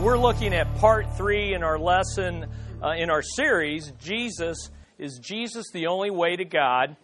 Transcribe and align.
we're 0.00 0.18
looking 0.18 0.54
at 0.54 0.74
part 0.76 1.14
three 1.18 1.52
in 1.52 1.62
our 1.62 1.78
lesson 1.78 2.46
uh, 2.82 2.92
in 2.92 3.10
our 3.10 3.20
series 3.20 3.92
Jesus 4.00 4.70
is 4.98 5.18
Jesus 5.18 5.66
the 5.72 5.88
only 5.88 6.10
way 6.10 6.36
to 6.36 6.44
God? 6.44 6.96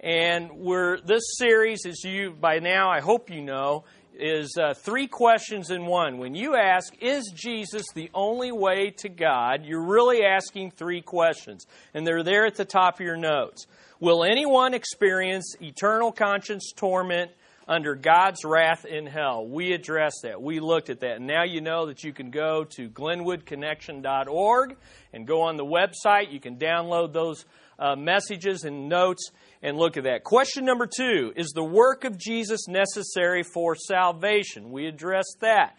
And 0.00 0.50
we're 0.52 1.00
this 1.00 1.22
series, 1.38 1.86
as 1.86 2.02
you 2.02 2.32
by 2.32 2.58
now 2.58 2.90
I 2.90 3.00
hope 3.00 3.30
you 3.30 3.40
know, 3.40 3.84
is 4.18 4.56
uh, 4.60 4.74
three 4.74 5.06
questions 5.06 5.70
in 5.70 5.86
one. 5.86 6.18
When 6.18 6.34
you 6.34 6.56
ask, 6.56 6.92
"Is 7.00 7.32
Jesus 7.32 7.84
the 7.94 8.10
only 8.14 8.50
way 8.50 8.90
to 8.98 9.08
God?" 9.08 9.64
you're 9.64 9.86
really 9.86 10.24
asking 10.24 10.72
three 10.72 11.02
questions, 11.02 11.66
and 11.94 12.04
they're 12.04 12.24
there 12.24 12.46
at 12.46 12.56
the 12.56 12.64
top 12.64 12.94
of 12.94 13.06
your 13.06 13.16
notes. 13.16 13.66
Will 14.00 14.24
anyone 14.24 14.74
experience 14.74 15.54
eternal 15.60 16.10
conscious 16.10 16.72
torment? 16.74 17.30
Under 17.68 17.94
God's 17.94 18.44
wrath 18.44 18.84
in 18.84 19.06
hell. 19.06 19.46
We 19.46 19.72
addressed 19.72 20.20
that. 20.22 20.42
We 20.42 20.60
looked 20.60 20.90
at 20.90 21.00
that. 21.00 21.16
And 21.16 21.26
now 21.26 21.44
you 21.44 21.60
know 21.60 21.86
that 21.86 22.02
you 22.02 22.12
can 22.12 22.30
go 22.30 22.64
to 22.76 22.88
glenwoodconnection.org 22.88 24.76
and 25.12 25.26
go 25.26 25.42
on 25.42 25.56
the 25.56 25.64
website. 25.64 26.32
You 26.32 26.40
can 26.40 26.56
download 26.56 27.12
those 27.12 27.44
uh, 27.78 27.96
messages 27.96 28.64
and 28.64 28.88
notes 28.88 29.30
and 29.62 29.76
look 29.76 29.96
at 29.96 30.04
that. 30.04 30.24
Question 30.24 30.64
number 30.64 30.86
two 30.86 31.32
Is 31.36 31.50
the 31.54 31.64
work 31.64 32.04
of 32.04 32.18
Jesus 32.18 32.68
necessary 32.68 33.42
for 33.42 33.74
salvation? 33.74 34.70
We 34.70 34.86
addressed 34.86 35.38
that. 35.40 35.76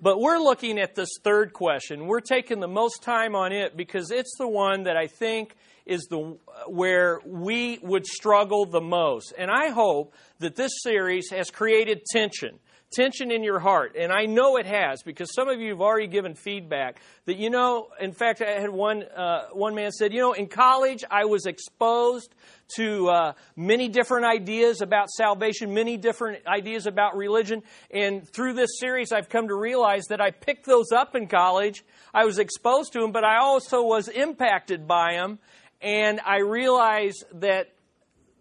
But 0.00 0.20
we're 0.20 0.38
looking 0.38 0.78
at 0.78 0.94
this 0.94 1.08
third 1.24 1.52
question. 1.52 2.06
We're 2.06 2.20
taking 2.20 2.60
the 2.60 2.68
most 2.68 3.02
time 3.02 3.34
on 3.34 3.52
it 3.52 3.76
because 3.76 4.12
it's 4.12 4.36
the 4.38 4.46
one 4.46 4.84
that 4.84 4.96
I 4.96 5.08
think 5.08 5.56
is 5.88 6.06
the 6.10 6.36
where 6.68 7.20
we 7.24 7.78
would 7.82 8.06
struggle 8.06 8.66
the 8.66 8.80
most. 8.80 9.32
And 9.36 9.50
I 9.50 9.70
hope 9.70 10.14
that 10.38 10.54
this 10.54 10.72
series 10.82 11.30
has 11.30 11.50
created 11.50 12.02
tension 12.12 12.58
tension 12.90 13.30
in 13.30 13.42
your 13.42 13.58
heart. 13.58 13.96
And 13.98 14.12
I 14.12 14.24
know 14.24 14.56
it 14.56 14.66
has 14.66 15.02
because 15.02 15.32
some 15.34 15.48
of 15.48 15.60
you 15.60 15.70
have 15.70 15.80
already 15.80 16.06
given 16.06 16.34
feedback 16.34 17.00
that, 17.26 17.36
you 17.36 17.50
know, 17.50 17.88
in 18.00 18.12
fact, 18.12 18.40
I 18.40 18.60
had 18.60 18.70
one, 18.70 19.02
uh, 19.02 19.48
one 19.52 19.74
man 19.74 19.92
said, 19.92 20.12
you 20.12 20.20
know, 20.20 20.32
in 20.32 20.46
college 20.46 21.04
I 21.10 21.26
was 21.26 21.46
exposed 21.46 22.34
to 22.76 23.08
uh, 23.08 23.32
many 23.56 23.88
different 23.88 24.26
ideas 24.26 24.80
about 24.80 25.08
salvation, 25.10 25.74
many 25.74 25.96
different 25.96 26.46
ideas 26.46 26.86
about 26.86 27.16
religion. 27.16 27.62
And 27.90 28.26
through 28.28 28.54
this 28.54 28.78
series, 28.78 29.12
I've 29.12 29.28
come 29.28 29.48
to 29.48 29.54
realize 29.54 30.04
that 30.08 30.20
I 30.20 30.30
picked 30.30 30.66
those 30.66 30.92
up 30.92 31.14
in 31.14 31.28
college. 31.28 31.84
I 32.14 32.24
was 32.24 32.38
exposed 32.38 32.92
to 32.94 33.00
them, 33.00 33.12
but 33.12 33.24
I 33.24 33.38
also 33.38 33.82
was 33.82 34.08
impacted 34.08 34.86
by 34.86 35.14
them. 35.14 35.38
And 35.80 36.20
I 36.20 36.40
realize 36.40 37.14
that 37.34 37.68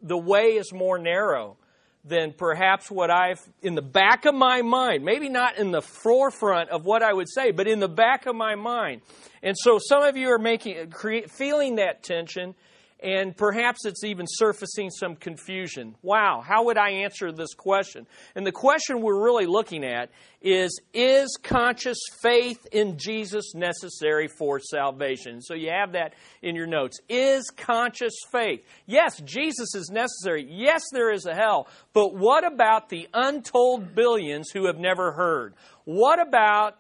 the 0.02 0.18
way 0.18 0.58
is 0.58 0.74
more 0.74 0.98
narrow 0.98 1.58
than 2.04 2.32
perhaps 2.32 2.90
what 2.90 3.12
I've, 3.12 3.40
in 3.62 3.76
the 3.76 3.82
back 3.82 4.26
of 4.26 4.34
my 4.34 4.62
mind, 4.62 5.04
maybe 5.04 5.30
not 5.30 5.58
in 5.58 5.72
the 5.72 5.82
forefront 5.82 6.70
of 6.70 6.86
what 6.86 7.04
I 7.04 7.12
would 7.12 7.28
say, 7.30 7.52
but 7.52 7.68
in 7.68 7.80
the 7.80 7.90
back 7.90 8.26
of 8.26 8.36
my 8.36 8.56
mind. 8.56 9.02
And 9.44 9.56
so 9.58 9.78
some 9.78 10.04
of 10.04 10.16
you 10.16 10.30
are 10.30 10.40
making, 10.40 10.90
create, 10.92 11.30
feeling 11.32 11.76
that 11.76 12.04
tension 12.04 12.56
and 13.00 13.38
perhaps 13.38 13.86
it's 13.86 14.04
even 14.04 14.26
surfacing 14.28 14.90
some 14.90 15.16
confusion. 15.16 15.96
Wow, 16.02 16.44
how 16.46 16.66
would 16.66 16.78
I 16.78 16.90
answer 16.90 17.32
this 17.32 17.54
question? 17.54 18.08
And 18.36 18.46
the 18.46 18.52
question 18.52 19.02
we're 19.02 19.24
really 19.24 19.46
looking 19.46 19.84
at 19.84 20.10
is 20.42 20.80
Is 20.94 21.38
conscious 21.42 22.00
faith 22.22 22.66
in 22.72 22.98
Jesus 22.98 23.54
necessary 23.54 24.28
for 24.28 24.60
salvation? 24.60 25.42
So 25.42 25.54
you 25.54 25.70
have 25.70 25.92
that 25.92 26.14
in 26.42 26.56
your 26.56 26.66
notes. 26.66 27.00
Is 27.08 27.52
conscious 27.56 28.14
faith? 28.32 28.62
Yes, 28.88 29.20
Jesus 29.22 29.76
is 29.76 29.90
necessary. 29.92 30.48
Yes, 30.50 30.84
there 30.92 31.12
is 31.12 31.26
a 31.26 31.36
hell. 31.36 31.68
But 31.94 32.16
what 32.16 32.46
about 32.46 32.90
the 32.90 33.08
untold 33.14 33.94
billions 33.94 34.50
who 34.52 34.66
have 34.66 34.80
never 34.80 35.12
heard? 35.12 35.54
What 35.86 36.20
about 36.20 36.78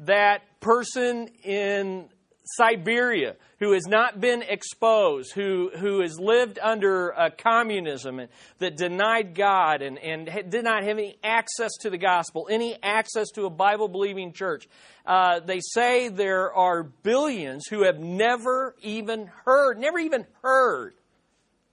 that 0.00 0.42
person 0.60 1.28
in 1.44 2.08
Siberia 2.56 3.36
who 3.58 3.72
has 3.72 3.86
not 3.86 4.20
been 4.20 4.42
exposed, 4.42 5.32
who, 5.32 5.70
who 5.76 6.00
has 6.00 6.18
lived 6.18 6.58
under 6.62 7.18
uh, 7.18 7.30
communism 7.36 8.20
and, 8.20 8.28
that 8.58 8.76
denied 8.76 9.34
God 9.34 9.82
and, 9.82 9.98
and 9.98 10.50
did 10.50 10.64
not 10.64 10.84
have 10.84 10.98
any 10.98 11.18
access 11.24 11.72
to 11.80 11.90
the 11.90 11.98
gospel, 11.98 12.46
any 12.50 12.76
access 12.82 13.30
to 13.30 13.46
a 13.46 13.50
Bible 13.50 13.88
believing 13.88 14.32
church. 14.32 14.68
Uh, 15.04 15.40
they 15.40 15.60
say 15.60 16.08
there 16.08 16.52
are 16.52 16.84
billions 16.84 17.66
who 17.68 17.82
have 17.82 17.98
never 17.98 18.76
even 18.82 19.28
heard, 19.44 19.78
never 19.78 19.98
even 19.98 20.26
heard 20.42 20.94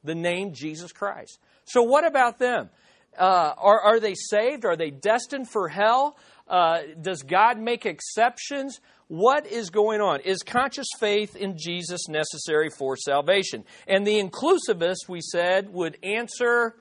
the 0.04 0.16
name 0.16 0.54
Jesus 0.54 0.92
Christ. 0.92 1.40
So, 1.66 1.84
what 1.84 2.06
about 2.06 2.40
them? 2.40 2.70
Uh, 3.18 3.54
are, 3.58 3.80
are 3.80 4.00
they 4.00 4.16
saved? 4.16 4.66
Are 4.66 4.76
they 4.76 4.90
destined 4.90 5.50
for 5.50 5.70
hell? 5.70 6.18
Uh, 6.48 6.80
does 7.02 7.24
God 7.24 7.58
make 7.58 7.86
exceptions? 7.86 8.80
What 9.08 9.46
is 9.46 9.70
going 9.70 10.02
on? 10.02 10.22
Is 10.22 10.42
conscious 10.42 10.88
faith 11.00 11.36
in 11.36 11.58
Jesus 11.58 12.10
necessary 12.10 12.70
for 12.70 12.98
salvation? 12.98 13.64
And 13.88 14.06
the 14.06 14.22
inclusivist, 14.22 15.08
we 15.08 15.22
said, 15.22 15.72
would 15.74 15.98
answer 16.02 16.76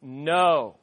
no. 0.00 0.76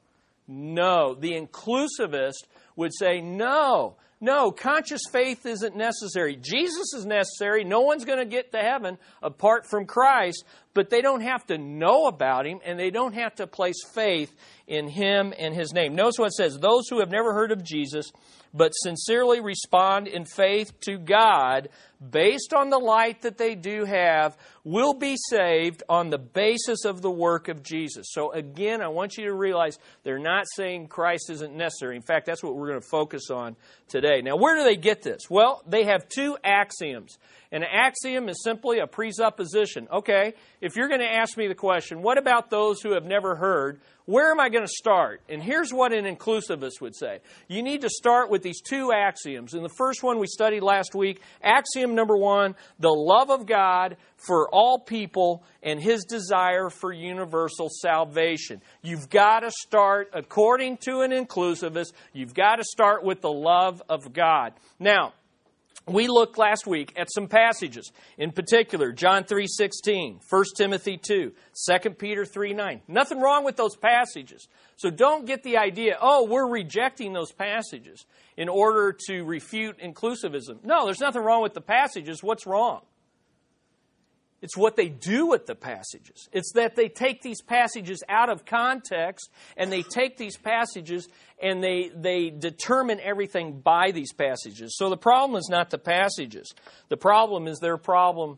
No. 0.47 1.15
The 1.15 1.31
inclusivist 1.31 2.45
would 2.75 2.91
say 2.93 3.21
no. 3.21 3.95
No, 4.23 4.51
conscious 4.51 5.01
faith 5.11 5.45
isn't 5.45 5.75
necessary. 5.75 6.37
Jesus 6.37 6.93
is 6.95 7.05
necessary. 7.05 7.65
No 7.65 7.81
one's 7.81 8.05
going 8.05 8.19
to 8.19 8.25
get 8.25 8.53
to 8.53 8.59
heaven 8.59 8.97
apart 9.21 9.65
from 9.65 9.85
Christ, 9.85 10.45
but 10.73 10.89
they 10.89 11.01
don't 11.01 11.21
have 11.21 11.45
to 11.47 11.57
know 11.57 12.07
about 12.07 12.45
him 12.45 12.59
and 12.65 12.79
they 12.79 12.89
don't 12.89 13.13
have 13.13 13.35
to 13.35 13.47
place 13.47 13.83
faith 13.93 14.33
in 14.67 14.87
him 14.87 15.33
and 15.37 15.53
his 15.53 15.73
name. 15.73 15.95
Notice 15.95 16.17
what 16.17 16.27
it 16.27 16.33
says 16.33 16.57
those 16.57 16.87
who 16.89 16.99
have 16.99 17.11
never 17.11 17.33
heard 17.33 17.51
of 17.51 17.63
Jesus 17.63 18.11
but 18.53 18.71
sincerely 18.71 19.39
respond 19.41 20.07
in 20.07 20.25
faith 20.25 20.79
to 20.81 20.97
God 20.97 21.69
based 22.11 22.53
on 22.53 22.69
the 22.69 22.77
light 22.77 23.21
that 23.23 23.37
they 23.37 23.55
do 23.55 23.85
have 23.85 24.37
will 24.63 24.93
be 24.93 25.17
saved 25.29 25.81
on 25.89 26.09
the 26.09 26.17
basis 26.17 26.85
of 26.85 27.01
the 27.01 27.09
work 27.09 27.47
of 27.47 27.63
Jesus. 27.63 28.07
So, 28.11 28.31
again, 28.31 28.81
I 28.81 28.89
want 28.89 29.17
you 29.17 29.25
to 29.25 29.33
realize 29.33 29.79
they're 30.03 30.19
not 30.19 30.45
saying 30.55 30.87
Christ 30.87 31.29
isn't 31.31 31.55
necessary. 31.55 31.95
In 31.95 32.01
fact, 32.03 32.25
that's 32.25 32.43
what 32.43 32.55
we're 32.55 32.67
going 32.67 32.81
to 32.81 32.87
focus 32.87 33.29
on 33.31 33.55
today. 33.87 34.21
Now, 34.21 34.35
where 34.35 34.55
do 34.57 34.63
they 34.63 34.75
get 34.75 35.01
this? 35.01 35.21
Well, 35.29 35.63
they 35.65 35.85
have 35.85 36.07
two 36.07 36.37
axioms. 36.43 37.17
An 37.53 37.63
axiom 37.63 38.29
is 38.29 38.41
simply 38.43 38.79
a 38.79 38.87
presupposition. 38.87 39.87
Okay, 39.93 40.33
if 40.59 40.75
you're 40.75 40.87
going 40.87 41.01
to 41.01 41.13
ask 41.13 41.37
me 41.37 41.47
the 41.47 41.53
question, 41.53 42.01
what 42.01 42.17
about 42.17 42.49
those 42.49 42.81
who 42.81 42.93
have 42.93 43.05
never 43.05 43.35
heard? 43.35 43.79
Where 44.05 44.31
am 44.31 44.39
I 44.39 44.49
going 44.49 44.65
to 44.65 44.73
start? 44.73 45.21
And 45.29 45.41
here's 45.41 45.71
what 45.71 45.93
an 45.93 46.05
inclusivist 46.05 46.81
would 46.81 46.95
say. 46.95 47.19
You 47.47 47.61
need 47.61 47.81
to 47.81 47.89
start 47.89 48.31
with 48.31 48.41
these 48.41 48.59
two 48.59 48.91
axioms. 48.91 49.53
And 49.53 49.63
the 49.63 49.73
first 49.77 50.01
one 50.01 50.17
we 50.17 50.25
studied 50.25 50.63
last 50.63 50.95
week, 50.95 51.21
axiom 51.43 51.93
number 51.93 52.17
one, 52.17 52.55
the 52.79 52.89
love 52.89 53.29
of 53.29 53.45
God 53.45 53.97
for 54.17 54.49
all 54.51 54.79
people 54.79 55.43
and 55.61 55.79
his 55.79 56.05
desire 56.05 56.71
for 56.71 56.91
universal 56.91 57.69
salvation. 57.69 58.63
You've 58.81 59.11
got 59.11 59.41
to 59.41 59.51
start, 59.51 60.09
according 60.13 60.77
to 60.85 61.01
an 61.01 61.11
inclusivist, 61.11 61.93
you've 62.13 62.33
got 62.33 62.55
to 62.55 62.63
start 62.63 63.03
with 63.03 63.21
the 63.21 63.31
love 63.31 63.83
of 63.87 64.11
God. 64.11 64.53
Now, 64.79 65.13
we 65.85 66.07
looked 66.07 66.37
last 66.37 66.65
week 66.65 66.93
at 66.95 67.07
some 67.11 67.27
passages 67.27 67.91
in 68.17 68.31
particular 68.31 68.91
john 68.91 69.23
3.16 69.23 70.19
1 70.29 70.43
timothy 70.55 70.97
2 70.97 71.33
2 71.69 71.89
peter 71.91 72.23
3.9 72.23 72.81
nothing 72.87 73.19
wrong 73.19 73.43
with 73.43 73.55
those 73.55 73.75
passages. 73.75 74.47
So 74.75 74.89
don't 74.89 75.25
get 75.25 75.43
the 75.43 75.57
idea 75.57 75.97
oh 76.01 76.25
we're 76.25 76.49
rejecting 76.49 77.13
those 77.13 77.31
passages 77.31 78.05
in 78.37 78.49
order 78.49 78.95
to 79.07 79.23
refute 79.23 79.79
inclusivism. 79.79 80.63
No 80.63 80.85
there's 80.85 80.99
nothing 80.99 81.21
wrong 81.21 81.43
with 81.43 81.53
the 81.53 81.61
passages. 81.61 82.23
What's 82.23 82.45
wrong 82.45 82.81
it's 84.43 84.57
what 84.57 84.75
they 84.75 84.89
do 84.89 85.27
with 85.27 85.45
the 85.45 85.55
passages. 85.55 86.27
It's 86.33 86.51
that 86.55 86.75
they 86.75 86.89
take 86.89 87.21
these 87.21 87.41
passages 87.41 88.03
out 88.09 88.29
of 88.29 88.43
context 88.43 89.31
and 89.55 89.71
they 89.71 89.83
take 89.83 90.17
these 90.17 90.37
passages 90.37 91.07
and 91.41 91.63
they, 91.63 91.89
they 91.95 92.29
determine 92.29 92.99
everything 92.99 93.61
by 93.61 93.91
these 93.91 94.11
passages. 94.11 94.75
So 94.77 94.89
the 94.89 94.97
problem 94.97 95.39
is 95.39 95.47
not 95.49 95.69
the 95.69 95.77
passages, 95.77 96.53
the 96.89 96.97
problem 96.97 97.47
is 97.47 97.59
their 97.59 97.77
problem 97.77 98.37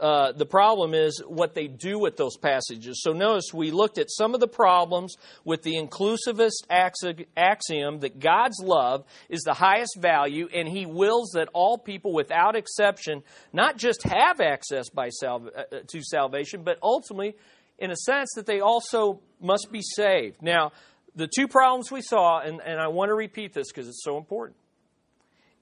uh, 0.00 0.32
the 0.32 0.46
problem 0.46 0.94
is 0.94 1.22
what 1.26 1.54
they 1.54 1.66
do 1.66 1.98
with 1.98 2.16
those 2.16 2.36
passages. 2.36 3.00
So 3.02 3.12
notice 3.12 3.52
we 3.52 3.70
looked 3.70 3.98
at 3.98 4.10
some 4.10 4.34
of 4.34 4.40
the 4.40 4.48
problems 4.48 5.14
with 5.44 5.62
the 5.62 5.76
inclusivist 5.76 6.64
axiom 6.70 8.00
that 8.00 8.18
God's 8.18 8.60
love 8.62 9.04
is 9.28 9.42
the 9.42 9.54
highest 9.54 9.96
value 10.00 10.48
and 10.52 10.68
he 10.68 10.86
wills 10.86 11.30
that 11.34 11.48
all 11.52 11.78
people 11.78 12.12
without 12.12 12.56
exception 12.56 13.22
not 13.52 13.76
just 13.76 14.02
have 14.02 14.40
access 14.40 14.90
by 14.90 15.08
salva- 15.10 15.52
uh, 15.56 15.76
uh, 15.76 15.80
to 15.88 16.02
salvation, 16.02 16.62
but 16.64 16.78
ultimately, 16.82 17.36
in 17.78 17.90
a 17.90 17.96
sense, 17.96 18.32
that 18.36 18.46
they 18.46 18.60
also 18.60 19.20
must 19.40 19.68
be 19.70 19.82
saved. 19.82 20.42
Now, 20.42 20.72
the 21.14 21.28
two 21.28 21.46
problems 21.46 21.92
we 21.92 22.02
saw, 22.02 22.40
and, 22.40 22.60
and 22.60 22.80
I 22.80 22.88
want 22.88 23.10
to 23.10 23.14
repeat 23.14 23.52
this 23.52 23.68
because 23.70 23.88
it's 23.88 24.02
so 24.02 24.18
important 24.18 24.56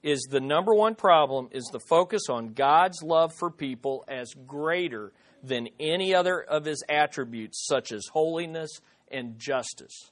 is 0.03 0.27
the 0.29 0.41
number 0.41 0.73
one 0.73 0.95
problem 0.95 1.47
is 1.51 1.63
the 1.71 1.79
focus 1.79 2.23
on 2.29 2.49
God's 2.53 3.01
love 3.01 3.33
for 3.33 3.49
people 3.49 4.03
as 4.07 4.33
greater 4.45 5.13
than 5.41 5.69
any 5.79 6.13
other 6.13 6.41
of 6.41 6.65
his 6.65 6.83
attributes, 6.89 7.65
such 7.65 7.91
as 7.91 8.07
holiness 8.11 8.69
and 9.09 9.39
justice. 9.39 10.11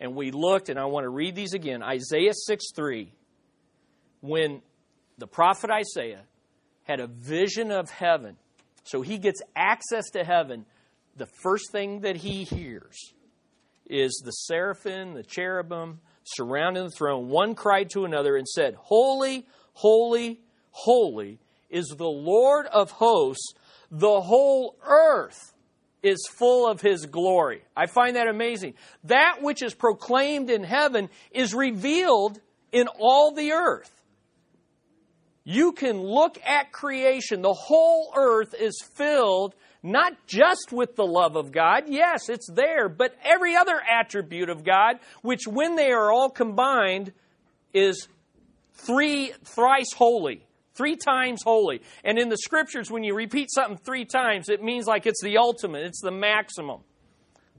And 0.00 0.14
we 0.14 0.30
looked, 0.30 0.68
and 0.68 0.78
I 0.78 0.86
want 0.86 1.04
to 1.04 1.10
read 1.10 1.34
these 1.34 1.54
again 1.54 1.82
Isaiah 1.82 2.34
6 2.34 2.64
3. 2.74 3.12
When 4.20 4.62
the 5.18 5.26
prophet 5.26 5.70
Isaiah 5.70 6.22
had 6.84 7.00
a 7.00 7.06
vision 7.06 7.70
of 7.70 7.90
heaven. 7.90 8.36
So 8.84 9.02
he 9.02 9.18
gets 9.18 9.40
access 9.54 10.10
to 10.10 10.24
heaven. 10.24 10.66
The 11.16 11.28
first 11.42 11.70
thing 11.70 12.00
that 12.00 12.16
he 12.16 12.44
hears 12.44 12.96
is 13.86 14.20
the 14.24 14.32
seraphim, 14.32 15.14
the 15.14 15.22
cherubim 15.22 16.00
surrounding 16.24 16.84
the 16.84 16.90
throne. 16.90 17.28
One 17.28 17.54
cried 17.54 17.90
to 17.90 18.04
another 18.04 18.36
and 18.36 18.46
said, 18.48 18.74
Holy, 18.74 19.46
holy, 19.74 20.40
holy 20.70 21.38
is 21.70 21.88
the 21.88 22.04
Lord 22.04 22.66
of 22.66 22.90
hosts. 22.90 23.54
The 23.90 24.20
whole 24.20 24.76
earth 24.84 25.52
is 26.02 26.26
full 26.30 26.68
of 26.68 26.80
his 26.80 27.06
glory. 27.06 27.62
I 27.76 27.86
find 27.86 28.16
that 28.16 28.28
amazing. 28.28 28.74
That 29.04 29.38
which 29.40 29.62
is 29.62 29.74
proclaimed 29.74 30.50
in 30.50 30.64
heaven 30.64 31.08
is 31.30 31.54
revealed 31.54 32.40
in 32.72 32.88
all 32.98 33.32
the 33.32 33.52
earth. 33.52 34.01
You 35.44 35.72
can 35.72 36.00
look 36.00 36.38
at 36.44 36.72
creation. 36.72 37.42
The 37.42 37.52
whole 37.52 38.12
earth 38.16 38.54
is 38.58 38.80
filled 38.94 39.54
not 39.82 40.12
just 40.26 40.70
with 40.70 40.94
the 40.94 41.04
love 41.04 41.36
of 41.36 41.50
God, 41.50 41.84
yes, 41.88 42.28
it's 42.28 42.48
there, 42.48 42.88
but 42.88 43.16
every 43.24 43.56
other 43.56 43.80
attribute 43.80 44.48
of 44.48 44.64
God, 44.64 45.00
which 45.22 45.46
when 45.46 45.74
they 45.74 45.90
are 45.90 46.12
all 46.12 46.30
combined 46.30 47.12
is 47.74 48.06
three 48.74 49.32
thrice 49.44 49.92
holy. 49.92 50.46
Three 50.74 50.96
times 50.96 51.42
holy. 51.42 51.82
And 52.02 52.18
in 52.18 52.30
the 52.30 52.38
scriptures, 52.38 52.90
when 52.90 53.04
you 53.04 53.14
repeat 53.14 53.50
something 53.52 53.76
three 53.76 54.06
times, 54.06 54.48
it 54.48 54.62
means 54.62 54.86
like 54.86 55.06
it's 55.06 55.22
the 55.22 55.36
ultimate, 55.36 55.84
it's 55.84 56.00
the 56.00 56.10
maximum. 56.10 56.80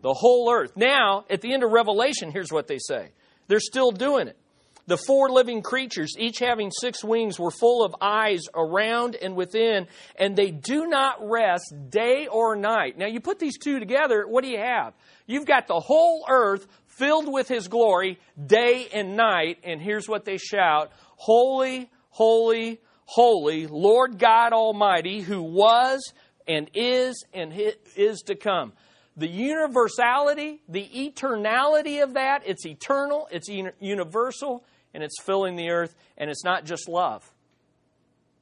The 0.02 0.14
whole 0.14 0.52
earth. 0.52 0.76
Now, 0.76 1.26
at 1.30 1.42
the 1.42 1.54
end 1.54 1.64
of 1.64 1.72
Revelation, 1.72 2.32
here's 2.32 2.52
what 2.52 2.68
they 2.68 2.80
say. 2.80 3.12
They're 3.48 3.60
still 3.60 3.92
doing 3.92 4.28
it. 4.28 4.38
The 4.86 4.98
four 4.98 5.30
living 5.30 5.62
creatures, 5.62 6.16
each 6.18 6.40
having 6.40 6.70
six 6.70 7.04
wings, 7.04 7.40
were 7.40 7.52
full 7.52 7.86
of 7.86 7.96
eyes 8.02 8.42
around 8.54 9.16
and 9.16 9.36
within, 9.36 9.88
and 10.18 10.36
they 10.36 10.52
do 10.52 10.88
not 10.88 11.18
rest 11.22 11.74
day 11.90 12.28
or 12.28 12.56
night. 12.58 12.98
Now, 12.98 13.08
you 13.08 13.22
put 13.22 13.40
these 13.40 13.58
two 13.58 13.80
together, 13.80 14.26
what 14.28 14.44
do 14.44 14.50
you 14.50 14.60
have? 14.60 14.94
You've 15.26 15.46
got 15.46 15.68
the 15.68 15.80
whole 15.80 16.26
earth 16.30 16.68
filled 16.88 17.32
with 17.32 17.48
His 17.48 17.70
glory 17.70 18.20
day 18.46 18.90
and 18.94 19.16
night, 19.16 19.60
and 19.64 19.82
here's 19.82 20.10
what 20.10 20.26
they 20.26 20.38
shout 20.38 20.92
Holy, 21.16 21.90
holy, 22.10 22.82
holy, 23.06 23.68
Lord 23.68 24.20
God 24.20 24.52
Almighty, 24.52 25.22
who 25.22 25.42
was 25.42 26.14
and 26.46 26.70
is 26.74 27.24
and 27.34 27.54
is 27.96 28.20
to 28.24 28.36
come. 28.36 28.74
The 29.16 29.28
universality, 29.28 30.62
the 30.68 30.84
eternality 30.84 32.02
of 32.02 32.16
that, 32.16 32.42
it's 32.46 32.66
eternal, 32.66 33.28
it's 33.32 33.48
universal, 33.80 34.66
and 34.94 35.04
it's 35.04 35.22
filling 35.22 35.56
the 35.56 35.70
earth, 35.70 35.96
and 36.18 36.30
it's 36.30 36.44
not 36.44 36.66
just 36.66 36.88
love. 36.88 37.30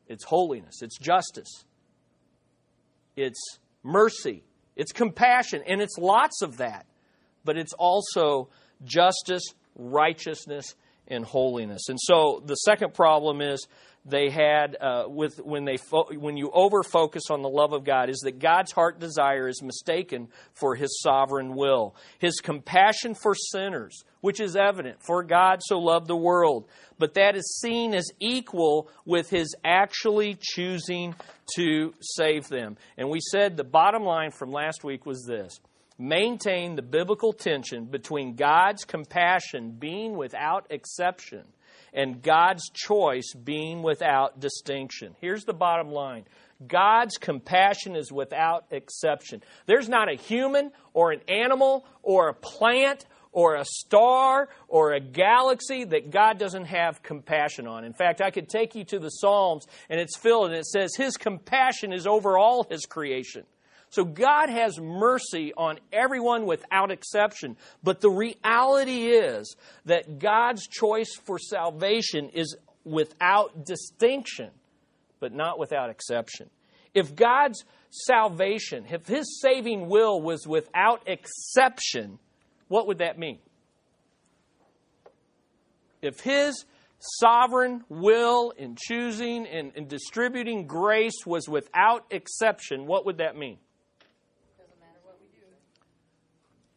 It's 0.07 0.23
holiness, 0.23 0.81
it's 0.81 0.97
justice, 0.97 1.65
it's 3.15 3.39
mercy, 3.83 4.43
it's 4.75 4.91
compassion, 4.91 5.63
and 5.65 5.81
it's 5.81 5.97
lots 5.97 6.41
of 6.41 6.57
that. 6.57 6.85
But 7.43 7.57
it's 7.57 7.73
also 7.73 8.49
justice, 8.83 9.43
righteousness, 9.75 10.75
and 11.07 11.25
holiness. 11.25 11.89
And 11.89 11.97
so 11.99 12.41
the 12.45 12.55
second 12.55 12.93
problem 12.93 13.41
is 13.41 13.67
they 14.05 14.29
had 14.29 14.77
uh, 14.81 15.03
with 15.07 15.37
when 15.37 15.65
they 15.65 15.77
fo- 15.77 16.11
when 16.13 16.35
you 16.35 16.49
over 16.53 16.81
focus 16.81 17.23
on 17.29 17.43
the 17.43 17.49
love 17.49 17.71
of 17.71 17.83
God 17.83 18.09
is 18.09 18.19
that 18.23 18.39
God's 18.39 18.71
heart 18.71 18.99
desire 18.99 19.47
is 19.47 19.61
mistaken 19.61 20.29
for 20.53 20.75
His 20.75 20.99
sovereign 21.01 21.55
will. 21.55 21.95
His 22.17 22.39
compassion 22.39 23.13
for 23.13 23.35
sinners, 23.35 24.03
which 24.21 24.39
is 24.39 24.55
evident, 24.55 25.03
for 25.03 25.23
God 25.23 25.59
so 25.61 25.77
loved 25.77 26.07
the 26.07 26.15
world, 26.15 26.67
but 26.97 27.13
that 27.13 27.35
is 27.35 27.59
seen 27.61 27.93
as 27.93 28.09
equal 28.19 28.89
with 29.05 29.29
His 29.29 29.55
actually 29.63 30.35
choosing 30.41 31.13
to 31.55 31.93
save 32.01 32.47
them. 32.47 32.77
And 32.97 33.09
we 33.09 33.19
said 33.19 33.55
the 33.55 33.63
bottom 33.63 34.03
line 34.03 34.31
from 34.31 34.51
last 34.51 34.83
week 34.83 35.05
was 35.05 35.25
this. 35.27 35.59
Maintain 35.99 36.75
the 36.75 36.81
biblical 36.81 37.33
tension 37.33 37.85
between 37.85 38.33
God's 38.33 38.83
compassion 38.83 39.75
being 39.77 40.17
without 40.17 40.65
exception 40.71 41.43
and 41.93 42.21
God's 42.21 42.69
choice 42.69 43.33
being 43.33 43.83
without 43.83 44.39
distinction. 44.39 45.15
Here's 45.19 45.43
the 45.43 45.53
bottom 45.53 45.89
line 45.89 46.25
God's 46.65 47.17
compassion 47.17 47.95
is 47.95 48.11
without 48.11 48.65
exception. 48.71 49.41
There's 49.65 49.89
not 49.89 50.11
a 50.11 50.15
human 50.15 50.71
or 50.93 51.11
an 51.11 51.21
animal 51.27 51.85
or 52.03 52.29
a 52.29 52.33
plant 52.33 53.05
or 53.31 53.55
a 53.55 53.65
star 53.65 54.49
or 54.67 54.93
a 54.93 54.99
galaxy 54.99 55.85
that 55.85 56.11
God 56.11 56.37
doesn't 56.37 56.65
have 56.65 57.01
compassion 57.01 57.67
on. 57.67 57.83
In 57.83 57.93
fact, 57.93 58.21
I 58.21 58.29
could 58.29 58.49
take 58.49 58.75
you 58.75 58.83
to 58.85 58.99
the 58.99 59.09
Psalms 59.09 59.65
and 59.89 59.99
it's 59.99 60.17
filled 60.17 60.47
and 60.47 60.55
it 60.55 60.65
says, 60.65 60.91
His 60.95 61.17
compassion 61.17 61.93
is 61.93 62.05
over 62.05 62.37
all 62.37 62.65
His 62.69 62.85
creation. 62.85 63.45
So 63.91 64.05
God 64.05 64.49
has 64.49 64.79
mercy 64.79 65.53
on 65.55 65.77
everyone 65.91 66.45
without 66.45 66.91
exception. 66.91 67.57
But 67.83 67.99
the 67.99 68.09
reality 68.09 69.07
is 69.07 69.55
that 69.85 70.17
God's 70.17 70.65
choice 70.65 71.13
for 71.25 71.37
salvation 71.37 72.29
is 72.29 72.55
without 72.85 73.65
distinction, 73.65 74.49
but 75.19 75.33
not 75.33 75.59
without 75.59 75.89
exception. 75.89 76.49
If 76.93 77.15
God's 77.15 77.65
salvation, 77.89 78.85
if 78.89 79.07
His 79.07 79.41
saving 79.41 79.89
will 79.89 80.21
was 80.21 80.47
without 80.47 81.03
exception, 81.05 82.17
what 82.69 82.87
would 82.87 82.99
that 82.99 83.19
mean? 83.19 83.39
If 86.01 86.21
His 86.21 86.63
sovereign 87.19 87.83
will 87.89 88.51
in 88.51 88.77
choosing 88.79 89.45
and, 89.47 89.73
and 89.75 89.89
distributing 89.89 90.65
grace 90.65 91.25
was 91.25 91.49
without 91.49 92.05
exception, 92.09 92.85
what 92.85 93.05
would 93.05 93.17
that 93.17 93.35
mean? 93.35 93.57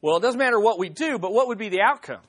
Well, 0.04 0.18
it 0.18 0.20
doesn't 0.20 0.38
matter 0.38 0.60
what 0.60 0.78
we 0.78 0.90
do, 0.90 1.18
but 1.18 1.32
what 1.32 1.48
would 1.48 1.56
be 1.56 1.70
the 1.70 1.80
outcome? 1.80 2.20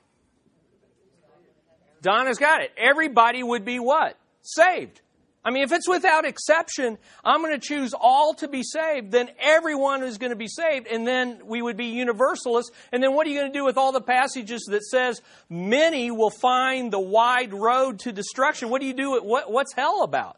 Donna's 2.01 2.37
got 2.37 2.61
it. 2.61 2.71
Everybody 2.77 3.43
would 3.43 3.65
be 3.65 3.79
what? 3.79 4.17
Saved. 4.43 5.01
I 5.43 5.51
mean, 5.51 5.63
if 5.63 5.73
it's 5.73 5.89
without 5.89 6.23
exception, 6.23 6.97
I'm 7.25 7.41
going 7.41 7.51
to 7.51 7.59
choose 7.59 7.93
all 7.93 8.33
to 8.35 8.47
be 8.47 8.63
saved, 8.63 9.11
then 9.11 9.29
everyone 9.37 10.03
is 10.03 10.17
going 10.17 10.29
to 10.29 10.37
be 10.37 10.47
saved, 10.47 10.87
and 10.87 11.05
then 11.05 11.41
we 11.47 11.61
would 11.61 11.75
be 11.75 11.87
universalists. 11.87 12.71
And 12.93 13.03
then 13.03 13.13
what 13.13 13.27
are 13.27 13.29
you 13.29 13.41
going 13.41 13.51
to 13.51 13.59
do 13.59 13.65
with 13.65 13.75
all 13.75 13.91
the 13.91 13.99
passages 13.99 14.65
that 14.69 14.83
says 14.83 15.21
many 15.49 16.11
will 16.11 16.31
find 16.31 16.93
the 16.93 17.01
wide 17.01 17.53
road 17.53 17.99
to 17.99 18.13
destruction? 18.13 18.69
What 18.69 18.79
do 18.79 18.87
you 18.87 18.93
do? 18.93 19.21
What, 19.21 19.51
what's 19.51 19.73
hell 19.73 20.03
about? 20.03 20.37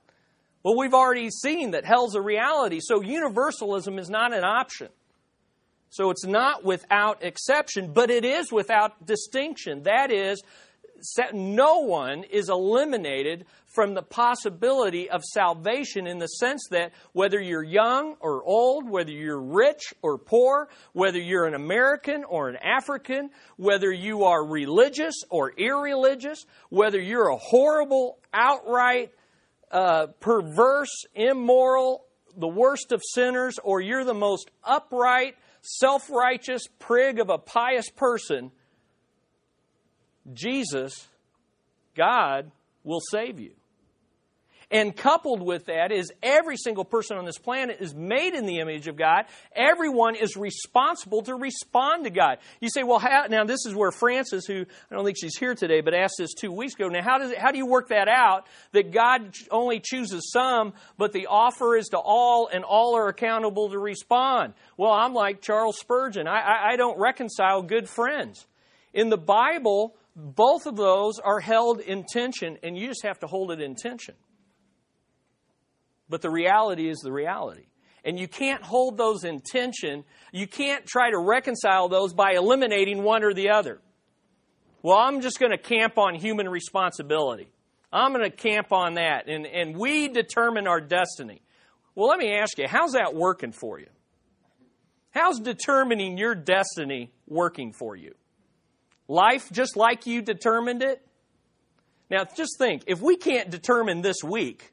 Well, 0.63 0.75
we've 0.75 0.95
already 0.95 1.29
seen 1.29 1.69
that 1.71 1.85
hell's 1.85 2.15
a 2.15 2.21
reality, 2.21 2.79
so 2.81 3.03
universalism 3.03 3.99
is 3.99 4.09
not 4.09 4.33
an 4.33 4.43
option. 4.43 4.87
So 5.89 6.09
it's 6.09 6.25
not 6.25 6.63
without 6.63 7.23
exception, 7.23 7.93
but 7.93 8.09
it 8.09 8.25
is 8.25 8.51
without 8.51 9.05
distinction. 9.05 9.83
That 9.83 10.11
is, 10.11 10.41
no 11.33 11.79
one 11.79 12.23
is 12.23 12.49
eliminated 12.49 13.45
from 13.65 13.93
the 13.93 14.01
possibility 14.01 15.09
of 15.09 15.23
salvation 15.23 16.07
in 16.07 16.17
the 16.17 16.27
sense 16.27 16.67
that 16.71 16.91
whether 17.13 17.39
you're 17.39 17.63
young 17.63 18.15
or 18.19 18.43
old, 18.43 18.89
whether 18.89 19.11
you're 19.11 19.41
rich 19.41 19.93
or 20.01 20.17
poor, 20.17 20.67
whether 20.93 21.19
you're 21.19 21.45
an 21.45 21.53
American 21.53 22.23
or 22.23 22.49
an 22.49 22.57
African, 22.57 23.29
whether 23.57 23.91
you 23.91 24.23
are 24.23 24.43
religious 24.43 25.15
or 25.29 25.51
irreligious, 25.51 26.45
whether 26.69 26.99
you're 26.99 27.29
a 27.29 27.37
horrible, 27.37 28.17
outright, 28.33 29.11
uh, 29.71 30.07
perverse, 30.19 31.05
immoral, 31.13 32.05
the 32.35 32.47
worst 32.47 32.91
of 32.91 33.01
sinners, 33.13 33.59
or 33.63 33.81
you're 33.81 34.05
the 34.05 34.13
most 34.13 34.49
upright, 34.63 35.35
self 35.67 36.09
righteous 36.09 36.63
prig 36.79 37.19
of 37.19 37.29
a 37.29 37.37
pious 37.37 37.89
person, 37.89 38.51
Jesus, 40.33 41.07
God, 41.95 42.51
will 42.83 43.01
save 43.11 43.39
you. 43.39 43.51
And 44.69 44.93
coupled 44.93 45.41
with 45.41 45.67
that 45.67 45.93
is 45.93 46.11
every 46.21 46.57
single 46.57 46.83
person 46.83 47.17
on 47.17 47.23
this 47.23 47.37
planet 47.37 47.77
is 47.79 47.95
made 47.95 48.33
in 48.33 48.45
the 48.45 48.59
image 48.59 48.87
of 48.87 48.97
God. 48.97 49.23
Everyone 49.55 50.15
is 50.15 50.35
responsible 50.35 51.21
to 51.21 51.35
respond 51.35 52.03
to 52.03 52.09
God. 52.09 52.39
You 52.59 52.69
say, 52.69 52.83
well, 52.83 52.99
how, 52.99 53.27
now 53.29 53.45
this 53.45 53.65
is 53.65 53.73
where 53.73 53.91
Frances, 53.91 54.45
who 54.45 54.65
I 54.91 54.95
don't 54.95 55.05
think 55.05 55.15
she's 55.17 55.37
here 55.37 55.55
today, 55.55 55.79
but 55.79 55.93
asked 55.93 56.15
this 56.17 56.33
two 56.33 56.51
weeks 56.51 56.75
ago. 56.75 56.89
Now, 56.89 57.01
how 57.01 57.17
does 57.17 57.31
it, 57.31 57.37
how 57.37 57.51
do 57.51 57.57
you 57.57 57.65
work 57.65 57.89
that 57.89 58.09
out? 58.09 58.45
That 58.73 58.91
God 58.91 59.33
only 59.51 59.79
chooses 59.79 60.29
some, 60.33 60.73
but 60.97 61.13
the 61.13 61.27
offer 61.27 61.77
is 61.77 61.87
to 61.89 61.97
all, 61.97 62.49
and 62.51 62.65
all 62.65 62.97
are 62.97 63.07
accountable 63.07 63.69
to 63.69 63.79
respond. 63.79 64.53
Well, 64.75 64.91
I'm 64.91 65.13
like 65.13 65.39
Charles 65.41 65.79
Spurgeon. 65.79 66.27
I, 66.27 66.41
I, 66.41 66.73
I 66.73 66.75
don't 66.75 66.99
reconcile 66.99 67.61
good 67.61 67.87
friends. 67.87 68.45
In 68.93 69.07
the 69.07 69.17
Bible, 69.17 69.95
both 70.13 70.65
of 70.65 70.75
those 70.75 71.19
are 71.19 71.39
held 71.39 71.79
in 71.79 72.03
tension, 72.03 72.57
and 72.63 72.77
you 72.77 72.87
just 72.87 73.03
have 73.03 73.19
to 73.19 73.27
hold 73.27 73.51
it 73.51 73.61
in 73.61 73.75
tension. 73.75 74.15
But 76.09 76.21
the 76.21 76.29
reality 76.29 76.89
is 76.89 76.99
the 76.99 77.11
reality. 77.11 77.65
And 78.03 78.17
you 78.17 78.27
can't 78.27 78.63
hold 78.63 78.97
those 78.97 79.23
in 79.23 79.41
tension. 79.41 80.05
You 80.31 80.47
can't 80.47 80.85
try 80.85 81.11
to 81.11 81.17
reconcile 81.17 81.89
those 81.89 82.13
by 82.13 82.33
eliminating 82.33 83.03
one 83.03 83.23
or 83.23 83.33
the 83.33 83.49
other. 83.49 83.81
Well, 84.81 84.97
I'm 84.97 85.21
just 85.21 85.39
going 85.39 85.51
to 85.51 85.57
camp 85.57 85.97
on 85.97 86.15
human 86.15 86.47
responsibility. 86.47 87.49
I'm 87.91 88.13
going 88.13 88.29
to 88.29 88.35
camp 88.35 88.71
on 88.71 88.93
that. 88.93 89.27
And, 89.27 89.45
and 89.45 89.75
we 89.75 90.07
determine 90.07 90.67
our 90.67 90.79
destiny. 90.79 91.41
Well, 91.95 92.07
let 92.07 92.19
me 92.19 92.33
ask 92.33 92.57
you, 92.57 92.67
how's 92.67 92.93
that 92.93 93.13
working 93.13 93.51
for 93.51 93.79
you? 93.79 93.87
How's 95.11 95.39
determining 95.39 96.17
your 96.17 96.35
destiny 96.35 97.11
working 97.25 97.73
for 97.73 97.95
you? 97.95 98.13
Life 99.07 99.51
just 99.51 99.75
like 99.75 100.05
you 100.05 100.21
determined 100.21 100.83
it? 100.83 101.01
Now, 102.09 102.23
just 102.35 102.57
think 102.57 102.83
if 102.87 103.01
we 103.01 103.17
can't 103.17 103.49
determine 103.49 104.01
this 104.01 104.17
week, 104.23 104.71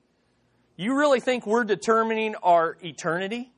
you 0.77 0.97
really 0.97 1.21
think 1.21 1.47
we're 1.47 1.65
determining 1.65 2.35
our 2.37 2.77
eternity? 2.83 3.51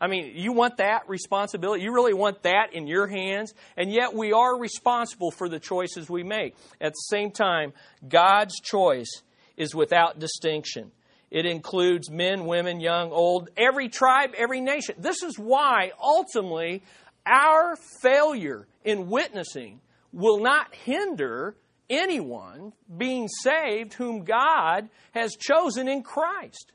I 0.00 0.08
mean, 0.08 0.32
you 0.34 0.52
want 0.52 0.78
that 0.78 1.08
responsibility? 1.08 1.82
You 1.82 1.94
really 1.94 2.12
want 2.12 2.42
that 2.42 2.74
in 2.74 2.86
your 2.86 3.06
hands? 3.06 3.54
And 3.76 3.92
yet 3.92 4.12
we 4.12 4.32
are 4.32 4.58
responsible 4.58 5.30
for 5.30 5.48
the 5.48 5.60
choices 5.60 6.10
we 6.10 6.22
make. 6.22 6.56
At 6.80 6.92
the 6.92 7.06
same 7.08 7.30
time, 7.30 7.72
God's 8.06 8.60
choice 8.60 9.22
is 9.56 9.74
without 9.74 10.18
distinction. 10.18 10.90
It 11.30 11.46
includes 11.46 12.10
men, 12.10 12.44
women, 12.44 12.80
young, 12.80 13.12
old, 13.12 13.48
every 13.56 13.88
tribe, 13.88 14.34
every 14.36 14.60
nation. 14.60 14.96
This 14.98 15.22
is 15.22 15.38
why 15.38 15.92
ultimately 16.00 16.82
our 17.24 17.76
failure 18.02 18.66
in 18.84 19.08
witnessing 19.08 19.80
will 20.12 20.40
not 20.40 20.74
hinder 20.74 21.56
anyone 21.90 22.72
being 22.96 23.28
saved 23.28 23.94
whom 23.94 24.24
God 24.24 24.88
has 25.12 25.36
chosen 25.36 25.88
in 25.88 26.02
Christ. 26.02 26.72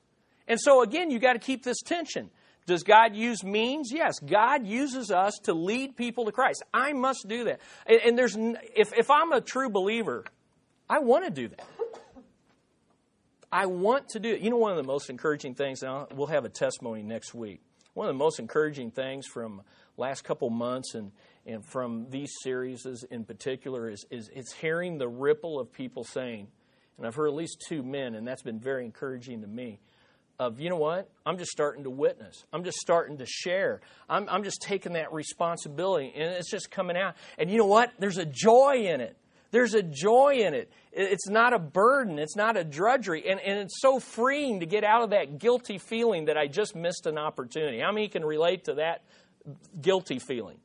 And 0.47 0.59
so, 0.59 0.81
again, 0.81 1.11
you 1.11 1.19
got 1.19 1.33
to 1.33 1.39
keep 1.39 1.63
this 1.63 1.81
tension. 1.81 2.29
Does 2.65 2.83
God 2.83 3.15
use 3.15 3.43
means? 3.43 3.91
Yes, 3.91 4.19
God 4.19 4.67
uses 4.67 5.11
us 5.11 5.33
to 5.43 5.53
lead 5.53 5.95
people 5.95 6.25
to 6.25 6.31
Christ. 6.31 6.63
I 6.73 6.93
must 6.93 7.25
do 7.27 7.45
that. 7.45 7.59
And 7.87 8.17
there's, 8.17 8.35
if, 8.37 8.93
if 8.97 9.09
I'm 9.09 9.31
a 9.31 9.41
true 9.41 9.69
believer, 9.69 10.23
I 10.87 10.99
want 10.99 11.25
to 11.25 11.31
do 11.31 11.47
that. 11.47 11.65
I 13.51 13.65
want 13.65 14.09
to 14.09 14.19
do 14.19 14.29
it. 14.29 14.41
You 14.41 14.51
know, 14.51 14.57
one 14.57 14.71
of 14.71 14.77
the 14.77 14.83
most 14.83 15.09
encouraging 15.09 15.55
things, 15.55 15.81
and 15.81 16.05
we'll 16.13 16.27
have 16.27 16.45
a 16.45 16.49
testimony 16.49 17.01
next 17.01 17.33
week. 17.33 17.61
One 17.95 18.07
of 18.07 18.13
the 18.13 18.19
most 18.19 18.39
encouraging 18.39 18.91
things 18.91 19.25
from 19.25 19.63
last 19.97 20.23
couple 20.23 20.49
months 20.51 20.93
and, 20.93 21.11
and 21.45 21.65
from 21.65 22.07
these 22.09 22.31
series 22.41 22.85
in 23.09 23.23
particular 23.23 23.89
is, 23.89 24.05
is 24.11 24.29
it's 24.33 24.53
hearing 24.53 24.97
the 24.97 25.07
ripple 25.07 25.59
of 25.59 25.71
people 25.71 26.03
saying, 26.03 26.47
and 26.97 27.07
I've 27.07 27.15
heard 27.15 27.27
at 27.27 27.33
least 27.33 27.63
two 27.67 27.81
men, 27.83 28.15
and 28.15 28.27
that's 28.27 28.41
been 28.41 28.59
very 28.59 28.85
encouraging 28.85 29.41
to 29.41 29.47
me. 29.47 29.79
Of 30.37 30.61
you 30.61 30.69
know 30.69 30.77
what? 30.77 31.09
I'm 31.25 31.37
just 31.37 31.51
starting 31.51 31.83
to 31.83 31.89
witness. 31.89 32.45
I'm 32.53 32.63
just 32.63 32.77
starting 32.77 33.17
to 33.17 33.25
share. 33.25 33.81
I'm, 34.09 34.29
I'm 34.29 34.43
just 34.43 34.61
taking 34.61 34.93
that 34.93 35.11
responsibility, 35.11 36.13
and 36.15 36.33
it's 36.33 36.49
just 36.49 36.71
coming 36.71 36.95
out. 36.95 37.15
And 37.37 37.49
you 37.49 37.57
know 37.57 37.65
what? 37.65 37.91
There's 37.99 38.17
a 38.17 38.25
joy 38.25 38.85
in 38.87 39.01
it. 39.01 39.17
There's 39.51 39.73
a 39.73 39.81
joy 39.81 40.41
in 40.45 40.53
it. 40.53 40.71
It's 40.93 41.27
not 41.27 41.53
a 41.53 41.59
burden. 41.59 42.19
It's 42.19 42.35
not 42.35 42.55
a 42.55 42.63
drudgery. 42.63 43.27
And, 43.29 43.39
and 43.39 43.59
it's 43.59 43.81
so 43.81 43.99
freeing 43.99 44.59
to 44.59 44.65
get 44.65 44.83
out 44.83 45.01
of 45.01 45.09
that 45.09 45.39
guilty 45.39 45.79
feeling 45.79 46.25
that 46.25 46.37
I 46.37 46.47
just 46.47 46.75
missed 46.75 47.07
an 47.07 47.17
opportunity. 47.17 47.79
How 47.79 47.91
many 47.91 48.07
can 48.09 48.23
relate 48.23 48.65
to 48.65 48.75
that 48.75 49.01
guilty 49.81 50.19
feeling. 50.19 50.57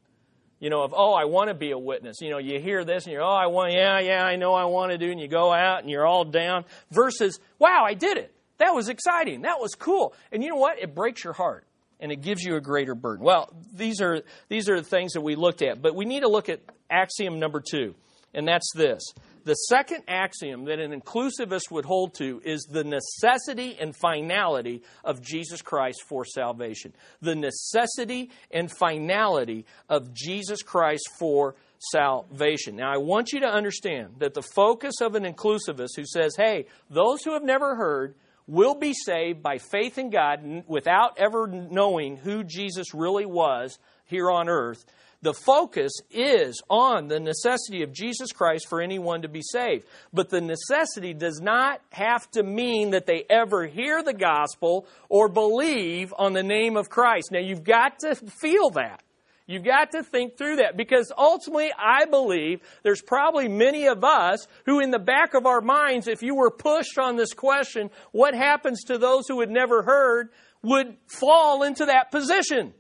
You 0.61 0.71
know, 0.71 0.83
of, 0.83 0.95
oh, 0.97 1.13
I 1.13 1.25
want 1.25 1.49
to 1.49 1.55
be 1.55 1.73
a 1.73 1.79
witness. 1.79 2.21
You 2.21 2.31
know, 2.31 2.39
you 2.39 2.61
hear 2.61 2.85
this 2.85 3.05
and 3.05 3.13
you're, 3.13 3.23
oh, 3.23 3.29
I 3.29 3.47
want, 3.47 3.73
yeah, 3.73 3.99
yeah, 4.01 4.25
I 4.25 4.37
know 4.37 4.55
I 4.55 4.65
want 4.65 4.93
to 4.93 4.99
do, 4.99 5.11
and 5.11 5.21
you 5.21 5.29
go 5.29 5.53
out 5.53 5.81
and 5.81 5.91
you're 5.91 6.07
all 6.07 6.25
down, 6.25 6.65
versus, 6.91 7.39
wow, 7.59 7.85
I 7.85 7.95
did 7.95 8.17
it. 8.17 8.35
That 8.59 8.75
was 8.75 8.89
exciting. 8.89 9.43
That 9.43 9.61
was 9.61 9.75
cool. 9.75 10.15
And 10.33 10.43
you 10.43 10.51
know 10.51 10.57
what? 10.57 10.79
It 10.79 10.95
breaks 10.95 11.25
your 11.25 11.33
heart 11.33 11.67
and 12.01 12.13
it 12.13 12.23
gives 12.23 12.43
you 12.43 12.57
a 12.57 12.61
greater 12.61 12.95
burden. 12.95 13.25
Well, 13.25 13.53
these 13.75 14.01
are, 14.01 14.23
these 14.49 14.69
are 14.69 14.81
the 14.81 14.87
things 14.87 15.13
that 15.13 15.21
we 15.21 15.37
looked 15.37 15.63
at, 15.63 15.83
but 15.83 15.95
we 15.95 16.05
need 16.05 16.21
to 16.21 16.29
look 16.29 16.49
at 16.49 16.61
axiom 16.91 17.39
number 17.39 17.61
two, 17.61 17.95
and 18.33 18.47
that's 18.47 18.71
this 18.75 19.03
the 19.45 19.55
second 19.55 20.05
axiom 20.09 20.65
that 20.65 20.79
an 20.79 20.99
inclusivist 20.99 21.71
would 21.71 21.85
hold 21.85 22.15
to 22.15 22.41
is 22.45 22.63
the 22.65 22.85
necessity 22.85 23.77
and 23.79 23.95
finality 23.95 24.83
of 25.05 25.21
Jesus 25.21 25.61
Christ 25.63 26.03
for 26.09 26.25
salvation. 26.25 26.95
The 27.21 27.35
necessity 27.35 28.31
and 28.51 28.71
finality 28.71 29.67
of 29.89 30.15
Jesus 30.15 30.63
Christ 30.63 31.09
for 31.19 31.55
salvation. 31.79 32.77
Now, 32.77 32.93
I 32.93 32.97
want 32.97 33.33
you 33.33 33.41
to 33.41 33.47
understand 33.47 34.15
that 34.19 34.35
the 34.35 34.43
focus 34.43 34.95
of 35.01 35.15
an 35.15 35.25
inclusivist 35.25 35.97
who 35.97 36.07
says, 36.07 36.35
hey, 36.37 36.67
those 36.89 37.23
who 37.23 37.35
have 37.35 37.45
never 37.45 37.77
heard 37.77 38.15
will 38.47 38.75
be 38.75 38.95
saved 38.95 39.43
by 39.43 39.59
faith 39.59 39.99
in 39.99 40.11
God 40.11 40.65
without 40.67 41.19
ever 41.19 41.47
knowing 41.47 42.17
who 42.17 42.45
Jesus 42.45 42.95
really 42.95 43.27
was 43.27 43.79
here 44.07 44.31
on 44.31 44.49
earth 44.49 44.85
the 45.25 45.33
focus 45.33 45.93
is 46.11 46.63
on 46.69 47.09
the 47.09 47.19
necessity 47.19 47.83
of 47.83 47.93
Jesus 47.93 48.31
Christ 48.31 48.69
for 48.69 48.83
anyone 48.83 49.23
to 49.23 49.29
be 49.29 49.41
saved. 49.43 49.87
But 50.13 50.29
the 50.29 50.43
necessity 50.43 51.15
does 51.15 51.41
not 51.41 51.81
have 51.93 52.31
to 52.33 52.43
mean 52.43 52.91
that 52.91 53.07
they 53.07 53.25
ever 53.31 53.67
hear 53.67 54.03
the 54.03 54.13
gospel 54.13 54.87
or 55.09 55.31
believe 55.31 56.13
on 56.19 56.35
the 56.35 56.43
name 56.43 56.77
of 56.77 56.91
Christ. 56.91 57.33
Now, 57.33 57.41
you've 57.41 57.65
got 57.65 58.01
to 58.01 58.15
feel 58.15 58.69
that. 58.71 59.03
You've 59.47 59.65
got 59.65 59.93
to 59.93 60.03
think 60.03 60.37
through 60.37 60.57
that 60.57 60.77
because 60.77 61.11
ultimately, 61.17 61.71
I 61.79 62.05
believe 62.05 62.61
there's 62.83 63.03
probably 63.03 63.49
many 63.49 63.87
of 63.87 64.05
us 64.05 64.47
who, 64.67 64.81
in 64.81 64.91
the 64.91 64.99
back 64.99 65.33
of 65.33 65.47
our 65.47 65.63
minds, 65.63 66.07
if 66.07 66.23
you 66.23 66.35
were 66.35 66.51
pushed 66.51 66.99
on 66.99 67.17
this 67.17 67.33
question, 67.33 67.91
what 68.13 68.35
happens 68.35 68.85
to 68.85 68.99
those 68.99 69.27
who 69.27 69.41
had 69.41 69.51
never 69.51 69.83
heard, 69.83 70.29
would 70.63 70.97
fall 71.07 71.63
into 71.63 71.87
that 71.87 72.11
position. 72.11 72.75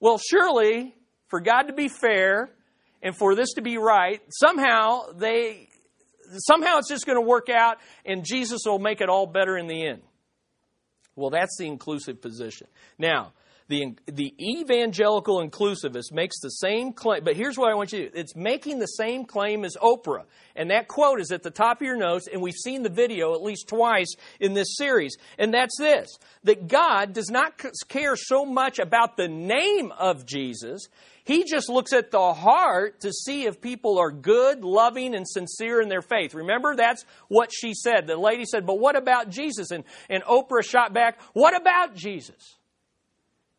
Well, 0.00 0.18
surely 0.18 0.94
for 1.30 1.40
God 1.40 1.62
to 1.62 1.72
be 1.72 1.88
fair 1.88 2.50
and 3.02 3.16
for 3.16 3.34
this 3.34 3.54
to 3.54 3.62
be 3.62 3.78
right, 3.78 4.20
somehow 4.30 5.12
they 5.16 5.68
somehow 6.38 6.78
it's 6.78 6.88
just 6.88 7.06
going 7.06 7.16
to 7.16 7.26
work 7.26 7.48
out 7.48 7.78
and 8.04 8.24
Jesus 8.24 8.60
will 8.66 8.78
make 8.78 9.00
it 9.00 9.08
all 9.08 9.26
better 9.26 9.56
in 9.56 9.66
the 9.66 9.86
end. 9.86 10.02
Well, 11.16 11.30
that's 11.30 11.56
the 11.58 11.66
inclusive 11.66 12.20
position. 12.20 12.66
Now, 12.98 13.32
the, 13.70 13.94
the 14.06 14.34
evangelical 14.40 15.46
inclusivist 15.46 16.10
makes 16.12 16.40
the 16.40 16.48
same 16.48 16.92
claim, 16.92 17.22
but 17.22 17.36
here's 17.36 17.56
what 17.56 17.70
I 17.70 17.74
want 17.74 17.92
you 17.92 18.00
to 18.00 18.10
do. 18.10 18.18
It's 18.18 18.34
making 18.34 18.80
the 18.80 18.86
same 18.86 19.24
claim 19.24 19.64
as 19.64 19.76
Oprah. 19.80 20.24
And 20.56 20.70
that 20.70 20.88
quote 20.88 21.20
is 21.20 21.30
at 21.30 21.44
the 21.44 21.52
top 21.52 21.80
of 21.80 21.86
your 21.86 21.96
notes, 21.96 22.26
and 22.26 22.42
we've 22.42 22.52
seen 22.52 22.82
the 22.82 22.90
video 22.90 23.32
at 23.32 23.42
least 23.42 23.68
twice 23.68 24.12
in 24.40 24.54
this 24.54 24.76
series. 24.76 25.16
And 25.38 25.54
that's 25.54 25.78
this 25.78 26.08
that 26.42 26.66
God 26.66 27.12
does 27.12 27.30
not 27.30 27.62
care 27.88 28.16
so 28.16 28.44
much 28.44 28.80
about 28.80 29.16
the 29.16 29.28
name 29.28 29.92
of 29.92 30.26
Jesus 30.26 30.88
he 31.30 31.44
just 31.44 31.68
looks 31.68 31.92
at 31.92 32.10
the 32.10 32.34
heart 32.34 33.02
to 33.02 33.12
see 33.12 33.44
if 33.44 33.60
people 33.60 34.00
are 34.00 34.10
good, 34.10 34.64
loving, 34.64 35.14
and 35.14 35.24
sincere 35.28 35.80
in 35.80 35.88
their 35.88 36.02
faith. 36.02 36.34
Remember, 36.34 36.74
that's 36.74 37.04
what 37.28 37.52
she 37.52 37.72
said. 37.72 38.08
The 38.08 38.16
lady 38.16 38.44
said, 38.44 38.66
But 38.66 38.80
what 38.80 38.96
about 38.96 39.28
Jesus? 39.28 39.70
And, 39.70 39.84
and 40.08 40.24
Oprah 40.24 40.64
shot 40.64 40.92
back, 40.92 41.20
What 41.32 41.56
about 41.56 41.94
Jesus? 41.94 42.56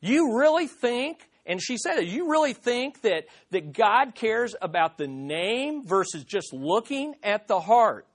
You 0.02 0.38
really 0.38 0.68
think, 0.68 1.30
and 1.46 1.62
she 1.62 1.78
said 1.78 2.00
it, 2.00 2.08
you 2.08 2.30
really 2.30 2.52
think 2.52 3.04
that, 3.04 3.28
that 3.52 3.72
God 3.72 4.16
cares 4.16 4.54
about 4.62 4.98
the 4.98 5.08
name 5.08 5.88
versus 5.88 6.26
just 6.26 6.52
looking 6.52 7.16
at 7.24 7.48
the 7.48 7.62
heart? 7.62 8.06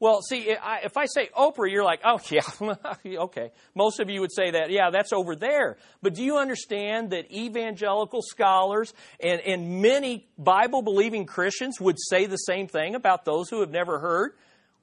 Well, 0.00 0.22
see, 0.22 0.48
if 0.48 0.96
I 0.96 1.04
say 1.04 1.28
Oprah, 1.36 1.70
you're 1.70 1.84
like, 1.84 2.00
oh, 2.06 2.18
yeah, 2.30 2.40
okay. 3.24 3.52
Most 3.74 4.00
of 4.00 4.08
you 4.08 4.22
would 4.22 4.32
say 4.32 4.52
that, 4.52 4.70
yeah, 4.70 4.88
that's 4.90 5.12
over 5.12 5.36
there. 5.36 5.76
But 6.00 6.14
do 6.14 6.24
you 6.24 6.38
understand 6.38 7.10
that 7.10 7.30
evangelical 7.30 8.22
scholars 8.22 8.94
and, 9.22 9.42
and 9.42 9.82
many 9.82 10.26
Bible 10.38 10.80
believing 10.80 11.26
Christians 11.26 11.78
would 11.78 11.96
say 12.00 12.24
the 12.24 12.38
same 12.38 12.66
thing 12.66 12.94
about 12.94 13.26
those 13.26 13.50
who 13.50 13.60
have 13.60 13.70
never 13.70 13.98
heard? 13.98 14.32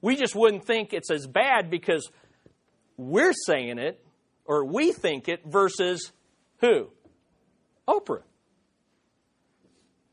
We 0.00 0.14
just 0.14 0.36
wouldn't 0.36 0.64
think 0.64 0.92
it's 0.92 1.10
as 1.10 1.26
bad 1.26 1.68
because 1.68 2.08
we're 2.96 3.32
saying 3.32 3.78
it 3.78 4.00
or 4.44 4.64
we 4.64 4.92
think 4.92 5.28
it 5.28 5.42
versus 5.44 6.12
who? 6.60 6.90
Oprah. 7.88 8.22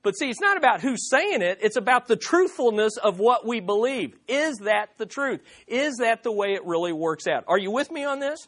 But 0.05 0.15
see, 0.15 0.29
it's 0.29 0.39
not 0.39 0.55
about 0.55 0.81
who's 0.81 1.09
saying 1.09 1.41
it, 1.41 1.57
it's 1.63 1.77
about 1.77 2.07
the 2.07 2.15
truthfulness 2.15 2.95
of 2.97 3.17
what 3.17 3.43
we 3.43 3.59
believe. 3.59 4.15
Is 4.27 4.57
that 4.59 4.89
the 4.97 5.07
truth? 5.07 5.41
Is 5.65 5.95
that 5.95 6.21
the 6.21 6.31
way 6.31 6.53
it 6.53 6.63
really 6.63 6.93
works 6.93 7.25
out? 7.25 7.43
Are 7.47 7.57
you 7.57 7.71
with 7.71 7.89
me 7.89 8.05
on 8.05 8.19
this? 8.19 8.47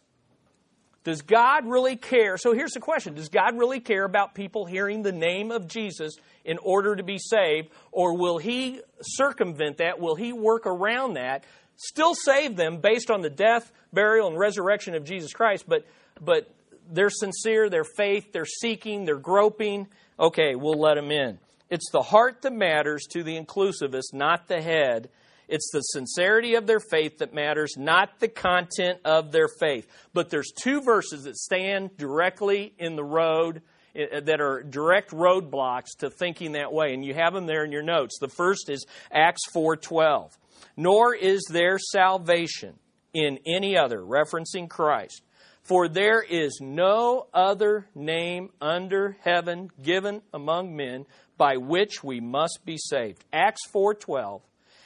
Does 1.03 1.23
God 1.23 1.65
really 1.65 1.95
care? 1.95 2.37
So 2.37 2.53
here's 2.53 2.73
the 2.73 2.79
question 2.79 3.15
Does 3.15 3.29
God 3.29 3.57
really 3.57 3.79
care 3.79 4.03
about 4.03 4.35
people 4.35 4.67
hearing 4.67 5.01
the 5.01 5.11
name 5.11 5.49
of 5.49 5.67
Jesus 5.67 6.13
in 6.45 6.59
order 6.59 6.95
to 6.95 7.01
be 7.01 7.17
saved? 7.17 7.69
Or 7.91 8.15
will 8.15 8.37
He 8.37 8.81
circumvent 9.01 9.77
that? 9.77 9.99
Will 9.99 10.15
He 10.15 10.33
work 10.33 10.67
around 10.67 11.15
that? 11.15 11.43
Still 11.75 12.13
save 12.13 12.55
them 12.55 12.81
based 12.81 13.09
on 13.09 13.21
the 13.21 13.31
death, 13.31 13.71
burial, 13.91 14.27
and 14.27 14.37
resurrection 14.37 14.93
of 14.93 15.05
Jesus 15.05 15.33
Christ, 15.33 15.65
but, 15.67 15.87
but 16.21 16.53
they're 16.91 17.09
sincere, 17.09 17.67
their 17.67 17.83
faith, 17.83 18.31
they're 18.31 18.45
seeking, 18.45 19.05
they're 19.05 19.15
groping. 19.15 19.87
Okay, 20.19 20.53
we'll 20.53 20.79
let 20.79 20.95
them 20.95 21.09
in. 21.09 21.39
It's 21.69 21.89
the 21.91 22.01
heart 22.01 22.41
that 22.43 22.53
matters 22.53 23.05
to 23.11 23.23
the 23.23 23.37
inclusivist, 23.39 24.13
not 24.13 24.47
the 24.47 24.61
head. 24.61 25.09
It's 25.47 25.69
the 25.71 25.81
sincerity 25.81 26.55
of 26.55 26.67
their 26.67 26.79
faith 26.79 27.19
that 27.19 27.33
matters, 27.33 27.75
not 27.77 28.19
the 28.19 28.27
content 28.27 28.99
of 29.05 29.31
their 29.31 29.47
faith. 29.59 29.87
But 30.13 30.29
there's 30.29 30.51
two 30.51 30.81
verses 30.81 31.23
that 31.23 31.37
stand 31.37 31.95
directly 31.97 32.73
in 32.77 32.95
the 32.95 33.03
road 33.03 33.61
eh, 33.95 34.05
eh, 34.11 34.19
that 34.21 34.41
are 34.41 34.63
direct 34.63 35.11
roadblocks 35.11 35.97
to 35.99 36.09
thinking 36.09 36.53
that 36.53 36.73
way 36.73 36.93
and 36.93 37.03
you 37.03 37.13
have 37.13 37.33
them 37.33 37.45
there 37.45 37.63
in 37.63 37.71
your 37.71 37.83
notes. 37.83 38.17
The 38.19 38.27
first 38.27 38.69
is 38.69 38.85
Acts 39.11 39.49
4:12. 39.53 40.37
nor 40.75 41.15
is 41.15 41.43
there 41.49 41.77
salvation 41.79 42.77
in 43.13 43.39
any 43.45 43.77
other, 43.77 43.99
referencing 44.01 44.69
Christ. 44.69 45.23
For 45.63 45.89
there 45.89 46.21
is 46.21 46.59
no 46.61 47.27
other 47.33 47.87
name 47.93 48.51
under 48.61 49.17
heaven 49.21 49.69
given 49.81 50.21
among 50.33 50.75
men 50.75 51.05
by 51.37 51.57
which 51.57 52.03
we 52.03 52.19
must 52.19 52.59
be 52.65 52.77
saved. 52.77 53.23
Acts 53.31 53.61
4:12 53.71 54.41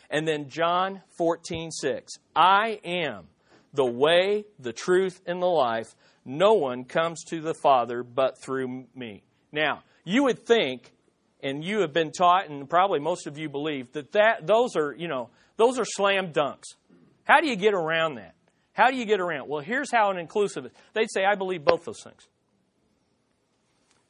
and 0.10 0.28
then 0.28 0.50
John 0.50 1.02
14:6. 1.18 2.20
I 2.36 2.80
am 2.84 3.28
the 3.74 3.86
way, 3.86 4.46
the 4.60 4.74
truth 4.74 5.22
and 5.26 5.42
the 5.42 5.48
life. 5.48 5.96
No 6.26 6.54
one 6.54 6.84
comes 6.84 7.24
to 7.30 7.42
the 7.42 7.54
Father 7.54 8.04
but 8.04 8.36
through 8.44 8.86
me. 8.94 9.24
Now, 9.52 9.84
you 10.04 10.24
would 10.24 10.46
think 10.46 10.94
and 11.42 11.64
you 11.64 11.80
have 11.80 11.94
been 11.94 12.12
taught 12.12 12.50
and 12.50 12.70
probably 12.70 13.00
most 13.00 13.26
of 13.26 13.38
you 13.38 13.50
believe 13.50 13.92
that, 13.94 14.12
that 14.12 14.46
those 14.46 14.76
are, 14.76 14.94
you 14.94 15.08
know, 15.08 15.30
those 15.58 15.80
are 15.80 15.86
slam 15.86 16.32
dunks. 16.32 16.76
How 17.24 17.40
do 17.40 17.48
you 17.48 17.56
get 17.56 17.74
around 17.74 18.16
that? 18.16 18.36
How 18.74 18.90
do 18.90 18.98
you 18.98 19.06
get 19.06 19.20
around? 19.20 19.48
Well, 19.48 19.62
here's 19.62 19.92
how 19.92 20.12
an 20.12 20.18
inclusive. 20.18 20.72
They'd 20.94 21.12
say, 21.12 21.26
I 21.26 21.36
believe 21.36 21.66
both 21.66 21.86
those 21.86 22.02
things. 22.04 22.28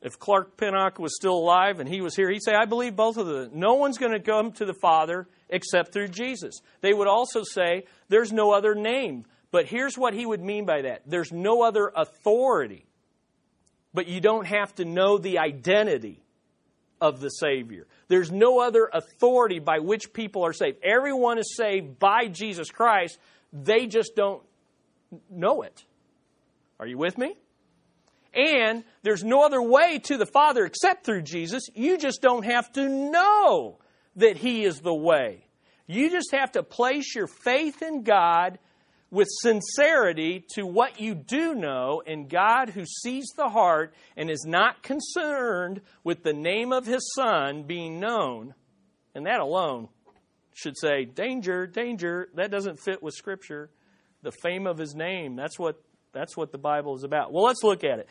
If 0.01 0.17
Clark 0.17 0.57
Pinnock 0.57 0.97
was 0.97 1.15
still 1.15 1.35
alive 1.35 1.79
and 1.79 1.87
he 1.87 2.01
was 2.01 2.15
here, 2.15 2.29
he'd 2.29 2.43
say, 2.43 2.53
I 2.55 2.65
believe 2.65 2.95
both 2.95 3.17
of 3.17 3.27
them. 3.27 3.51
No 3.53 3.75
one's 3.75 3.99
going 3.99 4.13
to 4.13 4.19
come 4.19 4.51
to 4.53 4.65
the 4.65 4.73
Father 4.73 5.27
except 5.49 5.93
through 5.93 6.07
Jesus. 6.07 6.59
They 6.81 6.93
would 6.93 7.07
also 7.07 7.43
say, 7.43 7.85
there's 8.09 8.31
no 8.31 8.51
other 8.51 8.73
name. 8.73 9.25
But 9.51 9.67
here's 9.67 9.97
what 9.97 10.13
he 10.13 10.25
would 10.25 10.41
mean 10.41 10.65
by 10.65 10.83
that 10.83 11.03
there's 11.05 11.31
no 11.31 11.61
other 11.61 11.91
authority. 11.95 12.85
But 13.93 14.07
you 14.07 14.21
don't 14.21 14.47
have 14.47 14.73
to 14.75 14.85
know 14.85 15.17
the 15.17 15.39
identity 15.39 16.23
of 17.01 17.19
the 17.19 17.29
Savior. 17.29 17.85
There's 18.07 18.31
no 18.31 18.59
other 18.59 18.89
authority 18.91 19.59
by 19.59 19.79
which 19.79 20.13
people 20.13 20.45
are 20.45 20.53
saved. 20.53 20.77
Everyone 20.83 21.37
is 21.37 21.55
saved 21.55 21.99
by 21.99 22.27
Jesus 22.27 22.71
Christ. 22.71 23.19
They 23.51 23.87
just 23.87 24.15
don't 24.15 24.41
know 25.29 25.63
it. 25.63 25.83
Are 26.79 26.87
you 26.87 26.97
with 26.97 27.17
me? 27.17 27.35
And 28.33 28.83
there's 29.03 29.23
no 29.23 29.43
other 29.43 29.61
way 29.61 29.99
to 30.05 30.17
the 30.17 30.25
Father 30.25 30.65
except 30.65 31.05
through 31.05 31.23
Jesus. 31.23 31.63
You 31.75 31.97
just 31.97 32.21
don't 32.21 32.45
have 32.45 32.71
to 32.73 32.87
know 32.87 33.79
that 34.15 34.37
He 34.37 34.63
is 34.63 34.79
the 34.79 34.93
way. 34.93 35.45
You 35.87 36.09
just 36.09 36.31
have 36.31 36.53
to 36.53 36.63
place 36.63 37.13
your 37.13 37.27
faith 37.27 37.81
in 37.81 38.03
God 38.03 38.59
with 39.09 39.27
sincerity 39.41 40.45
to 40.55 40.65
what 40.65 41.01
you 41.01 41.13
do 41.13 41.53
know, 41.53 42.01
and 42.07 42.29
God, 42.29 42.69
who 42.69 42.85
sees 42.85 43.25
the 43.35 43.49
heart 43.49 43.93
and 44.15 44.29
is 44.29 44.45
not 44.47 44.81
concerned 44.83 45.81
with 46.05 46.23
the 46.23 46.31
name 46.31 46.71
of 46.71 46.85
His 46.85 47.11
Son 47.13 47.63
being 47.63 47.99
known, 47.99 48.53
and 49.13 49.25
that 49.25 49.41
alone 49.41 49.89
should 50.53 50.77
say, 50.77 51.03
Danger, 51.03 51.67
danger, 51.67 52.29
that 52.35 52.51
doesn't 52.51 52.79
fit 52.79 53.03
with 53.03 53.13
Scripture. 53.13 53.69
The 54.21 54.31
fame 54.31 54.65
of 54.65 54.77
His 54.77 54.95
name, 54.95 55.35
that's 55.35 55.59
what 55.59 55.81
that's 56.13 56.35
what 56.35 56.51
the 56.51 56.57
Bible 56.57 56.95
is 56.95 57.03
about. 57.03 57.31
Well, 57.31 57.43
let's 57.43 57.63
look 57.63 57.83
at 57.83 57.99
it. 57.99 58.09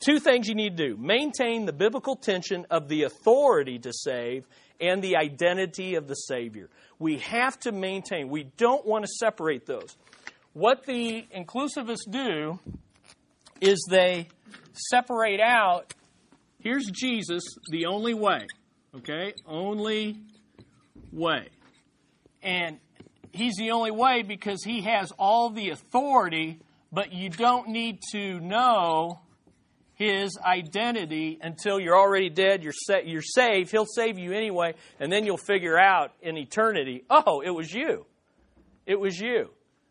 Two 0.00 0.18
things 0.18 0.48
you 0.48 0.54
need 0.54 0.76
to 0.76 0.88
do 0.88 0.96
maintain 0.96 1.66
the 1.66 1.72
biblical 1.72 2.16
tension 2.16 2.66
of 2.70 2.88
the 2.88 3.02
authority 3.02 3.78
to 3.80 3.92
save 3.92 4.46
and 4.80 5.02
the 5.02 5.16
identity 5.16 5.94
of 5.94 6.08
the 6.08 6.14
Savior. 6.14 6.68
We 6.98 7.18
have 7.18 7.58
to 7.60 7.72
maintain, 7.72 8.28
we 8.28 8.44
don't 8.56 8.86
want 8.86 9.04
to 9.04 9.10
separate 9.20 9.66
those. 9.66 9.96
What 10.54 10.86
the 10.86 11.26
inclusivists 11.34 12.10
do 12.10 12.58
is 13.60 13.86
they 13.88 14.28
separate 14.72 15.40
out 15.40 15.94
here's 16.62 16.86
Jesus, 16.86 17.42
the 17.70 17.86
only 17.86 18.14
way. 18.14 18.46
Okay? 18.96 19.34
Only 19.46 20.16
way. 21.10 21.48
And 22.42 22.78
he's 23.32 23.54
the 23.56 23.72
only 23.72 23.90
way 23.90 24.22
because 24.22 24.62
he 24.64 24.82
has 24.82 25.12
all 25.18 25.50
the 25.50 25.70
authority 25.70 26.60
but 26.92 27.12
you 27.12 27.30
don't 27.30 27.68
need 27.68 28.00
to 28.12 28.38
know 28.40 29.20
his 29.94 30.36
identity 30.44 31.38
until 31.40 31.80
you're 31.80 31.96
already 31.96 32.28
dead, 32.28 32.62
you're, 32.62 32.72
sa- 32.72 33.00
you're 33.04 33.22
saved. 33.22 33.70
He'll 33.70 33.86
save 33.86 34.18
you 34.18 34.32
anyway, 34.32 34.74
and 35.00 35.10
then 35.10 35.24
you'll 35.24 35.36
figure 35.36 35.78
out 35.78 36.12
in 36.20 36.36
eternity, 36.36 37.04
oh, 37.08 37.40
it 37.40 37.50
was 37.50 37.72
you. 37.72 38.06
It 38.86 38.98
was 38.98 39.18
you. 39.18 39.50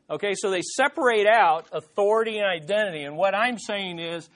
Okay, 0.09 0.33
so 0.35 0.51
they 0.51 0.61
separate 0.61 1.27
out 1.27 1.67
authority 1.71 2.37
and 2.37 2.45
identity. 2.45 3.03
And 3.03 3.15
what 3.15 3.33
I'm 3.33 3.57
saying 3.57 3.99
is, 3.99 4.29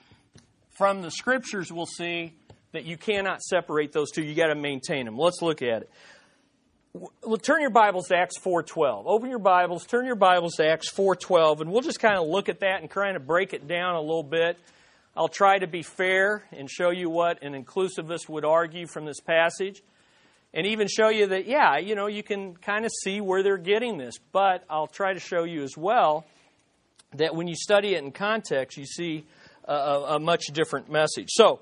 from 0.77 1.01
the 1.01 1.11
scriptures, 1.11 1.71
we'll 1.71 1.85
see 1.85 2.33
that 2.71 2.85
you 2.85 2.97
cannot 2.97 3.41
separate 3.41 3.91
those 3.91 4.11
two. 4.11 4.23
You 4.23 4.35
got 4.35 4.47
to 4.47 4.55
maintain 4.55 5.05
them. 5.05 5.17
Let's 5.17 5.41
look 5.41 5.61
at 5.61 5.83
it 5.83 5.89
turn 7.41 7.61
your 7.61 7.69
Bibles 7.69 8.07
to 8.07 8.17
Acts 8.17 8.37
4:12. 8.39 9.05
Open 9.05 9.29
your 9.29 9.39
Bibles, 9.39 9.85
turn 9.85 10.05
your 10.05 10.15
Bibles 10.15 10.55
to 10.55 10.67
Acts 10.67 10.89
4:12 10.91 11.61
and 11.61 11.71
we'll 11.71 11.81
just 11.81 11.99
kind 11.99 12.17
of 12.17 12.27
look 12.27 12.49
at 12.49 12.59
that 12.61 12.81
and 12.81 12.89
kind 12.89 13.15
of 13.15 13.25
break 13.25 13.53
it 13.53 13.67
down 13.67 13.95
a 13.95 14.01
little 14.01 14.23
bit. 14.23 14.57
I'll 15.15 15.27
try 15.27 15.57
to 15.57 15.67
be 15.67 15.81
fair 15.81 16.43
and 16.51 16.69
show 16.69 16.91
you 16.91 17.09
what 17.09 17.41
an 17.41 17.53
inclusivist 17.53 18.29
would 18.29 18.45
argue 18.45 18.87
from 18.87 19.05
this 19.05 19.19
passage 19.19 19.81
and 20.53 20.67
even 20.67 20.87
show 20.87 21.09
you 21.09 21.27
that 21.27 21.47
yeah, 21.47 21.77
you 21.77 21.95
know, 21.95 22.07
you 22.07 22.23
can 22.23 22.55
kind 22.55 22.85
of 22.85 22.91
see 23.03 23.21
where 23.21 23.43
they're 23.43 23.57
getting 23.57 23.97
this, 23.97 24.15
but 24.31 24.63
I'll 24.69 24.87
try 24.87 25.13
to 25.13 25.19
show 25.19 25.43
you 25.43 25.63
as 25.63 25.77
well 25.77 26.25
that 27.13 27.35
when 27.35 27.47
you 27.47 27.55
study 27.55 27.95
it 27.95 28.03
in 28.03 28.11
context, 28.11 28.77
you 28.77 28.85
see 28.85 29.25
a, 29.65 29.73
a 29.73 30.19
much 30.19 30.47
different 30.53 30.89
message. 30.89 31.29
So, 31.29 31.59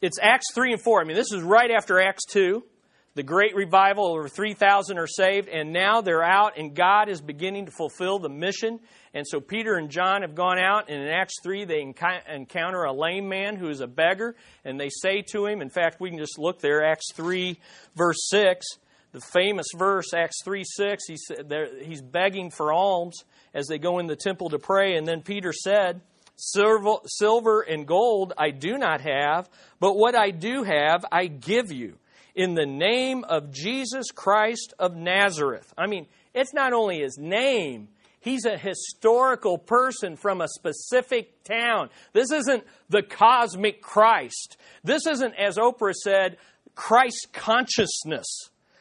it's 0.00 0.18
Acts 0.20 0.54
3 0.54 0.72
and 0.72 0.82
4. 0.82 1.02
I 1.02 1.04
mean, 1.04 1.16
this 1.16 1.30
is 1.30 1.42
right 1.42 1.70
after 1.70 2.00
Acts 2.00 2.24
2 2.30 2.64
the 3.14 3.22
great 3.24 3.56
revival, 3.56 4.06
over 4.06 4.28
3,000 4.28 4.96
are 4.96 5.06
saved, 5.06 5.48
and 5.48 5.72
now 5.72 6.00
they're 6.00 6.22
out, 6.22 6.56
and 6.56 6.74
God 6.74 7.08
is 7.08 7.20
beginning 7.20 7.66
to 7.66 7.72
fulfill 7.72 8.20
the 8.20 8.28
mission. 8.28 8.78
And 9.14 9.26
so 9.26 9.40
Peter 9.40 9.74
and 9.74 9.90
John 9.90 10.22
have 10.22 10.36
gone 10.36 10.60
out, 10.60 10.88
and 10.88 11.02
in 11.02 11.08
Acts 11.08 11.34
3, 11.42 11.64
they 11.64 11.80
encounter 11.80 12.84
a 12.84 12.92
lame 12.92 13.28
man 13.28 13.56
who 13.56 13.68
is 13.68 13.80
a 13.80 13.88
beggar, 13.88 14.36
and 14.64 14.78
they 14.78 14.90
say 14.90 15.22
to 15.32 15.46
him, 15.46 15.60
in 15.60 15.70
fact, 15.70 16.00
we 16.00 16.10
can 16.10 16.18
just 16.18 16.38
look 16.38 16.60
there, 16.60 16.84
Acts 16.84 17.12
3, 17.14 17.58
verse 17.96 18.28
6, 18.28 18.64
the 19.10 19.20
famous 19.20 19.66
verse, 19.76 20.14
Acts 20.14 20.44
3 20.44 20.62
6, 20.64 21.04
he 21.08 21.16
said, 21.16 21.52
he's 21.82 22.00
begging 22.02 22.50
for 22.50 22.72
alms 22.72 23.24
as 23.52 23.66
they 23.66 23.78
go 23.78 23.98
in 23.98 24.06
the 24.06 24.14
temple 24.14 24.50
to 24.50 24.60
pray, 24.60 24.94
and 24.94 25.04
then 25.06 25.22
Peter 25.22 25.52
said, 25.52 26.00
Silver 26.36 27.60
and 27.60 27.86
gold 27.86 28.32
I 28.38 28.50
do 28.50 28.78
not 28.78 29.00
have, 29.00 29.50
but 29.80 29.96
what 29.96 30.14
I 30.14 30.30
do 30.30 30.62
have 30.62 31.04
I 31.10 31.26
give 31.26 31.72
you 31.72 31.98
in 32.34 32.54
the 32.54 32.66
name 32.66 33.24
of 33.24 33.52
Jesus 33.52 34.10
Christ 34.10 34.74
of 34.78 34.96
Nazareth. 34.96 35.72
I 35.76 35.86
mean, 35.86 36.06
it's 36.34 36.54
not 36.54 36.72
only 36.72 37.00
his 37.00 37.18
name, 37.18 37.88
he's 38.20 38.44
a 38.44 38.56
historical 38.56 39.58
person 39.58 40.16
from 40.16 40.40
a 40.40 40.48
specific 40.48 41.42
town. 41.44 41.90
This 42.12 42.30
isn't 42.30 42.64
the 42.88 43.02
cosmic 43.02 43.82
Christ. 43.82 44.56
This 44.84 45.06
isn't, 45.06 45.34
as 45.34 45.56
Oprah 45.56 45.94
said, 45.94 46.36
Christ 46.74 47.28
consciousness. 47.32 48.26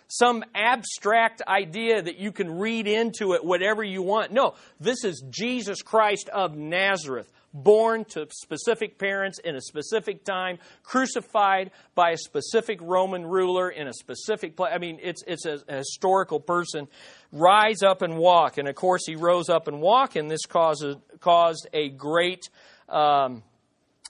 Some 0.07 0.43
abstract 0.55 1.41
idea 1.47 2.01
that 2.01 2.17
you 2.17 2.31
can 2.31 2.57
read 2.57 2.88
into 2.88 3.33
it 3.33 3.45
whatever 3.45 3.83
you 3.83 4.01
want. 4.01 4.31
No, 4.31 4.55
this 4.79 5.03
is 5.03 5.23
Jesus 5.29 5.83
Christ 5.83 6.29
of 6.29 6.55
Nazareth, 6.55 7.31
born 7.53 8.05
to 8.05 8.27
specific 8.31 8.97
parents 8.97 9.39
in 9.39 9.55
a 9.55 9.62
specific 9.62 10.23
time, 10.23 10.59
crucified 10.83 11.71
by 11.95 12.12
a 12.12 12.17
specific 12.17 12.79
Roman 12.81 13.25
ruler 13.25 13.69
in 13.69 13.88
a 13.88 13.93
specific 13.93 14.55
place. 14.55 14.71
I 14.73 14.77
mean, 14.77 14.99
it's, 15.01 15.23
it's 15.27 15.45
a, 15.45 15.59
a, 15.67 15.77
historical 15.77 16.39
person. 16.39 16.88
Rise 17.31 17.83
up 17.83 18.01
and 18.01 18.17
walk. 18.17 18.57
And 18.57 18.67
of 18.67 18.75
course, 18.75 19.03
he 19.05 19.15
rose 19.15 19.49
up 19.49 19.67
and 19.67 19.81
walked, 19.81 20.15
and 20.15 20.29
this 20.29 20.45
caused, 20.45 20.85
caused 21.19 21.67
a 21.73 21.89
great. 21.89 22.49
Um, 22.88 23.43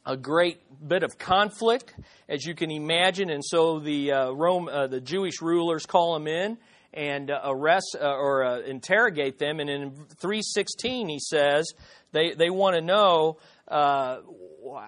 a 0.05 0.15
great 0.15 0.61
bit 0.87 1.03
of 1.03 1.17
conflict, 1.19 1.93
as 2.29 2.45
you 2.45 2.55
can 2.55 2.71
imagine, 2.71 3.29
and 3.29 3.43
so 3.45 3.79
the 3.79 4.13
uh, 4.13 4.31
Rome, 4.31 4.69
uh, 4.69 4.87
the 4.87 5.01
Jewish 5.01 5.41
rulers 5.41 5.85
call 5.85 6.15
him 6.15 6.25
in 6.25 6.57
and 6.93 7.29
uh, 7.29 7.41
arrest 7.45 7.95
uh, 7.99 8.05
or 8.05 8.43
uh, 8.43 8.59
interrogate 8.61 9.37
them. 9.37 9.59
And 9.59 9.69
in 9.69 9.91
316, 9.91 11.09
he 11.09 11.19
says 11.19 11.71
they, 12.11 12.33
they 12.33 12.49
want 12.49 12.75
to 12.75 12.81
know 12.81 13.37
uh, 13.67 14.17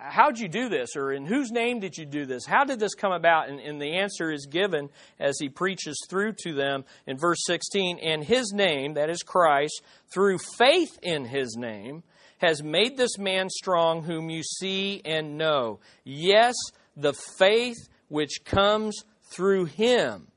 how'd 0.10 0.40
you 0.40 0.48
do 0.48 0.70
this 0.70 0.96
or 0.96 1.12
in 1.12 1.26
whose 1.26 1.52
name 1.52 1.80
did 1.80 1.98
you 1.98 2.06
do 2.06 2.26
this? 2.26 2.46
How 2.46 2.64
did 2.64 2.80
this 2.80 2.96
come 2.96 3.12
about? 3.12 3.50
And, 3.50 3.60
and 3.60 3.82
the 3.82 3.98
answer 3.98 4.32
is 4.32 4.48
given 4.48 4.90
as 5.20 5.38
he 5.40 5.50
preaches 5.50 5.98
through 6.10 6.34
to 6.44 6.54
them 6.54 6.84
in 7.06 7.18
verse 7.18 7.40
16. 7.46 8.00
And 8.00 8.24
his 8.24 8.52
name, 8.54 8.96
that 8.96 9.10
is 9.10 9.24
Christ, 9.24 9.82
through 10.14 10.40
faith 10.58 10.98
in 11.02 11.26
his 11.26 11.56
name, 11.58 12.04
has 12.40 12.64
made 12.64 12.98
this 12.98 13.18
man 13.18 13.50
strong 13.50 14.04
whom 14.04 14.30
you 14.30 14.42
see 14.44 15.02
and 15.06 15.38
know. 15.38 15.80
Yes, 16.04 16.56
the 16.98 17.14
faith 17.38 17.78
which 18.10 18.44
comes 18.44 19.04
through 19.32 19.66
him. 19.66 20.28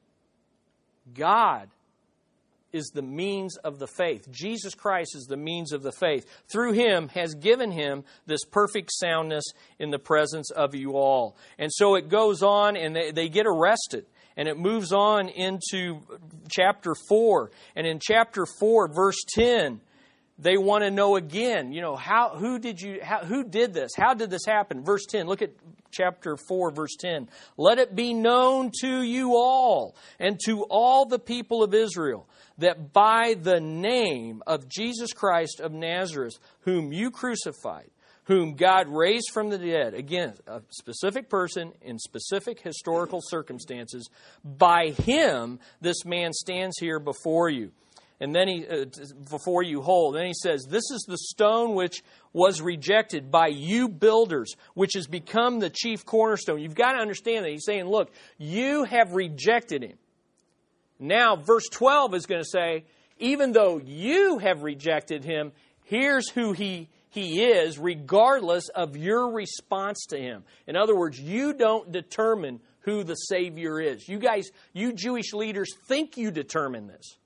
God 1.15 1.69
is 2.75 2.91
the 2.93 3.03
means 3.03 3.57
of 3.59 3.79
the 3.79 3.87
faith. 3.87 4.31
Jesus 4.31 4.75
Christ 4.75 5.15
is 5.15 5.27
the 5.27 5.37
means 5.37 5.73
of 5.73 5.83
the 5.83 5.93
faith. 5.93 6.27
Through 6.51 6.73
him 6.73 7.09
has 7.09 7.35
given 7.35 7.71
him 7.71 8.05
this 8.27 8.45
perfect 8.45 8.91
soundness 8.93 9.45
in 9.79 9.91
the 9.91 9.99
presence 9.99 10.51
of 10.51 10.75
you 10.75 10.97
all. 10.97 11.37
And 11.59 11.73
so 11.73 11.95
it 11.95 12.09
goes 12.09 12.43
on 12.43 12.77
and 12.77 12.95
they, 12.95 13.13
they 13.13 13.29
get 13.29 13.47
arrested. 13.47 14.07
And 14.37 14.49
it 14.49 14.59
moves 14.59 14.93
on 14.93 15.29
into 15.29 16.01
chapter 16.51 16.95
4. 17.09 17.53
And 17.77 17.87
in 17.87 18.01
chapter 18.03 18.45
4, 18.59 18.93
verse 18.93 19.23
10, 19.35 19.81
they 20.39 20.57
want 20.57 20.83
to 20.83 20.91
know 20.91 21.17
again, 21.17 21.73
you 21.73 21.81
know, 21.81 21.95
how, 21.95 22.31
who 22.31 22.59
did 22.59 22.81
you, 22.81 22.99
how, 23.03 23.25
who 23.25 23.45
did 23.45 23.73
this? 23.73 23.93
How 23.97 24.15
did 24.15 24.31
this 24.31 24.45
happen? 24.45 24.85
Verse 24.85 25.07
10, 25.07 25.27
look 25.27 25.43
at 25.43 25.53
chapter 25.93 26.37
4, 26.37 26.73
verse 26.73 26.97
10. 26.99 27.29
Let 27.57 27.79
it 27.79 27.95
be 27.95 28.13
known 28.15 28.73
to 28.81 29.03
you 29.03 29.37
all 29.37 29.95
and 30.19 30.39
to 30.47 30.65
all 30.65 31.07
the 31.07 31.21
people 31.21 31.63
of 31.63 31.73
Israel 31.73 32.29
that 32.59 32.93
by 32.93 33.35
the 33.41 33.61
name 33.61 34.43
of 34.47 34.69
Jesus 34.69 35.13
Christ 35.13 35.61
of 35.61 35.73
Nazareth, 35.73 36.35
whom 36.61 36.93
you 36.93 37.11
crucified, 37.11 37.91
whom 38.25 38.55
God 38.55 38.89
raised 38.89 39.31
from 39.33 39.51
the 39.51 39.59
dead, 39.59 39.95
again, 39.95 40.35
a 40.47 40.63
specific 40.71 41.29
person 41.29 41.73
in 41.83 41.99
specific 41.99 42.61
historical 42.61 43.21
circumstances, 43.23 44.09
by 44.45 44.89
him 44.91 45.61
this 45.81 46.05
man 46.05 46.33
stands 46.33 46.77
here 46.79 46.99
before 46.99 47.49
you. 47.49 47.71
And 48.21 48.35
then 48.35 48.49
he, 48.49 48.67
uh, 48.67 48.85
before 49.29 49.63
you 49.63 49.83
hold, 49.83 50.15
then 50.15 50.27
he 50.27 50.35
says, 50.35 50.67
This 50.69 50.91
is 50.91 51.05
the 51.09 51.19
stone 51.19 51.75
which 51.75 52.03
was 52.33 52.63
rejected 52.63 53.31
by 53.31 53.49
you 53.49 53.89
builders, 53.89 54.55
which 54.75 54.93
has 54.95 55.07
become 55.07 55.59
the 55.59 55.71
chief 55.71 56.05
cornerstone. 56.05 56.61
You've 56.61 56.75
got 56.75 56.93
to 56.93 56.99
understand 56.99 57.45
that. 57.45 57.51
He's 57.51 57.65
saying, 57.65 57.87
Look, 57.87 58.13
you 58.39 58.85
have 58.85 59.13
rejected 59.13 59.83
him. 59.83 59.99
Now, 61.01 61.37
verse 61.37 61.69
12 61.71 62.15
is 62.15 62.27
going 62.27 62.43
to 62.43 62.49
say, 62.49 62.85
Even 63.19 63.53
though 63.53 63.79
you 63.79 64.39
have 64.39 64.63
rejected 64.63 65.25
him, 65.25 65.53
here's 65.85 66.31
who 66.31 66.53
he 66.53 66.89
he 67.15 67.45
is, 67.45 67.79
regardless 67.79 68.69
of 68.71 68.97
your 68.97 69.31
response 69.31 70.07
to 70.07 70.19
him. 70.19 70.43
In 70.67 70.75
other 70.75 70.97
words, 70.97 71.19
you 71.21 71.53
don't 71.53 71.93
determine 71.93 72.59
who 72.81 73.05
the 73.05 73.15
Savior 73.15 73.81
is. 73.81 74.09
You 74.09 74.19
guys, 74.19 74.49
you 74.73 74.93
Jewish 74.93 75.33
leaders 75.33 75.73
think 75.87 76.17
you 76.17 76.33
determine 76.33 76.89
this. 76.89 77.17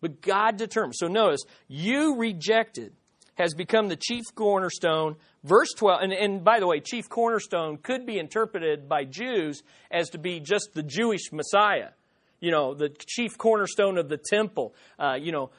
But 0.00 0.20
God 0.20 0.56
determines. 0.56 0.98
So 0.98 1.08
notice, 1.08 1.42
you 1.66 2.16
rejected 2.16 2.92
has 3.38 3.54
become 3.54 3.88
the 3.88 3.96
chief 3.96 4.24
cornerstone. 4.34 5.16
Verse 5.44 5.68
12, 5.76 6.00
and, 6.02 6.12
and 6.12 6.44
by 6.44 6.58
the 6.58 6.66
way, 6.66 6.80
chief 6.80 7.08
cornerstone 7.08 7.78
could 7.78 8.04
be 8.04 8.18
interpreted 8.18 8.88
by 8.88 9.04
Jews 9.04 9.62
as 9.90 10.10
to 10.10 10.18
be 10.18 10.40
just 10.40 10.70
the 10.74 10.82
Jewish 10.82 11.32
Messiah. 11.32 11.90
You 12.40 12.50
know, 12.50 12.74
the 12.74 12.90
chief 13.06 13.38
cornerstone 13.38 13.96
of 13.96 14.08
the 14.08 14.18
temple. 14.18 14.74
Uh, 14.98 15.14
you 15.20 15.32
know, 15.32 15.50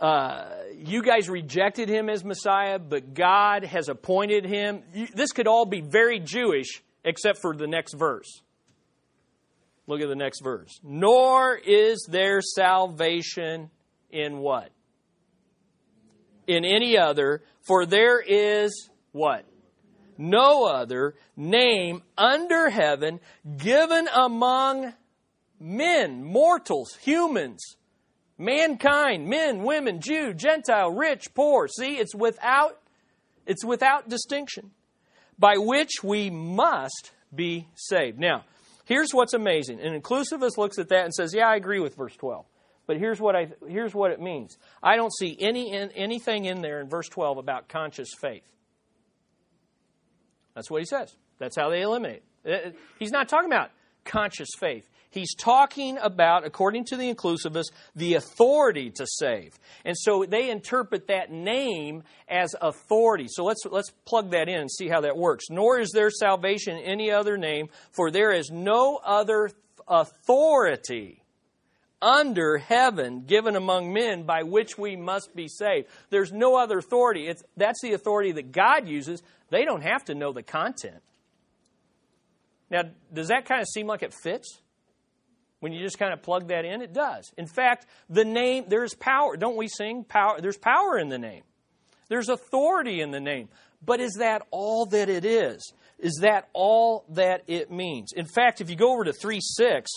uh, 0.00 0.48
you 0.76 1.02
guys 1.02 1.28
rejected 1.28 1.88
him 1.88 2.08
as 2.08 2.24
Messiah, 2.24 2.78
but 2.78 3.14
God 3.14 3.64
has 3.64 3.88
appointed 3.88 4.44
him. 4.44 4.82
You, 4.92 5.06
this 5.14 5.32
could 5.32 5.46
all 5.46 5.66
be 5.66 5.80
very 5.80 6.20
Jewish, 6.20 6.82
except 7.04 7.38
for 7.40 7.56
the 7.56 7.66
next 7.66 7.94
verse. 7.94 8.42
Look 9.88 10.00
at 10.00 10.08
the 10.08 10.14
next 10.14 10.42
verse. 10.42 10.78
Nor 10.84 11.56
is 11.56 12.06
there 12.08 12.40
salvation 12.40 13.70
in 14.10 14.38
what? 14.38 14.70
In 16.46 16.64
any 16.64 16.96
other, 16.96 17.42
for 17.66 17.84
there 17.84 18.20
is 18.20 18.88
what? 19.10 19.44
No 20.16 20.64
other 20.64 21.16
name 21.36 22.02
under 22.16 22.70
heaven 22.70 23.18
given 23.56 24.08
among 24.14 24.92
men, 25.58 26.22
mortals, 26.22 26.96
humans 27.02 27.76
mankind, 28.38 29.26
men, 29.26 29.64
women, 29.64 30.00
Jew, 30.00 30.32
Gentile, 30.32 30.90
rich, 30.90 31.34
poor. 31.34 31.68
See, 31.68 31.96
it's 31.96 32.14
without 32.14 32.80
it's 33.46 33.64
without 33.64 34.08
distinction 34.08 34.70
by 35.38 35.56
which 35.56 36.02
we 36.04 36.30
must 36.30 37.12
be 37.34 37.68
saved. 37.74 38.18
Now, 38.18 38.44
here's 38.88 39.12
what's 39.12 39.34
amazing. 39.34 39.80
An 39.80 40.00
inclusivist 40.00 40.56
looks 40.56 40.78
at 40.78 40.88
that 40.88 41.04
and 41.04 41.14
says, 41.14 41.32
"Yeah, 41.34 41.48
I 41.48 41.54
agree 41.54 41.78
with 41.78 41.94
verse 41.94 42.16
12." 42.16 42.44
But 42.88 42.96
here's 42.96 43.20
what 43.20 43.36
I 43.36 43.48
here's 43.68 43.94
what 43.94 44.10
it 44.10 44.20
means. 44.20 44.56
I 44.82 44.96
don't 44.96 45.12
see 45.14 45.36
any 45.38 45.72
anything 45.94 46.46
in 46.46 46.62
there 46.62 46.80
in 46.80 46.88
verse 46.88 47.06
12 47.08 47.36
about 47.36 47.68
conscious 47.68 48.08
faith. 48.18 48.48
That's 50.54 50.70
what 50.70 50.80
he 50.80 50.86
says. 50.86 51.14
That's 51.38 51.54
how 51.54 51.68
they 51.68 51.82
eliminate. 51.82 52.22
Uh, 52.44 52.50
uh, 52.50 52.70
he's 52.98 53.12
not 53.12 53.28
talking 53.28 53.50
about 53.50 53.70
conscious 54.04 54.48
faith. 54.58 54.88
He's 55.10 55.34
talking 55.34 55.98
about, 55.98 56.44
according 56.44 56.84
to 56.86 56.96
the 56.96 57.12
inclusivists, 57.12 57.72
the 57.96 58.14
authority 58.14 58.90
to 58.90 59.06
save. 59.06 59.58
And 59.84 59.96
so 59.96 60.24
they 60.28 60.50
interpret 60.50 61.06
that 61.06 61.30
name 61.30 62.02
as 62.28 62.54
authority. 62.60 63.26
So 63.28 63.44
let's, 63.44 63.64
let's 63.70 63.90
plug 64.04 64.32
that 64.32 64.48
in 64.48 64.60
and 64.60 64.70
see 64.70 64.88
how 64.88 65.00
that 65.00 65.16
works. 65.16 65.46
Nor 65.50 65.80
is 65.80 65.90
there 65.94 66.10
salvation 66.10 66.76
in 66.76 66.84
any 66.84 67.10
other 67.10 67.38
name, 67.38 67.68
for 67.90 68.10
there 68.10 68.32
is 68.32 68.50
no 68.50 69.00
other 69.02 69.50
authority 69.86 71.22
under 72.00 72.58
heaven 72.58 73.22
given 73.26 73.56
among 73.56 73.92
men 73.92 74.22
by 74.24 74.42
which 74.42 74.78
we 74.78 74.94
must 74.94 75.34
be 75.34 75.48
saved. 75.48 75.88
There's 76.10 76.32
no 76.32 76.56
other 76.56 76.78
authority. 76.78 77.26
It's, 77.26 77.42
that's 77.56 77.80
the 77.82 77.94
authority 77.94 78.32
that 78.32 78.52
God 78.52 78.86
uses. 78.86 79.22
They 79.50 79.64
don't 79.64 79.82
have 79.82 80.04
to 80.04 80.14
know 80.14 80.32
the 80.32 80.42
content. 80.42 81.02
Now, 82.70 82.82
does 83.12 83.28
that 83.28 83.46
kind 83.46 83.62
of 83.62 83.66
seem 83.66 83.86
like 83.86 84.02
it 84.02 84.12
fits? 84.22 84.60
When 85.60 85.72
you 85.72 85.82
just 85.82 85.98
kind 85.98 86.12
of 86.12 86.22
plug 86.22 86.48
that 86.48 86.64
in, 86.64 86.82
it 86.82 86.92
does. 86.92 87.32
In 87.36 87.46
fact, 87.46 87.86
the 88.08 88.24
name, 88.24 88.64
there's 88.68 88.94
power. 88.94 89.36
Don't 89.36 89.56
we 89.56 89.68
sing 89.68 90.04
power? 90.04 90.40
There's 90.40 90.58
power 90.58 90.98
in 90.98 91.08
the 91.08 91.18
name. 91.18 91.42
There's 92.08 92.28
authority 92.28 93.00
in 93.00 93.10
the 93.10 93.20
name. 93.20 93.48
But 93.84 94.00
is 94.00 94.14
that 94.18 94.42
all 94.50 94.86
that 94.86 95.08
it 95.08 95.24
is? 95.24 95.72
Is 95.98 96.20
that 96.22 96.48
all 96.52 97.04
that 97.10 97.42
it 97.46 97.70
means? 97.70 98.12
In 98.14 98.26
fact, 98.26 98.60
if 98.60 98.70
you 98.70 98.76
go 98.76 98.92
over 98.92 99.04
to 99.04 99.12
3 99.12 99.40
6, 99.40 99.90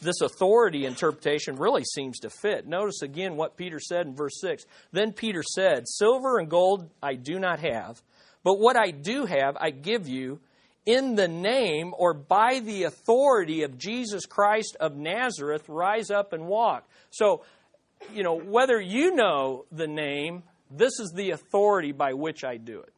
this 0.00 0.20
authority 0.20 0.86
interpretation 0.86 1.56
really 1.56 1.84
seems 1.84 2.20
to 2.20 2.30
fit. 2.30 2.66
Notice 2.66 3.02
again 3.02 3.36
what 3.36 3.56
Peter 3.56 3.78
said 3.78 4.06
in 4.06 4.14
verse 4.14 4.40
6. 4.40 4.64
Then 4.92 5.12
Peter 5.12 5.42
said, 5.42 5.86
Silver 5.86 6.38
and 6.38 6.48
gold 6.48 6.90
I 7.02 7.14
do 7.14 7.38
not 7.38 7.60
have, 7.60 8.02
but 8.42 8.58
what 8.58 8.76
I 8.76 8.90
do 8.90 9.26
have 9.26 9.56
I 9.58 9.70
give 9.70 10.08
you 10.08 10.40
in 10.84 11.14
the 11.14 11.28
name 11.28 11.94
or 11.96 12.12
by 12.14 12.60
the 12.60 12.84
authority 12.84 13.62
of 13.62 13.78
Jesus 13.78 14.26
Christ 14.26 14.76
of 14.80 14.96
Nazareth, 14.96 15.68
rise 15.68 16.10
up 16.10 16.32
and 16.32 16.46
walk. 16.46 16.88
So, 17.10 17.44
you 18.12 18.22
know, 18.22 18.34
whether 18.34 18.80
you 18.80 19.14
know 19.14 19.64
the 19.70 19.86
name, 19.86 20.42
this 20.70 20.98
is 20.98 21.12
the 21.14 21.30
authority 21.30 21.92
by 21.92 22.14
which 22.14 22.44
I 22.44 22.56
do 22.56 22.80
it. 22.80 22.92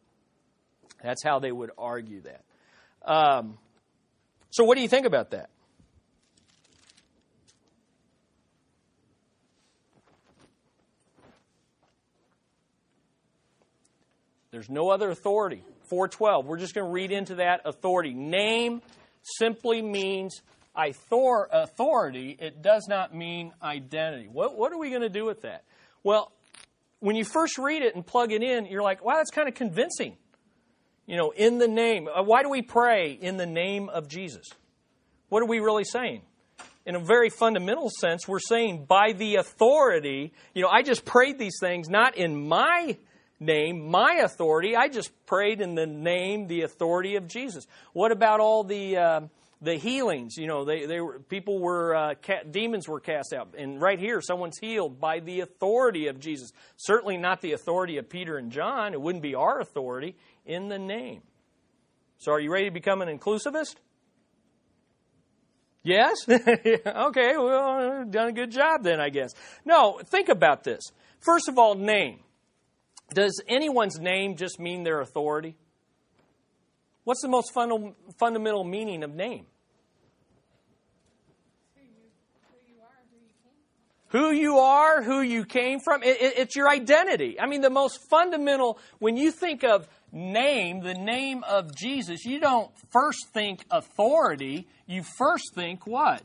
That's 1.02 1.22
how 1.22 1.38
they 1.38 1.52
would 1.52 1.70
argue 1.76 2.22
that. 2.22 2.44
Um, 3.04 3.58
so, 4.50 4.64
what 4.64 4.76
do 4.76 4.82
you 4.82 4.88
think 4.88 5.06
about 5.06 5.32
that? 5.32 5.50
There's 14.50 14.70
no 14.70 14.88
other 14.88 15.10
authority 15.10 15.64
412. 15.88 16.46
We're 16.46 16.58
just 16.58 16.74
going 16.74 16.86
to 16.86 16.92
read 16.92 17.12
into 17.12 17.36
that 17.36 17.62
authority. 17.64 18.12
Name 18.12 18.82
simply 19.22 19.82
means 19.82 20.42
authority. 20.74 22.36
It 22.38 22.62
does 22.62 22.86
not 22.88 23.14
mean 23.14 23.52
identity. 23.62 24.28
What, 24.30 24.56
what 24.56 24.72
are 24.72 24.78
we 24.78 24.90
going 24.90 25.02
to 25.02 25.08
do 25.08 25.24
with 25.24 25.42
that? 25.42 25.64
Well, 26.02 26.32
when 27.00 27.16
you 27.16 27.24
first 27.24 27.58
read 27.58 27.82
it 27.82 27.94
and 27.94 28.06
plug 28.06 28.32
it 28.32 28.42
in, 28.42 28.66
you're 28.66 28.82
like, 28.82 29.04
wow, 29.04 29.16
that's 29.16 29.30
kind 29.30 29.48
of 29.48 29.54
convincing. 29.54 30.16
You 31.06 31.16
know, 31.16 31.32
in 31.36 31.58
the 31.58 31.68
name. 31.68 32.08
Uh, 32.08 32.22
why 32.22 32.42
do 32.42 32.48
we 32.48 32.62
pray 32.62 33.12
in 33.12 33.36
the 33.36 33.46
name 33.46 33.88
of 33.90 34.08
Jesus? 34.08 34.46
What 35.28 35.42
are 35.42 35.46
we 35.46 35.60
really 35.60 35.84
saying? 35.84 36.22
In 36.86 36.94
a 36.94 37.00
very 37.00 37.30
fundamental 37.30 37.90
sense, 37.90 38.28
we're 38.28 38.38
saying 38.38 38.86
by 38.86 39.12
the 39.12 39.36
authority, 39.36 40.32
you 40.54 40.62
know, 40.62 40.68
I 40.68 40.82
just 40.82 41.04
prayed 41.04 41.38
these 41.38 41.56
things 41.60 41.88
not 41.88 42.16
in 42.16 42.48
my 42.48 42.96
name, 43.44 43.90
my 43.90 44.20
authority. 44.24 44.76
I 44.76 44.88
just 44.88 45.10
prayed 45.26 45.60
in 45.60 45.74
the 45.74 45.86
name, 45.86 46.46
the 46.46 46.62
authority 46.62 47.16
of 47.16 47.28
Jesus. 47.28 47.66
What 47.92 48.12
about 48.12 48.40
all 48.40 48.64
the 48.64 48.96
uh, 48.96 49.20
the 49.60 49.74
healings? 49.74 50.36
You 50.36 50.46
know, 50.46 50.64
they 50.64 50.86
they 50.86 51.00
were 51.00 51.18
people 51.20 51.58
were 51.58 51.94
uh, 51.94 52.14
demons 52.50 52.88
were 52.88 53.00
cast 53.00 53.32
out, 53.32 53.54
and 53.56 53.80
right 53.80 53.98
here, 53.98 54.20
someone's 54.20 54.58
healed 54.58 55.00
by 55.00 55.20
the 55.20 55.40
authority 55.40 56.08
of 56.08 56.20
Jesus. 56.20 56.50
Certainly 56.76 57.18
not 57.18 57.40
the 57.40 57.52
authority 57.52 57.98
of 57.98 58.08
Peter 58.08 58.36
and 58.36 58.50
John. 58.50 58.94
It 58.94 59.00
wouldn't 59.00 59.22
be 59.22 59.34
our 59.34 59.60
authority 59.60 60.16
in 60.46 60.68
the 60.68 60.78
name. 60.78 61.22
So, 62.18 62.32
are 62.32 62.40
you 62.40 62.50
ready 62.50 62.66
to 62.66 62.70
become 62.70 63.02
an 63.02 63.08
inclusivist? 63.08 63.76
Yes? 65.82 66.14
okay, 66.28 67.36
well, 67.36 68.06
done 68.08 68.28
a 68.28 68.32
good 68.32 68.50
job 68.50 68.82
then, 68.82 69.00
I 69.00 69.10
guess. 69.10 69.32
No, 69.66 70.00
think 70.02 70.30
about 70.30 70.64
this. 70.64 70.80
First 71.20 71.48
of 71.48 71.58
all, 71.58 71.74
name. 71.74 72.23
Does 73.12 73.40
anyone's 73.46 73.98
name 73.98 74.36
just 74.36 74.58
mean 74.58 74.82
their 74.82 75.00
authority? 75.00 75.56
What's 77.04 77.20
the 77.22 77.28
most 77.28 77.52
funda- 77.52 77.92
fundamental 78.18 78.64
meaning 78.64 79.02
of 79.02 79.14
name? 79.14 79.46
Who 84.08 84.30
you 84.30 84.58
are, 84.58 85.02
who 85.02 85.22
you 85.22 85.44
came 85.44 85.80
from, 85.80 86.04
it, 86.04 86.22
it, 86.22 86.38
it's 86.38 86.54
your 86.54 86.68
identity. 86.68 87.40
I 87.40 87.46
mean, 87.46 87.62
the 87.62 87.70
most 87.70 87.98
fundamental, 88.08 88.78
when 89.00 89.16
you 89.16 89.32
think 89.32 89.64
of 89.64 89.88
name, 90.12 90.84
the 90.84 90.94
name 90.94 91.42
of 91.42 91.74
Jesus, 91.74 92.24
you 92.24 92.38
don't 92.38 92.70
first 92.92 93.26
think 93.32 93.64
authority, 93.72 94.68
you 94.86 95.02
first 95.18 95.52
think 95.56 95.84
what? 95.84 96.22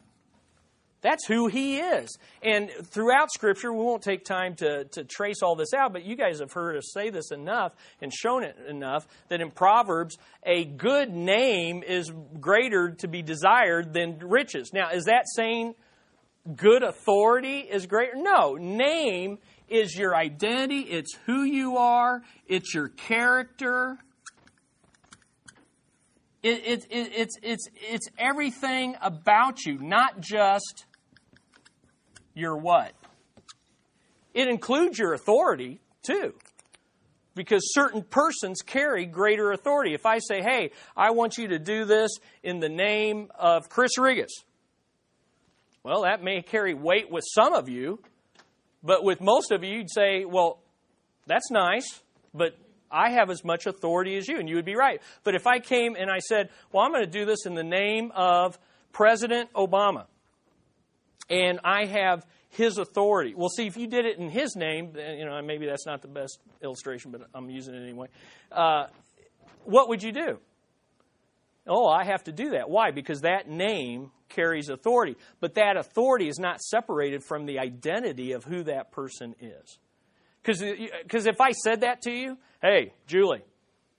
That's 1.02 1.26
who 1.26 1.48
he 1.48 1.78
is. 1.78 2.18
And 2.44 2.70
throughout 2.84 3.32
Scripture, 3.32 3.72
we 3.72 3.84
won't 3.84 4.04
take 4.04 4.26
time 4.26 4.56
to, 4.56 4.84
to 4.86 5.04
trace 5.06 5.42
all 5.42 5.56
this 5.56 5.74
out, 5.74 5.94
but 5.94 6.04
you 6.04 6.18
guys 6.18 6.40
have 6.40 6.52
heard 6.52 6.76
us 6.76 6.92
say 6.94 7.10
this 7.10 7.32
enough 7.32 7.74
and 8.02 8.14
shown 8.14 8.44
it 8.44 8.58
enough 8.68 9.08
that 9.30 9.40
in 9.40 9.52
Proverbs, 9.52 10.18
a 10.46 10.66
good 10.66 11.10
name 11.10 11.84
is 11.84 12.12
greater 12.40 12.92
to 13.00 13.08
be 13.08 13.22
desired 13.22 13.94
than 13.94 14.20
riches. 14.20 14.72
Now, 14.74 14.90
is 14.92 15.06
that 15.06 15.24
saying 15.36 15.76
good 16.56 16.84
authority 16.84 17.60
is 17.60 17.86
greater? 17.86 18.16
No. 18.16 18.56
Name 18.56 19.38
is 19.70 19.96
your 19.96 20.16
identity, 20.16 20.80
it's 20.80 21.16
who 21.26 21.44
you 21.44 21.78
are, 21.78 22.24
it's 22.48 22.74
your 22.74 22.90
character. 22.90 23.98
It, 26.42 26.66
it, 26.66 26.86
it, 26.90 27.12
it's, 27.16 27.36
it's, 27.44 27.68
it's 27.76 28.08
everything 28.18 28.96
about 29.02 29.66
you, 29.66 29.78
not 29.78 30.22
just 30.22 30.86
your 32.40 32.58
what? 32.58 32.94
It 34.34 34.48
includes 34.48 34.98
your 34.98 35.14
authority, 35.14 35.80
too. 36.02 36.34
Because 37.36 37.74
certain 37.74 38.04
persons 38.04 38.62
carry 38.62 39.06
greater 39.06 39.52
authority. 39.52 39.94
If 39.94 40.06
I 40.06 40.20
say, 40.20 40.42
hey, 40.42 40.72
I 40.98 41.12
want 41.12 41.38
you 41.38 41.50
to 41.50 41.60
do 41.60 41.86
this 41.86 42.12
in 42.44 42.60
the 42.60 42.70
name 42.70 43.30
of 43.38 43.70
Chris 43.70 43.98
Rigas, 43.98 44.32
well, 45.84 46.02
that 46.02 46.22
may 46.22 46.42
carry 46.42 46.74
weight 46.74 47.10
with 47.10 47.24
some 47.34 47.54
of 47.54 47.70
you, 47.70 48.00
but 48.84 49.04
with 49.04 49.22
most 49.22 49.52
of 49.52 49.64
you, 49.64 49.78
you'd 49.78 49.92
say, 49.92 50.26
well, 50.26 50.60
that's 51.28 51.50
nice, 51.52 52.02
but 52.34 52.58
I 52.92 53.12
have 53.12 53.30
as 53.30 53.46
much 53.46 53.68
authority 53.68 54.18
as 54.18 54.28
you, 54.28 54.40
and 54.40 54.50
you 54.50 54.56
would 54.56 54.66
be 54.66 54.76
right. 54.76 55.02
But 55.24 55.36
if 55.36 55.48
I 55.48 55.60
came 55.60 55.96
and 55.96 56.10
I 56.10 56.20
said, 56.20 56.50
well, 56.72 56.84
I'm 56.84 56.92
going 56.92 57.06
to 57.06 57.12
do 57.12 57.26
this 57.26 57.46
in 57.46 57.54
the 57.54 57.64
name 57.64 58.12
of 58.16 58.58
President 58.92 59.54
Obama, 59.54 60.06
and 61.30 61.60
I 61.64 61.86
have 61.86 62.26
his 62.50 62.78
authority. 62.78 63.34
Well, 63.36 63.50
see, 63.50 63.68
if 63.68 63.78
you 63.78 63.88
did 63.88 64.06
it 64.06 64.18
in 64.18 64.30
his 64.30 64.56
name, 64.56 64.94
you 64.96 65.26
know, 65.26 65.42
maybe 65.42 65.66
that's 65.66 65.86
not 65.86 66.02
the 66.02 66.08
best 66.08 66.40
illustration, 66.64 67.12
but 67.12 67.22
I'm 67.34 67.50
using 67.50 67.76
it 67.76 67.84
anyway. 67.84 68.08
Uh, 68.52 68.88
what 69.66 69.90
would 69.90 70.02
you 70.02 70.12
do? 70.12 70.40
Oh, 71.68 71.88
I 71.88 72.06
have 72.06 72.24
to 72.24 72.32
do 72.32 72.52
that. 72.52 72.70
Why? 72.70 72.92
Because 72.92 73.22
that 73.22 73.48
name 73.48 74.12
carries 74.30 74.70
authority. 74.70 75.16
But 75.40 75.56
that 75.56 75.78
authority 75.78 76.28
is 76.28 76.40
not 76.40 76.60
separated 76.62 77.24
from 77.24 77.46
the 77.46 77.60
identity 77.60 78.32
of 78.32 78.44
who 78.44 78.64
that 78.64 78.92
person 78.92 79.36
is. 79.40 79.78
Because 80.42 81.28
if 81.28 81.42
I 81.42 81.52
said 81.52 81.82
that 81.82 82.02
to 82.04 82.12
you, 82.12 82.38
hey, 82.62 82.94
Julie, 83.06 83.44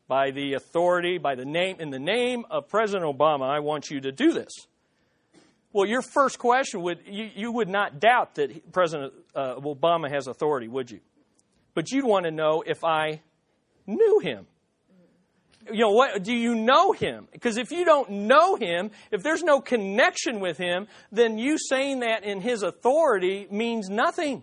by 0.09 0.33
the 0.33 0.55
authority, 0.55 1.19
by 1.19 1.37
the 1.37 1.45
name, 1.45 1.77
in 1.79 1.91
the 1.91 2.01
name 2.01 2.45
of 2.51 2.69
President 2.69 3.05
Obama, 3.05 3.49
I 3.49 3.61
want 3.61 3.91
you 3.91 4.01
to 4.01 4.11
do 4.11 4.33
this. 4.33 4.51
Well, 5.73 5.87
your 5.87 6.03
first 6.03 6.39
question 6.39 6.83
would, 6.83 7.01
you, 7.07 7.31
you 7.35 7.53
would 7.53 7.69
not 7.69 8.01
doubt 8.01 8.35
that 8.35 8.73
President 8.73 9.13
uh, 9.35 9.55
Obama 9.57 10.11
has 10.11 10.27
authority, 10.27 10.67
would 10.67 10.91
you? 10.91 11.01
But 11.75 11.93
you'd 11.93 12.05
want 12.05 12.25
to 12.25 12.33
know 12.33 12.65
if 12.67 12.83
I 12.83 13.21
knew 13.87 14.19
him. 14.19 14.47
You 15.71 15.83
know, 15.83 15.91
what, 15.91 16.25
do 16.25 16.33
you 16.33 16.57
know 16.57 16.91
him? 16.91 17.29
Because 17.31 17.57
if 17.57 17.71
you 17.71 17.85
don't 17.85 18.11
know 18.11 18.57
him, 18.57 18.91
if 19.13 19.23
there's 19.23 19.43
no 19.43 19.61
connection 19.61 20.41
with 20.41 20.59
him, 20.59 20.89
then 21.13 21.39
you 21.39 21.59
saying 21.59 22.01
that 22.01 22.25
in 22.25 22.41
his 22.41 22.63
authority 22.63 23.47
means 23.51 23.89
nothing. 23.89 24.43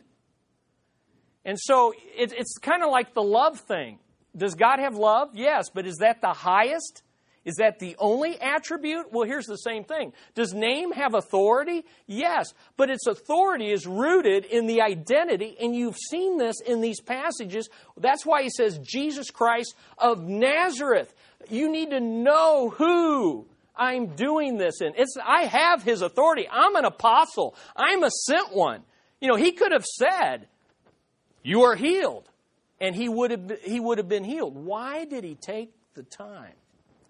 And 1.44 1.58
so 1.60 1.94
it, 2.16 2.32
it's 2.34 2.58
kind 2.60 2.84
of 2.84 2.92
like 2.92 3.14
the 3.14 3.24
love 3.24 3.60
thing. 3.60 4.00
Does 4.36 4.56
God 4.56 4.80
have 4.80 4.96
love? 4.96 5.30
Yes, 5.34 5.70
but 5.74 5.86
is 5.86 5.98
that 5.98 6.22
the 6.22 6.34
highest? 6.34 7.02
Is 7.48 7.56
that 7.56 7.80
the 7.80 7.96
only 7.98 8.38
attribute? 8.42 9.14
Well, 9.14 9.26
here's 9.26 9.46
the 9.46 9.56
same 9.56 9.86
thing. 9.86 10.12
Does 10.36 10.54
name 10.54 10.92
have 10.92 11.14
authority? 11.14 11.86
Yes, 12.06 12.54
but 12.76 12.90
its 12.90 13.08
authority 13.08 13.72
is 13.72 13.88
rooted 13.88 14.44
in 14.44 14.68
the 14.68 14.82
identity, 14.82 15.56
and 15.62 15.74
you've 15.74 15.96
seen 15.96 16.38
this 16.38 16.60
in 16.60 16.82
these 16.82 17.00
passages. 17.00 17.70
That's 17.96 18.26
why 18.26 18.44
he 18.44 18.50
says 18.50 18.80
Jesus 18.80 19.32
Christ 19.32 19.76
of 19.98 20.28
Nazareth. 20.28 21.14
You 21.50 21.72
need 21.72 21.92
to 21.92 22.02
know 22.02 22.70
who 22.70 23.48
I'm 23.78 24.08
doing 24.08 24.58
this 24.58 24.82
in. 24.82 24.92
It's 24.98 25.16
I 25.26 25.44
have 25.44 25.84
his 25.84 26.02
authority. 26.02 26.50
I'm 26.52 26.76
an 26.76 26.84
apostle. 26.84 27.56
I'm 27.78 28.04
a 28.04 28.12
sent 28.12 28.54
one. 28.54 28.82
You 29.22 29.30
know, 29.30 29.38
he 29.38 29.54
could 29.54 29.72
have 29.72 29.86
said, 29.86 30.50
"You 31.44 31.62
are 31.62 31.76
healed." 31.76 32.30
And 32.82 32.94
he 32.94 33.08
would 33.08 33.32
have 33.32 33.52
he 33.64 33.80
would 33.80 34.00
have 34.00 34.10
been 34.10 34.26
healed. 34.26 34.58
Why 34.58 35.06
did 35.06 35.24
he 35.24 35.36
take 35.36 35.72
the 35.94 36.04
time? 36.04 36.52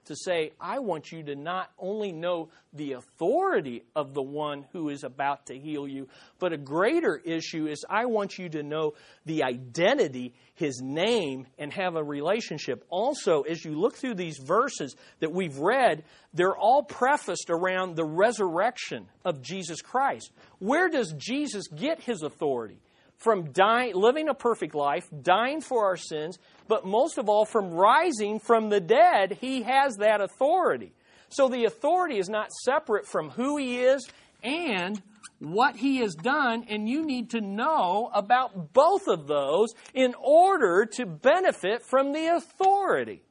To 0.07 0.15
say, 0.15 0.51
I 0.59 0.79
want 0.79 1.11
you 1.11 1.23
to 1.23 1.35
not 1.35 1.71
only 1.79 2.11
know 2.11 2.49
the 2.73 2.93
authority 2.93 3.83
of 3.95 4.13
the 4.13 4.21
one 4.21 4.65
who 4.73 4.89
is 4.89 5.03
about 5.03 5.47
to 5.47 5.57
heal 5.57 5.87
you, 5.87 6.07
but 6.39 6.53
a 6.53 6.57
greater 6.57 7.15
issue 7.15 7.67
is 7.67 7.85
I 7.89 8.05
want 8.05 8.37
you 8.37 8.49
to 8.49 8.63
know 8.63 8.93
the 9.25 9.43
identity, 9.43 10.33
his 10.55 10.81
name, 10.81 11.47
and 11.57 11.71
have 11.73 11.95
a 11.95 12.03
relationship. 12.03 12.85
Also, 12.89 13.41
as 13.43 13.63
you 13.63 13.79
look 13.79 13.95
through 13.95 14.15
these 14.15 14.37
verses 14.37 14.95
that 15.19 15.31
we've 15.31 15.57
read, 15.57 16.03
they're 16.33 16.57
all 16.57 16.83
prefaced 16.83 17.49
around 17.49 17.95
the 17.95 18.05
resurrection 18.05 19.07
of 19.23 19.41
Jesus 19.41 19.81
Christ. 19.81 20.31
Where 20.59 20.89
does 20.89 21.13
Jesus 21.17 21.67
get 21.67 22.01
his 22.01 22.21
authority? 22.21 22.79
From 23.17 23.51
dying, 23.51 23.95
living 23.95 24.29
a 24.29 24.33
perfect 24.33 24.75
life, 24.75 25.07
dying 25.23 25.61
for 25.61 25.85
our 25.85 25.97
sins, 25.97 26.37
but 26.67 26.85
most 26.85 27.17
of 27.17 27.29
all, 27.29 27.45
from 27.45 27.71
rising 27.71 28.39
from 28.39 28.69
the 28.69 28.79
dead, 28.79 29.39
he 29.41 29.63
has 29.63 29.95
that 29.97 30.21
authority. 30.21 30.93
So 31.29 31.49
the 31.49 31.65
authority 31.65 32.19
is 32.19 32.29
not 32.29 32.51
separate 32.63 33.07
from 33.07 33.31
who 33.31 33.57
he 33.57 33.79
is 33.79 34.07
and 34.43 35.01
what 35.39 35.75
he 35.75 35.97
has 35.97 36.15
done, 36.15 36.65
and 36.69 36.87
you 36.87 37.05
need 37.05 37.31
to 37.31 37.41
know 37.41 38.09
about 38.13 38.73
both 38.73 39.07
of 39.07 39.27
those 39.27 39.69
in 39.93 40.15
order 40.19 40.85
to 40.93 41.05
benefit 41.05 41.83
from 41.83 42.13
the 42.13 42.27
authority. 42.35 43.21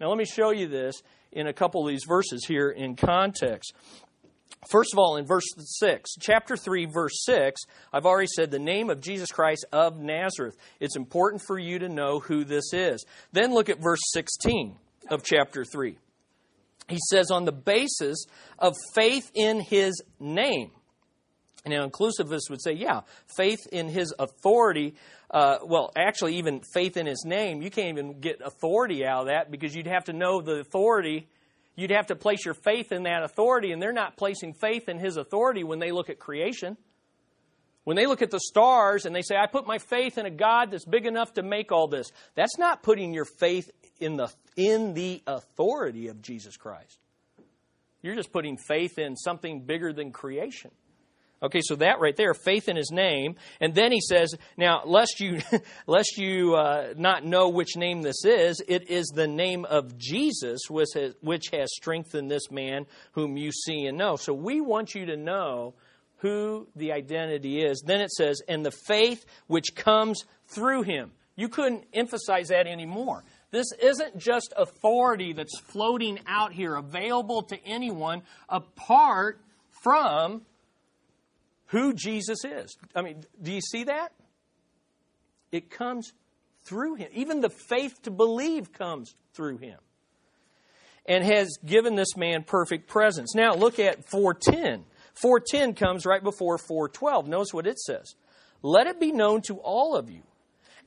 Now, 0.00 0.08
let 0.08 0.18
me 0.18 0.24
show 0.24 0.50
you 0.50 0.68
this 0.68 1.02
in 1.30 1.46
a 1.46 1.52
couple 1.52 1.82
of 1.82 1.88
these 1.88 2.04
verses 2.06 2.44
here 2.46 2.70
in 2.70 2.96
context. 2.96 3.72
First 4.68 4.92
of 4.92 4.98
all, 4.98 5.16
in 5.16 5.26
verse 5.26 5.46
6, 5.56 6.10
chapter 6.20 6.56
3, 6.56 6.86
verse 6.86 7.24
6, 7.24 7.60
I've 7.92 8.06
already 8.06 8.28
said 8.28 8.50
the 8.50 8.60
name 8.60 8.90
of 8.90 9.00
Jesus 9.00 9.30
Christ 9.30 9.64
of 9.72 9.98
Nazareth. 9.98 10.56
It's 10.78 10.96
important 10.96 11.42
for 11.46 11.58
you 11.58 11.80
to 11.80 11.88
know 11.88 12.20
who 12.20 12.44
this 12.44 12.72
is. 12.72 13.04
Then 13.32 13.52
look 13.52 13.68
at 13.68 13.80
verse 13.80 14.00
16 14.12 14.76
of 15.10 15.24
chapter 15.24 15.64
3. 15.64 15.98
He 16.88 16.98
says, 17.10 17.30
on 17.30 17.44
the 17.44 17.52
basis 17.52 18.26
of 18.58 18.74
faith 18.94 19.30
in 19.34 19.60
his 19.60 20.00
name. 20.20 20.70
Now, 21.66 21.86
inclusivists 21.86 22.50
would 22.50 22.62
say, 22.62 22.72
yeah, 22.72 23.02
faith 23.36 23.60
in 23.70 23.88
his 23.88 24.12
authority. 24.18 24.94
Uh, 25.30 25.58
well, 25.64 25.92
actually, 25.96 26.36
even 26.36 26.60
faith 26.74 26.96
in 26.96 27.06
his 27.06 27.24
name, 27.24 27.62
you 27.62 27.70
can't 27.70 27.98
even 27.98 28.20
get 28.20 28.40
authority 28.44 29.06
out 29.06 29.22
of 29.22 29.26
that 29.28 29.50
because 29.50 29.74
you'd 29.74 29.86
have 29.86 30.04
to 30.04 30.12
know 30.12 30.40
the 30.40 30.60
authority 30.60 31.28
You'd 31.74 31.90
have 31.90 32.08
to 32.08 32.16
place 32.16 32.44
your 32.44 32.54
faith 32.54 32.92
in 32.92 33.04
that 33.04 33.22
authority, 33.22 33.72
and 33.72 33.80
they're 33.80 33.92
not 33.92 34.16
placing 34.16 34.54
faith 34.54 34.88
in 34.88 34.98
His 34.98 35.16
authority 35.16 35.64
when 35.64 35.78
they 35.78 35.90
look 35.90 36.10
at 36.10 36.18
creation. 36.18 36.76
When 37.84 37.96
they 37.96 38.06
look 38.06 38.22
at 38.22 38.30
the 38.30 38.40
stars 38.40 39.06
and 39.06 39.14
they 39.14 39.22
say, 39.22 39.36
I 39.36 39.46
put 39.46 39.66
my 39.66 39.78
faith 39.78 40.16
in 40.16 40.26
a 40.26 40.30
God 40.30 40.70
that's 40.70 40.84
big 40.84 41.06
enough 41.06 41.34
to 41.34 41.42
make 41.42 41.72
all 41.72 41.88
this, 41.88 42.12
that's 42.34 42.58
not 42.58 42.82
putting 42.82 43.12
your 43.12 43.24
faith 43.24 43.70
in 43.98 44.16
the, 44.16 44.28
in 44.56 44.94
the 44.94 45.22
authority 45.26 46.08
of 46.08 46.22
Jesus 46.22 46.56
Christ. 46.56 46.98
You're 48.02 48.14
just 48.14 48.32
putting 48.32 48.56
faith 48.56 48.98
in 48.98 49.16
something 49.16 49.62
bigger 49.62 49.92
than 49.92 50.12
creation. 50.12 50.70
Okay, 51.42 51.60
so 51.60 51.74
that 51.76 51.98
right 51.98 52.16
there, 52.16 52.34
faith 52.34 52.68
in 52.68 52.76
his 52.76 52.92
name. 52.92 53.34
And 53.60 53.74
then 53.74 53.90
he 53.90 54.00
says, 54.00 54.34
now, 54.56 54.82
lest 54.84 55.18
you, 55.18 55.40
lest 55.86 56.16
you 56.16 56.54
uh, 56.54 56.94
not 56.96 57.24
know 57.24 57.48
which 57.48 57.76
name 57.76 58.02
this 58.02 58.24
is, 58.24 58.62
it 58.68 58.88
is 58.88 59.08
the 59.08 59.26
name 59.26 59.64
of 59.64 59.98
Jesus 59.98 60.60
which 60.70 60.90
has, 60.94 61.14
which 61.20 61.46
has 61.52 61.74
strengthened 61.74 62.30
this 62.30 62.50
man 62.50 62.86
whom 63.12 63.36
you 63.36 63.50
see 63.50 63.86
and 63.86 63.98
know. 63.98 64.16
So 64.16 64.32
we 64.32 64.60
want 64.60 64.94
you 64.94 65.06
to 65.06 65.16
know 65.16 65.74
who 66.18 66.68
the 66.76 66.92
identity 66.92 67.60
is. 67.64 67.82
Then 67.84 68.00
it 68.00 68.12
says, 68.12 68.40
and 68.46 68.64
the 68.64 68.70
faith 68.70 69.26
which 69.48 69.74
comes 69.74 70.24
through 70.46 70.82
him. 70.82 71.10
You 71.34 71.48
couldn't 71.48 71.84
emphasize 71.92 72.48
that 72.48 72.68
anymore. 72.68 73.24
This 73.50 73.66
isn't 73.82 74.18
just 74.18 74.54
authority 74.56 75.32
that's 75.32 75.58
floating 75.58 76.20
out 76.26 76.52
here, 76.52 76.76
available 76.76 77.42
to 77.44 77.58
anyone 77.66 78.22
apart 78.48 79.40
from 79.82 80.42
who 81.72 81.94
Jesus 81.94 82.44
is. 82.44 82.76
I 82.94 83.00
mean, 83.00 83.24
do 83.40 83.50
you 83.50 83.62
see 83.62 83.84
that? 83.84 84.12
It 85.50 85.70
comes 85.70 86.12
through 86.64 86.96
him. 86.96 87.08
Even 87.12 87.40
the 87.40 87.50
faith 87.50 88.00
to 88.02 88.10
believe 88.10 88.72
comes 88.72 89.14
through 89.34 89.56
him. 89.56 89.78
And 91.06 91.24
has 91.24 91.58
given 91.64 91.96
this 91.96 92.16
man 92.16 92.44
perfect 92.44 92.88
presence. 92.88 93.34
Now 93.34 93.54
look 93.54 93.78
at 93.78 94.08
410. 94.10 94.84
410 95.14 95.74
comes 95.74 96.06
right 96.06 96.22
before 96.22 96.58
412. 96.58 97.26
Notice 97.26 97.52
what 97.52 97.66
it 97.66 97.80
says. 97.80 98.14
Let 98.62 98.86
it 98.86 99.00
be 99.00 99.10
known 99.10 99.40
to 99.42 99.56
all 99.56 99.96
of 99.96 100.10
you 100.10 100.22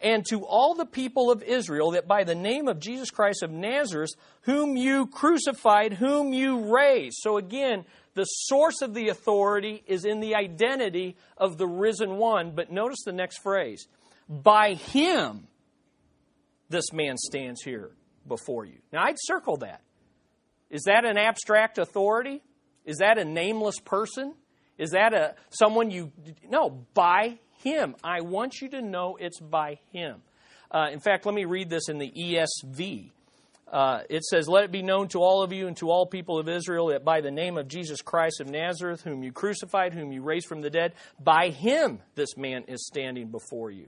and 0.02 0.24
to 0.30 0.45
all 0.45 0.76
the 0.76 0.86
people 0.86 1.32
of 1.32 1.41
Israel 1.43 1.91
that 1.91 2.08
by 2.08 2.24
the 2.24 2.36
name 2.36 2.67
of 2.67 2.80
Jesus 2.80 3.10
Christ 3.10 3.43
of 3.43 3.52
Nazareth, 3.52 4.12
whom 4.41 4.78
you 4.78 5.08
crucified, 5.08 5.93
whom 5.93 6.32
you 6.32 6.74
raised. 6.74 7.17
So 7.19 7.38
again, 7.38 7.86
The 8.15 8.23
source 8.23 8.82
of 8.82 8.93
the 8.93 9.10
authority 9.10 9.84
is 9.86 10.06
in 10.06 10.21
the 10.21 10.36
identity 10.36 11.17
of 11.38 11.58
the 11.58 11.67
risen 11.67 12.17
one. 12.17 12.51
But 12.51 12.71
notice 12.71 13.04
the 13.06 13.12
next 13.12 13.39
phrase 13.43 13.88
By 14.28 14.73
him, 14.73 15.47
this 16.69 16.91
man 16.91 17.17
stands 17.17 17.62
here 17.62 17.91
before 18.28 18.65
you. 18.65 18.80
Now, 18.91 19.04
I'd 19.04 19.17
circle 19.19 19.58
that. 19.58 19.82
Is 20.69 20.84
that 20.84 21.06
an 21.06 21.17
abstract 21.17 21.78
authority? 21.78 22.41
Is 22.86 22.97
that 22.97 23.17
a 23.17 23.25
nameless 23.25 23.80
person? 23.80 24.34
Is 24.78 24.91
that 24.91 25.13
a 25.13 25.36
someone 25.49 25.91
you 25.91 26.12
no 26.49 26.69
by 26.93 27.39
him? 27.63 27.95
I 28.04 28.21
want 28.21 28.62
you 28.62 28.69
to 28.69 28.82
know 28.82 29.17
it's 29.19 29.39
by 29.39 29.80
him. 29.91 30.21
Uh, 30.71 30.88
in 30.91 30.99
fact, 30.99 31.25
let 31.25 31.36
me 31.36 31.45
read 31.45 31.69
this 31.69 31.89
in 31.89 31.97
the 31.97 32.12
ESV. 32.12 33.12
Uh, 33.67 34.01
it 34.10 34.23
says, 34.23 34.47
Let 34.47 34.63
it 34.63 34.71
be 34.71 34.84
known 34.84 35.08
to 35.10 35.19
all 35.19 35.41
of 35.43 35.51
you 35.51 35.67
and 35.67 35.75
to 35.78 35.89
all 35.89 36.06
people 36.06 36.38
of 36.38 36.47
Israel 36.47 36.88
that 36.88 37.04
by 37.04 37.21
the 37.21 37.32
name 37.32 37.58
of 37.58 37.67
Jesus 37.67 38.01
Christ 38.01 38.39
of 38.39 38.49
Nazareth, 38.49 39.01
whom 39.01 39.23
you 39.23 39.32
crucified, 39.32 39.93
whom 39.93 40.12
you 40.12 40.21
raised 40.21 40.47
from 40.47 40.62
the 40.62 40.69
dead, 40.69 40.93
by 41.19 41.49
him 41.49 41.99
this 42.15 42.38
man 42.38 42.65
is 42.67 42.86
standing 42.86 43.32
before 43.32 43.71
you. 43.71 43.88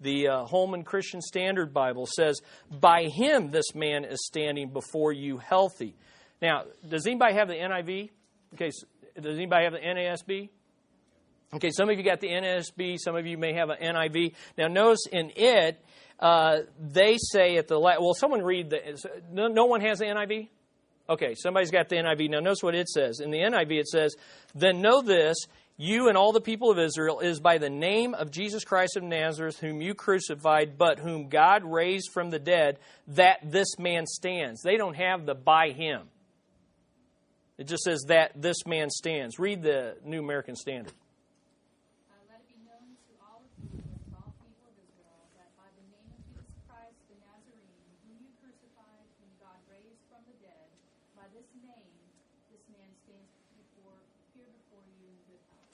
The 0.00 0.28
uh, 0.28 0.44
Holman 0.44 0.84
Christian 0.84 1.20
Standard 1.22 1.72
Bible 1.72 2.06
says, 2.06 2.40
By 2.70 3.04
him 3.04 3.50
this 3.50 3.74
man 3.74 4.04
is 4.04 4.24
standing 4.26 4.68
before 4.68 5.12
you 5.12 5.38
healthy. 5.38 5.96
Now, 6.40 6.64
does 6.86 7.06
anybody 7.06 7.34
have 7.34 7.48
the 7.48 7.54
NIV? 7.54 8.10
Okay, 8.54 8.70
so 8.70 8.86
does 9.20 9.36
anybody 9.36 9.64
have 9.64 9.72
the 9.72 9.80
NASB? 9.80 10.50
Okay, 11.54 11.70
some 11.70 11.88
of 11.88 11.96
you 11.96 12.04
got 12.04 12.20
the 12.20 12.28
NASB, 12.28 12.98
some 12.98 13.16
of 13.16 13.26
you 13.26 13.38
may 13.38 13.54
have 13.54 13.70
an 13.70 13.78
NIV. 13.80 14.34
Now, 14.58 14.66
notice 14.66 15.06
in 15.10 15.30
it, 15.36 15.82
uh, 16.18 16.60
they 16.80 17.18
say 17.18 17.56
at 17.56 17.68
the 17.68 17.78
la- 17.78 18.00
well, 18.00 18.14
someone 18.14 18.42
read 18.42 18.70
the. 18.70 19.20
No, 19.30 19.48
no 19.48 19.66
one 19.66 19.80
has 19.82 19.98
the 19.98 20.06
NIV. 20.06 20.48
Okay, 21.08 21.34
somebody's 21.34 21.70
got 21.70 21.88
the 21.88 21.96
NIV. 21.96 22.30
Now, 22.30 22.40
notice 22.40 22.62
what 22.62 22.74
it 22.74 22.88
says. 22.88 23.20
In 23.20 23.30
the 23.30 23.38
NIV, 23.38 23.80
it 23.80 23.88
says, 23.88 24.16
"Then 24.54 24.80
know 24.80 25.02
this: 25.02 25.36
you 25.76 26.08
and 26.08 26.16
all 26.16 26.32
the 26.32 26.40
people 26.40 26.70
of 26.70 26.78
Israel 26.78 27.20
is 27.20 27.38
by 27.38 27.58
the 27.58 27.70
name 27.70 28.14
of 28.14 28.30
Jesus 28.30 28.64
Christ 28.64 28.96
of 28.96 29.02
Nazareth, 29.02 29.60
whom 29.60 29.82
you 29.82 29.94
crucified, 29.94 30.78
but 30.78 30.98
whom 30.98 31.28
God 31.28 31.64
raised 31.64 32.10
from 32.12 32.30
the 32.30 32.38
dead, 32.38 32.78
that 33.08 33.38
this 33.44 33.78
man 33.78 34.06
stands." 34.06 34.62
They 34.62 34.76
don't 34.76 34.96
have 34.96 35.26
the 35.26 35.34
by 35.34 35.70
him. 35.70 36.08
It 37.58 37.68
just 37.68 37.84
says 37.84 38.04
that 38.08 38.32
this 38.40 38.66
man 38.66 38.90
stands. 38.90 39.38
Read 39.38 39.62
the 39.62 39.96
New 40.04 40.20
American 40.20 40.56
Standard. 40.56 40.92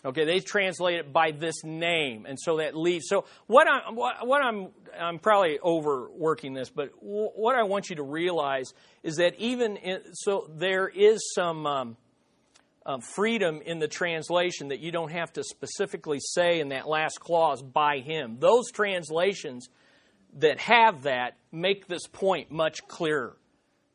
Okay, 0.05 0.25
they 0.25 0.41
translate 0.41 0.99
it 0.99 1.13
by 1.13 1.31
this 1.31 1.63
name, 1.63 2.27
and 2.27 2.37
so 2.41 2.57
that 2.57 2.77
leads. 2.77 3.05
So 3.09 3.25
what 3.47 3.69
I'm 3.69 3.95
what 3.95 4.43
I'm 4.43 4.69
I'm 4.99 5.19
probably 5.21 5.61
overworking 5.61 6.55
this, 6.55 6.71
but 6.71 6.91
what 7.01 7.55
I 7.55 7.63
want 7.63 7.89
you 7.89 7.97
to 7.97 8.03
realize 8.03 8.75
is 9.05 9.17
that 9.17 9.37
even 9.39 9.77
in, 9.77 10.01
so 10.15 10.51
there 10.53 10.89
is 10.89 11.21
some 11.35 11.67
um, 11.67 11.97
uh, 12.85 12.99
freedom 13.15 13.61
in 13.65 13.79
the 13.79 13.87
translation 13.87 14.69
that 14.69 14.81
you 14.81 14.91
don't 14.91 15.13
have 15.13 15.33
to 15.35 15.45
specifically 15.45 16.19
say 16.21 16.59
in 16.59 16.71
that 16.71 16.89
last 16.89 17.21
clause 17.21 17.63
by 17.63 17.99
him. 17.99 18.39
Those 18.41 18.73
translations 18.73 19.69
that 20.39 20.59
have 20.59 21.03
that 21.03 21.37
make 21.53 21.87
this 21.87 22.07
point 22.09 22.51
much 22.51 22.87
clearer. 22.89 23.37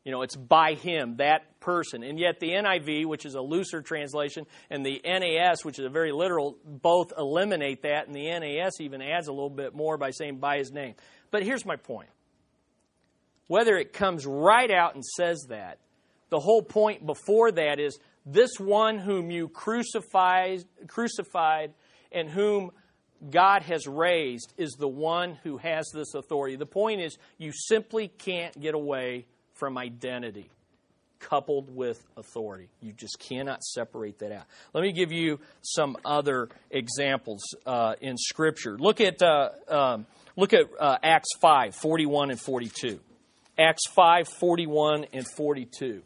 You 0.08 0.12
know, 0.12 0.22
it's 0.22 0.36
by 0.36 0.72
him, 0.72 1.16
that 1.18 1.60
person. 1.60 2.02
And 2.02 2.18
yet 2.18 2.40
the 2.40 2.52
NIV, 2.52 3.04
which 3.04 3.26
is 3.26 3.34
a 3.34 3.42
looser 3.42 3.82
translation, 3.82 4.46
and 4.70 4.82
the 4.82 5.02
NAS, 5.04 5.66
which 5.66 5.78
is 5.78 5.84
a 5.84 5.90
very 5.90 6.12
literal, 6.12 6.56
both 6.64 7.12
eliminate 7.18 7.82
that, 7.82 8.06
and 8.06 8.16
the 8.16 8.22
NAS 8.22 8.80
even 8.80 9.02
adds 9.02 9.28
a 9.28 9.32
little 9.32 9.50
bit 9.50 9.74
more 9.74 9.98
by 9.98 10.10
saying 10.10 10.38
by 10.38 10.56
his 10.56 10.72
name. 10.72 10.94
But 11.30 11.42
here's 11.42 11.66
my 11.66 11.76
point. 11.76 12.08
Whether 13.48 13.76
it 13.76 13.92
comes 13.92 14.24
right 14.24 14.70
out 14.70 14.94
and 14.94 15.04
says 15.04 15.44
that, 15.50 15.78
the 16.30 16.40
whole 16.40 16.62
point 16.62 17.04
before 17.04 17.52
that 17.52 17.78
is 17.78 17.98
this 18.24 18.58
one 18.58 18.96
whom 18.96 19.30
you 19.30 19.50
crucified, 19.50 20.64
crucified 20.86 21.74
and 22.10 22.30
whom 22.30 22.70
God 23.28 23.62
has 23.64 23.86
raised 23.86 24.54
is 24.56 24.70
the 24.70 24.88
one 24.88 25.34
who 25.42 25.58
has 25.58 25.90
this 25.92 26.14
authority. 26.14 26.56
The 26.56 26.64
point 26.64 27.02
is, 27.02 27.18
you 27.36 27.52
simply 27.52 28.08
can't 28.08 28.58
get 28.58 28.74
away 28.74 29.26
from 29.58 29.76
identity 29.76 30.48
coupled 31.20 31.74
with 31.74 32.02
authority. 32.16 32.68
You 32.80 32.92
just 32.92 33.18
cannot 33.18 33.62
separate 33.64 34.20
that 34.20 34.32
out. 34.32 34.44
Let 34.72 34.82
me 34.82 34.92
give 34.92 35.12
you 35.12 35.40
some 35.62 35.96
other 36.04 36.48
examples 36.70 37.42
uh, 37.66 37.94
in 38.00 38.16
Scripture. 38.16 38.78
Look 38.78 39.00
at, 39.00 39.20
uh, 39.22 39.50
um, 39.68 40.06
look 40.36 40.52
at 40.52 40.66
uh, 40.78 40.98
Acts 41.02 41.30
5 41.40 41.74
41 41.74 42.30
and 42.30 42.40
42. 42.40 43.00
Acts 43.58 43.88
5 43.88 44.28
41 44.28 45.06
and 45.12 45.26
42. 45.36 46.02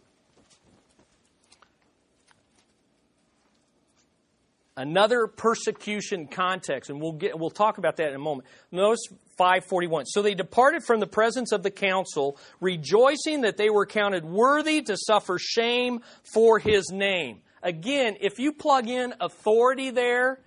Another 4.77 5.27
persecution 5.27 6.27
context 6.27 6.89
and 6.89 7.01
we'll 7.01 7.13
get 7.13 7.39
we'll 7.39 7.51
talk 7.51 7.79
about 7.79 7.97
that 7.97 8.09
in 8.09 8.15
a 8.15 8.19
moment. 8.19 8.49
Notice 8.71 9.01
541 9.37 10.07
so 10.07 10.23
they 10.23 10.35
departed 10.35 10.83
from 10.83 11.01
the 11.01 11.07
presence 11.07 11.53
of 11.53 11.63
the 11.63 11.71
council 11.71 12.39
rejoicing 12.61 13.43
that 13.43 13.57
they 13.57 13.71
were 13.71 13.87
counted 13.87 14.25
worthy 14.25 14.83
to 14.83 14.97
suffer 14.97 15.39
shame 15.39 16.01
for 16.33 16.59
his 16.59 16.91
name. 16.91 17.41
Again 17.63 18.17
if 18.21 18.39
you 18.39 18.53
plug 18.53 18.89
in 18.89 19.15
authority 19.21 19.91
there 19.91 20.41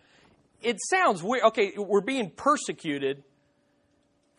it 0.62 0.78
sounds 0.90 1.22
weird 1.22 1.44
okay 1.44 1.74
we're 1.78 2.02
being 2.02 2.32
persecuted 2.32 3.24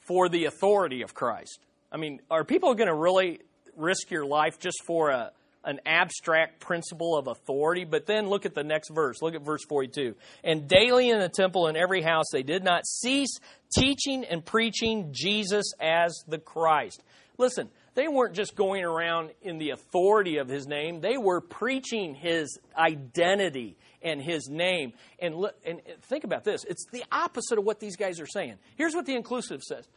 for 0.00 0.28
the 0.28 0.46
authority 0.46 1.02
of 1.02 1.14
christ. 1.14 1.60
I 1.92 1.96
mean 1.96 2.20
are 2.28 2.44
people 2.44 2.74
going 2.74 2.88
to 2.88 2.94
really 2.94 3.40
risk 3.76 4.10
your 4.10 4.26
life 4.26 4.58
just 4.58 4.82
for 4.84 5.10
a 5.10 5.30
an 5.66 5.80
abstract 5.84 6.60
principle 6.60 7.18
of 7.18 7.26
authority. 7.26 7.84
But 7.84 8.06
then 8.06 8.28
look 8.28 8.46
at 8.46 8.54
the 8.54 8.64
next 8.64 8.90
verse. 8.90 9.20
Look 9.20 9.34
at 9.34 9.42
verse 9.42 9.64
42. 9.68 10.14
And 10.42 10.66
daily 10.66 11.10
in 11.10 11.18
the 11.18 11.28
temple 11.28 11.66
and 11.66 11.76
every 11.76 12.00
house 12.00 12.26
they 12.32 12.42
did 12.42 12.64
not 12.64 12.86
cease 12.86 13.38
teaching 13.76 14.24
and 14.24 14.44
preaching 14.44 15.08
Jesus 15.12 15.72
as 15.80 16.24
the 16.26 16.38
Christ. 16.38 17.02
Listen, 17.36 17.68
they 17.94 18.08
weren't 18.08 18.34
just 18.34 18.56
going 18.56 18.84
around 18.84 19.30
in 19.42 19.58
the 19.58 19.70
authority 19.70 20.38
of 20.38 20.48
his 20.48 20.66
name, 20.66 21.00
they 21.00 21.18
were 21.18 21.40
preaching 21.40 22.14
his 22.14 22.58
identity 22.76 23.76
and 24.02 24.22
his 24.22 24.48
name. 24.48 24.92
And, 25.18 25.34
and 25.64 25.80
think 26.02 26.24
about 26.24 26.44
this 26.44 26.64
it's 26.64 26.86
the 26.92 27.04
opposite 27.10 27.58
of 27.58 27.64
what 27.64 27.80
these 27.80 27.96
guys 27.96 28.20
are 28.20 28.26
saying. 28.26 28.54
Here's 28.76 28.94
what 28.94 29.06
the 29.06 29.14
inclusive 29.14 29.62
says 29.62 29.88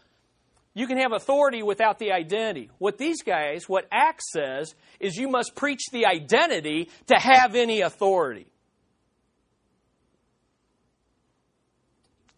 you 0.73 0.87
can 0.87 0.97
have 0.97 1.11
authority 1.11 1.63
without 1.63 1.99
the 1.99 2.11
identity. 2.11 2.69
What 2.77 2.97
these 2.97 3.23
guys, 3.23 3.67
what 3.67 3.87
Acts 3.91 4.31
says, 4.31 4.75
is 4.99 5.15
you 5.15 5.27
must 5.27 5.55
preach 5.55 5.81
the 5.91 6.05
identity 6.05 6.89
to 7.07 7.15
have 7.15 7.55
any 7.55 7.81
authority. 7.81 8.51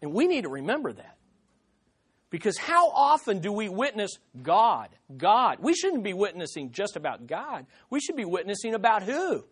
And 0.00 0.12
we 0.12 0.26
need 0.26 0.42
to 0.42 0.48
remember 0.48 0.92
that. 0.92 1.16
Because 2.30 2.56
how 2.56 2.88
often 2.88 3.40
do 3.40 3.52
we 3.52 3.68
witness 3.68 4.12
God? 4.42 4.88
God. 5.16 5.58
We 5.60 5.74
shouldn't 5.74 6.02
be 6.02 6.14
witnessing 6.14 6.72
just 6.72 6.96
about 6.96 7.26
God. 7.26 7.66
We 7.90 8.00
should 8.00 8.16
be 8.16 8.24
witnessing 8.24 8.74
about 8.74 9.02
who? 9.02 9.44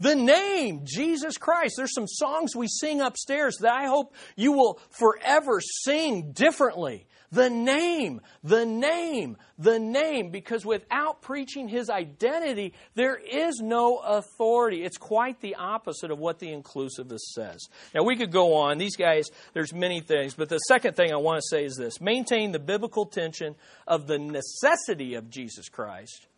The 0.00 0.14
name, 0.14 0.82
Jesus 0.84 1.36
Christ. 1.36 1.74
There's 1.76 1.92
some 1.92 2.06
songs 2.06 2.54
we 2.54 2.68
sing 2.68 3.00
upstairs 3.00 3.58
that 3.62 3.72
I 3.72 3.88
hope 3.88 4.14
you 4.36 4.52
will 4.52 4.80
forever 4.90 5.60
sing 5.60 6.30
differently. 6.30 7.08
The 7.30 7.50
name, 7.50 8.22
the 8.42 8.64
name, 8.64 9.36
the 9.58 9.78
name, 9.78 10.30
because 10.30 10.64
without 10.64 11.20
preaching 11.20 11.68
his 11.68 11.90
identity, 11.90 12.72
there 12.94 13.16
is 13.16 13.60
no 13.62 13.98
authority. 13.98 14.82
It's 14.82 14.96
quite 14.96 15.40
the 15.40 15.56
opposite 15.56 16.10
of 16.10 16.18
what 16.18 16.38
the 16.38 16.48
inclusivist 16.48 17.32
says. 17.34 17.68
Now, 17.94 18.02
we 18.02 18.16
could 18.16 18.32
go 18.32 18.54
on. 18.54 18.78
These 18.78 18.96
guys, 18.96 19.26
there's 19.52 19.74
many 19.74 20.00
things, 20.00 20.34
but 20.34 20.48
the 20.48 20.58
second 20.58 20.96
thing 20.96 21.12
I 21.12 21.16
want 21.16 21.42
to 21.42 21.46
say 21.50 21.64
is 21.64 21.76
this 21.76 22.00
maintain 22.00 22.52
the 22.52 22.58
biblical 22.58 23.04
tension 23.04 23.56
of 23.86 24.06
the 24.06 24.18
necessity 24.18 25.14
of 25.14 25.28
Jesus 25.28 25.68
Christ 25.68 26.28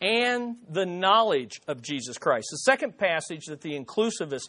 and 0.00 0.56
the 0.68 0.86
knowledge 0.86 1.60
of 1.68 1.82
Jesus 1.82 2.18
Christ. 2.18 2.48
The 2.50 2.58
second 2.58 2.98
passage 2.98 3.44
that 3.46 3.60
the 3.60 3.78
inclusivist 3.78 4.48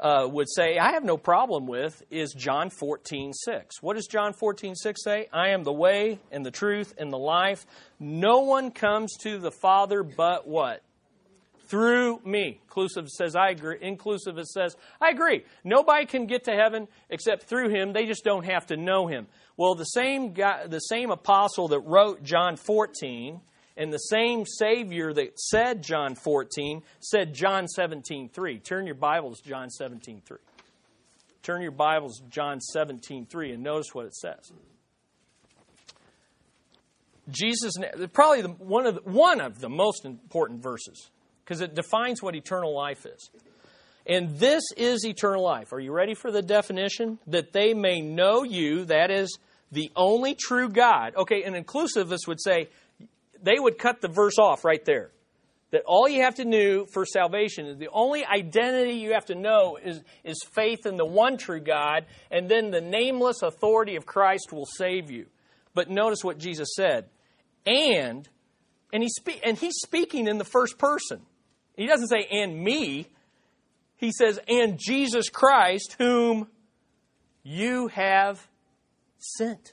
uh, 0.00 0.26
would 0.30 0.48
say, 0.48 0.78
I 0.78 0.92
have 0.92 1.04
no 1.04 1.16
problem 1.16 1.66
with, 1.66 2.02
is 2.10 2.32
John 2.32 2.70
14, 2.70 3.32
6. 3.32 3.82
What 3.82 3.94
does 3.94 4.06
John 4.06 4.32
14, 4.32 4.74
6 4.74 5.02
say? 5.02 5.28
I 5.32 5.50
am 5.50 5.62
the 5.62 5.72
way 5.72 6.18
and 6.30 6.44
the 6.44 6.50
truth 6.50 6.94
and 6.98 7.12
the 7.12 7.18
life. 7.18 7.66
No 7.98 8.40
one 8.40 8.70
comes 8.70 9.16
to 9.22 9.38
the 9.38 9.50
Father 9.50 10.02
but 10.02 10.46
what? 10.46 10.82
Through 11.66 12.20
me. 12.24 12.60
Inclusive 12.64 13.08
says, 13.08 13.34
I 13.34 13.48
agree. 13.48 13.78
Inclusive 13.80 14.38
says, 14.44 14.76
I 15.00 15.10
agree. 15.10 15.44
Nobody 15.62 16.04
can 16.06 16.26
get 16.26 16.44
to 16.44 16.52
heaven 16.52 16.88
except 17.08 17.44
through 17.44 17.70
him. 17.70 17.92
They 17.92 18.04
just 18.04 18.24
don't 18.24 18.44
have 18.44 18.66
to 18.66 18.76
know 18.76 19.06
him. 19.06 19.26
Well, 19.56 19.74
the 19.74 19.84
same 19.84 20.32
guy, 20.32 20.66
the 20.66 20.80
same 20.80 21.10
apostle 21.10 21.68
that 21.68 21.80
wrote 21.80 22.22
John 22.22 22.56
14 22.56 23.40
And 23.76 23.92
the 23.92 23.98
same 23.98 24.46
Savior 24.46 25.12
that 25.12 25.38
said 25.38 25.82
John 25.82 26.14
14 26.14 26.82
said 27.00 27.34
John 27.34 27.66
17 27.66 28.28
3. 28.28 28.58
Turn 28.60 28.86
your 28.86 28.94
Bibles 28.94 29.40
John 29.40 29.70
17 29.70 30.22
3. 30.24 30.38
Turn 31.42 31.60
your 31.60 31.72
Bibles 31.72 32.22
John 32.30 32.60
17 32.60 33.26
3 33.26 33.52
and 33.52 33.62
notice 33.62 33.88
what 33.92 34.06
it 34.06 34.14
says. 34.14 34.52
Jesus, 37.30 37.72
probably 38.12 38.42
the, 38.42 38.48
one, 38.48 38.86
of 38.86 38.96
the, 38.96 39.00
one 39.10 39.40
of 39.40 39.60
the 39.60 39.68
most 39.68 40.04
important 40.04 40.62
verses 40.62 41.10
because 41.44 41.60
it 41.60 41.74
defines 41.74 42.22
what 42.22 42.34
eternal 42.34 42.74
life 42.74 43.06
is. 43.06 43.30
And 44.06 44.38
this 44.38 44.62
is 44.76 45.06
eternal 45.06 45.42
life. 45.42 45.72
Are 45.72 45.80
you 45.80 45.92
ready 45.92 46.14
for 46.14 46.30
the 46.30 46.42
definition? 46.42 47.18
That 47.26 47.52
they 47.52 47.72
may 47.72 48.02
know 48.02 48.42
you, 48.42 48.84
that 48.86 49.10
is, 49.10 49.38
the 49.72 49.90
only 49.96 50.34
true 50.34 50.68
God. 50.68 51.14
Okay, 51.16 51.42
an 51.42 51.54
inclusivist 51.54 52.28
would 52.28 52.40
say, 52.40 52.68
they 53.44 53.58
would 53.58 53.78
cut 53.78 54.00
the 54.00 54.08
verse 54.08 54.38
off 54.38 54.64
right 54.64 54.84
there. 54.84 55.10
That 55.70 55.82
all 55.86 56.08
you 56.08 56.22
have 56.22 56.36
to 56.36 56.44
know 56.44 56.86
for 56.86 57.04
salvation 57.04 57.66
is 57.66 57.78
the 57.78 57.88
only 57.92 58.24
identity 58.24 58.94
you 58.94 59.12
have 59.12 59.26
to 59.26 59.34
know 59.34 59.76
is, 59.76 60.02
is 60.22 60.40
faith 60.52 60.86
in 60.86 60.96
the 60.96 61.04
one 61.04 61.36
true 61.36 61.60
God, 61.60 62.06
and 62.30 62.48
then 62.48 62.70
the 62.70 62.80
nameless 62.80 63.42
authority 63.42 63.96
of 63.96 64.06
Christ 64.06 64.52
will 64.52 64.66
save 64.66 65.10
you. 65.10 65.26
But 65.74 65.90
notice 65.90 66.22
what 66.22 66.38
Jesus 66.38 66.68
said. 66.76 67.06
And, 67.66 68.28
and, 68.92 69.02
he's, 69.02 69.16
spe- 69.16 69.40
and 69.44 69.58
he's 69.58 69.74
speaking 69.82 70.28
in 70.28 70.38
the 70.38 70.44
first 70.44 70.78
person. 70.78 71.22
He 71.76 71.86
doesn't 71.86 72.08
say, 72.08 72.26
and 72.30 72.62
me. 72.62 73.08
He 73.96 74.12
says, 74.12 74.38
and 74.48 74.78
Jesus 74.78 75.28
Christ, 75.28 75.96
whom 75.98 76.48
you 77.42 77.88
have 77.88 78.46
sent. 79.18 79.72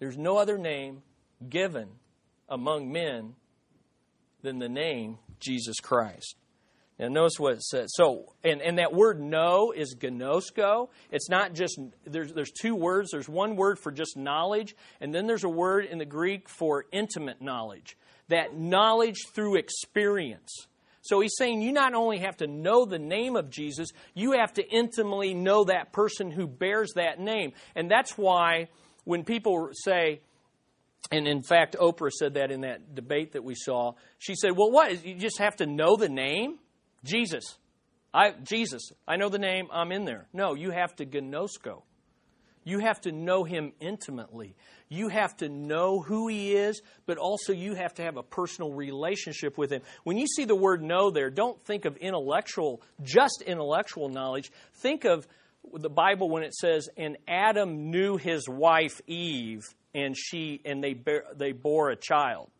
There's 0.00 0.18
no 0.18 0.36
other 0.36 0.58
name 0.58 1.02
given 1.48 1.88
among 2.48 2.90
men 2.90 3.34
than 4.42 4.58
the 4.58 4.68
name 4.68 5.18
Jesus 5.40 5.80
Christ. 5.80 6.36
Now, 6.98 7.08
notice 7.08 7.38
what 7.38 7.54
it 7.54 7.62
says. 7.62 7.90
So, 7.94 8.34
and, 8.42 8.60
and 8.60 8.78
that 8.78 8.92
word 8.92 9.20
know 9.20 9.72
is 9.72 9.94
gnosko. 9.94 10.88
It's 11.12 11.30
not 11.30 11.54
just, 11.54 11.78
there's, 12.04 12.32
there's 12.32 12.50
two 12.50 12.74
words. 12.74 13.10
There's 13.12 13.28
one 13.28 13.54
word 13.54 13.78
for 13.78 13.92
just 13.92 14.16
knowledge, 14.16 14.74
and 15.00 15.14
then 15.14 15.26
there's 15.28 15.44
a 15.44 15.48
word 15.48 15.84
in 15.84 15.98
the 15.98 16.04
Greek 16.04 16.48
for 16.48 16.86
intimate 16.90 17.40
knowledge. 17.40 17.96
That 18.28 18.56
knowledge 18.56 19.18
through 19.32 19.56
experience. 19.56 20.50
So 21.02 21.20
he's 21.20 21.36
saying 21.38 21.62
you 21.62 21.72
not 21.72 21.94
only 21.94 22.18
have 22.18 22.38
to 22.38 22.48
know 22.48 22.84
the 22.84 22.98
name 22.98 23.36
of 23.36 23.48
Jesus, 23.48 23.90
you 24.14 24.32
have 24.32 24.52
to 24.54 24.68
intimately 24.68 25.34
know 25.34 25.64
that 25.64 25.92
person 25.92 26.32
who 26.32 26.48
bears 26.48 26.92
that 26.96 27.20
name. 27.20 27.52
And 27.76 27.88
that's 27.88 28.18
why 28.18 28.68
when 29.04 29.24
people 29.24 29.70
say, 29.72 30.20
and 31.10 31.26
in 31.26 31.42
fact, 31.42 31.76
Oprah 31.80 32.10
said 32.10 32.34
that 32.34 32.50
in 32.50 32.62
that 32.62 32.94
debate 32.94 33.32
that 33.32 33.44
we 33.44 33.54
saw. 33.54 33.92
She 34.18 34.34
said, 34.34 34.52
Well, 34.56 34.70
what? 34.70 35.04
You 35.04 35.14
just 35.14 35.38
have 35.38 35.56
to 35.56 35.66
know 35.66 35.96
the 35.96 36.08
name? 36.08 36.58
Jesus. 37.04 37.56
I, 38.12 38.32
Jesus. 38.42 38.92
I 39.06 39.16
know 39.16 39.28
the 39.28 39.38
name. 39.38 39.68
I'm 39.72 39.92
in 39.92 40.04
there. 40.04 40.26
No, 40.32 40.54
you 40.54 40.70
have 40.70 40.94
to 40.96 41.06
gnosko. 41.06 41.82
You 42.64 42.80
have 42.80 43.00
to 43.02 43.12
know 43.12 43.44
him 43.44 43.72
intimately. 43.80 44.54
You 44.90 45.08
have 45.08 45.34
to 45.38 45.48
know 45.48 46.00
who 46.00 46.28
he 46.28 46.54
is, 46.54 46.82
but 47.06 47.16
also 47.16 47.52
you 47.52 47.74
have 47.74 47.94
to 47.94 48.02
have 48.02 48.18
a 48.18 48.22
personal 48.22 48.72
relationship 48.72 49.56
with 49.56 49.70
him. 49.70 49.80
When 50.04 50.18
you 50.18 50.26
see 50.26 50.44
the 50.44 50.54
word 50.54 50.82
know 50.82 51.10
there, 51.10 51.30
don't 51.30 51.58
think 51.62 51.86
of 51.86 51.96
intellectual, 51.96 52.82
just 53.02 53.42
intellectual 53.46 54.10
knowledge. 54.10 54.50
Think 54.74 55.04
of 55.04 55.26
the 55.74 55.90
Bible 55.90 56.30
when 56.30 56.42
it 56.42 56.54
says, 56.54 56.88
and 56.96 57.16
Adam 57.26 57.90
knew 57.90 58.16
his 58.16 58.48
wife 58.48 59.00
Eve 59.06 59.62
and 59.94 60.16
she 60.16 60.60
and 60.64 60.82
they 60.82 60.94
bear, 60.94 61.24
they 61.34 61.52
bore 61.52 61.90
a 61.90 61.96
child. 61.96 62.50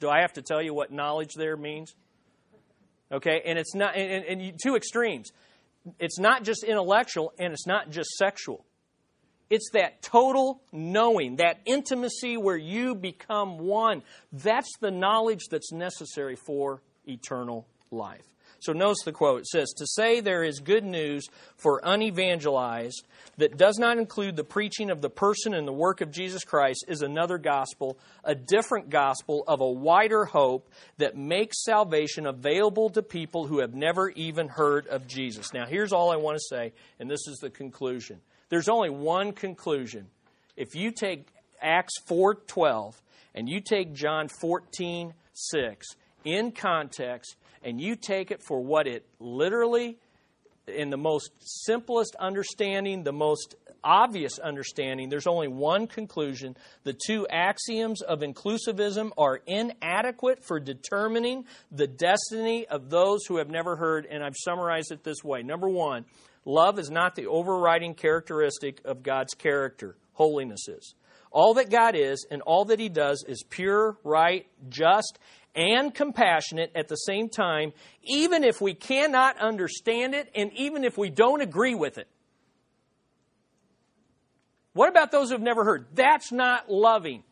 Do 0.00 0.08
I 0.08 0.20
have 0.20 0.34
to 0.34 0.42
tell 0.42 0.62
you 0.62 0.74
what 0.74 0.92
knowledge 0.92 1.34
there 1.34 1.56
means? 1.56 1.94
Okay, 3.10 3.42
and 3.44 3.58
it's 3.58 3.74
not 3.74 3.96
and, 3.96 4.24
and 4.24 4.42
you, 4.42 4.52
two 4.62 4.76
extremes. 4.76 5.30
It's 5.98 6.18
not 6.18 6.44
just 6.44 6.64
intellectual 6.64 7.32
and 7.38 7.52
it's 7.52 7.66
not 7.66 7.90
just 7.90 8.10
sexual. 8.10 8.64
It's 9.50 9.70
that 9.72 10.02
total 10.02 10.60
knowing, 10.72 11.36
that 11.36 11.60
intimacy 11.64 12.36
where 12.36 12.56
you 12.56 12.94
become 12.94 13.58
one. 13.58 14.02
That's 14.30 14.70
the 14.80 14.90
knowledge 14.90 15.46
that's 15.50 15.72
necessary 15.72 16.36
for 16.36 16.82
eternal 17.06 17.66
life. 17.90 18.26
So 18.60 18.72
notice 18.72 19.02
the 19.04 19.12
quote. 19.12 19.40
It 19.40 19.46
says, 19.46 19.72
To 19.76 19.86
say 19.86 20.20
there 20.20 20.42
is 20.42 20.58
good 20.58 20.84
news 20.84 21.26
for 21.56 21.80
unevangelized 21.84 23.06
that 23.36 23.56
does 23.56 23.78
not 23.78 23.98
include 23.98 24.36
the 24.36 24.44
preaching 24.44 24.90
of 24.90 25.00
the 25.00 25.10
person 25.10 25.54
and 25.54 25.66
the 25.66 25.72
work 25.72 26.00
of 26.00 26.10
Jesus 26.10 26.44
Christ 26.44 26.84
is 26.88 27.02
another 27.02 27.38
gospel, 27.38 27.98
a 28.24 28.34
different 28.34 28.90
gospel 28.90 29.44
of 29.46 29.60
a 29.60 29.70
wider 29.70 30.24
hope 30.24 30.68
that 30.98 31.16
makes 31.16 31.62
salvation 31.64 32.26
available 32.26 32.90
to 32.90 33.02
people 33.02 33.46
who 33.46 33.60
have 33.60 33.74
never 33.74 34.10
even 34.10 34.48
heard 34.48 34.86
of 34.88 35.06
Jesus. 35.06 35.52
Now, 35.52 35.66
here's 35.66 35.92
all 35.92 36.10
I 36.10 36.16
want 36.16 36.36
to 36.36 36.44
say, 36.48 36.72
and 36.98 37.08
this 37.08 37.26
is 37.28 37.38
the 37.38 37.50
conclusion. 37.50 38.20
There's 38.48 38.68
only 38.68 38.90
one 38.90 39.32
conclusion. 39.32 40.08
If 40.56 40.74
you 40.74 40.90
take 40.90 41.28
Acts 41.60 41.94
4:12 42.08 43.00
and 43.34 43.48
you 43.48 43.60
take 43.60 43.92
John 43.92 44.28
14:6 44.28 45.96
in 46.24 46.52
context, 46.52 47.36
and 47.62 47.80
you 47.80 47.96
take 47.96 48.30
it 48.30 48.42
for 48.42 48.60
what 48.60 48.86
it 48.86 49.04
literally, 49.18 49.98
in 50.66 50.90
the 50.90 50.96
most 50.96 51.30
simplest 51.40 52.14
understanding, 52.16 53.02
the 53.02 53.12
most 53.12 53.54
obvious 53.82 54.38
understanding, 54.38 55.08
there's 55.08 55.26
only 55.26 55.48
one 55.48 55.86
conclusion. 55.86 56.56
The 56.84 56.96
two 57.06 57.26
axioms 57.28 58.02
of 58.02 58.20
inclusivism 58.20 59.12
are 59.16 59.40
inadequate 59.46 60.44
for 60.44 60.60
determining 60.60 61.44
the 61.70 61.86
destiny 61.86 62.66
of 62.66 62.90
those 62.90 63.24
who 63.26 63.36
have 63.36 63.50
never 63.50 63.76
heard, 63.76 64.06
and 64.06 64.22
I've 64.22 64.36
summarized 64.36 64.92
it 64.92 65.04
this 65.04 65.22
way. 65.24 65.42
Number 65.42 65.68
one, 65.68 66.04
love 66.44 66.78
is 66.78 66.90
not 66.90 67.14
the 67.14 67.26
overriding 67.26 67.94
characteristic 67.94 68.80
of 68.84 69.02
God's 69.02 69.34
character, 69.34 69.96
holiness 70.12 70.68
is. 70.68 70.94
All 71.30 71.54
that 71.54 71.70
God 71.70 71.94
is 71.94 72.26
and 72.30 72.42
all 72.42 72.64
that 72.66 72.80
He 72.80 72.88
does 72.88 73.24
is 73.28 73.44
pure, 73.48 73.96
right, 74.02 74.46
just, 74.68 75.18
and 75.58 75.92
compassionate 75.92 76.70
at 76.76 76.86
the 76.86 76.94
same 76.94 77.28
time, 77.28 77.72
even 78.04 78.44
if 78.44 78.60
we 78.60 78.74
cannot 78.74 79.36
understand 79.38 80.14
it 80.14 80.30
and 80.34 80.52
even 80.54 80.84
if 80.84 80.96
we 80.96 81.10
don't 81.10 81.40
agree 81.40 81.74
with 81.74 81.98
it. 81.98 82.06
What 84.72 84.88
about 84.88 85.10
those 85.10 85.30
who've 85.30 85.40
never 85.40 85.64
heard? 85.64 85.86
That's 85.94 86.30
not 86.30 86.70
loving. 86.70 87.24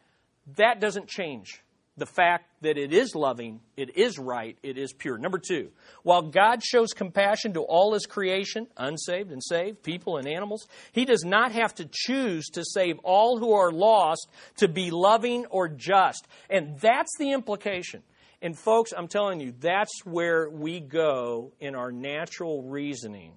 That 0.56 0.80
doesn't 0.80 1.06
change 1.06 1.62
the 1.96 2.06
fact 2.06 2.50
that 2.60 2.76
it 2.76 2.92
is 2.92 3.14
loving, 3.14 3.60
it 3.76 3.96
is 3.96 4.18
right, 4.18 4.58
it 4.62 4.76
is 4.76 4.92
pure. 4.92 5.16
Number 5.16 5.38
two, 5.38 5.70
while 6.02 6.22
God 6.22 6.62
shows 6.62 6.92
compassion 6.92 7.54
to 7.54 7.60
all 7.60 7.94
his 7.94 8.04
creation, 8.04 8.66
unsaved 8.76 9.30
and 9.30 9.42
saved, 9.42 9.82
people 9.82 10.18
and 10.18 10.28
animals, 10.28 10.66
he 10.92 11.06
does 11.06 11.24
not 11.24 11.52
have 11.52 11.74
to 11.76 11.88
choose 11.90 12.48
to 12.50 12.64
save 12.64 12.98
all 13.02 13.38
who 13.38 13.52
are 13.52 13.72
lost 13.72 14.28
to 14.58 14.68
be 14.68 14.90
loving 14.90 15.46
or 15.46 15.68
just. 15.68 16.26
And 16.50 16.78
that's 16.80 17.16
the 17.18 17.32
implication. 17.32 18.02
And 18.42 18.56
folks, 18.56 18.92
I'm 18.96 19.08
telling 19.08 19.40
you, 19.40 19.54
that's 19.58 20.04
where 20.04 20.48
we 20.48 20.80
go 20.80 21.52
in 21.58 21.74
our 21.74 21.90
natural 21.90 22.62
reasoning 22.62 23.32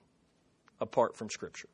apart 0.81 1.15
from 1.15 1.29
Scripture. 1.29 1.69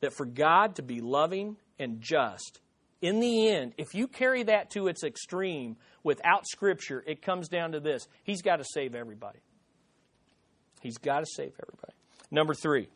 That 0.00 0.12
for 0.12 0.26
God 0.26 0.76
to 0.76 0.82
be 0.82 1.00
loving 1.00 1.56
and 1.78 2.00
just, 2.00 2.60
in 3.00 3.20
the 3.20 3.48
end, 3.48 3.74
if 3.78 3.94
you 3.94 4.08
carry 4.08 4.42
that 4.44 4.70
to 4.70 4.88
its 4.88 5.04
extreme 5.04 5.76
without 6.02 6.46
Scripture, 6.46 7.02
it 7.06 7.22
comes 7.22 7.48
down 7.48 7.72
to 7.72 7.80
this 7.80 8.08
He's 8.24 8.42
got 8.42 8.56
to 8.56 8.64
save 8.64 8.94
everybody. 8.94 9.40
He's 10.80 10.98
got 10.98 11.20
to 11.20 11.26
save 11.26 11.52
everybody. 11.62 11.92
Number 12.30 12.54
three, 12.54 12.88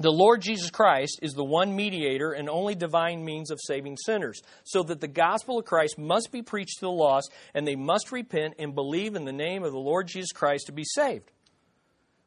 the 0.00 0.12
Lord 0.12 0.42
Jesus 0.42 0.70
Christ 0.70 1.18
is 1.22 1.32
the 1.32 1.44
one 1.44 1.74
mediator 1.74 2.32
and 2.32 2.48
only 2.48 2.76
divine 2.76 3.24
means 3.24 3.50
of 3.50 3.58
saving 3.60 3.96
sinners, 3.96 4.40
so 4.62 4.82
that 4.84 5.00
the 5.00 5.08
gospel 5.08 5.58
of 5.58 5.64
Christ 5.64 5.98
must 5.98 6.30
be 6.30 6.42
preached 6.42 6.78
to 6.78 6.86
the 6.86 6.90
lost, 6.90 7.32
and 7.52 7.66
they 7.66 7.74
must 7.74 8.12
repent 8.12 8.54
and 8.58 8.74
believe 8.74 9.16
in 9.16 9.24
the 9.24 9.32
name 9.32 9.64
of 9.64 9.72
the 9.72 9.78
Lord 9.78 10.06
Jesus 10.06 10.30
Christ 10.30 10.66
to 10.66 10.72
be 10.72 10.84
saved. 10.84 11.30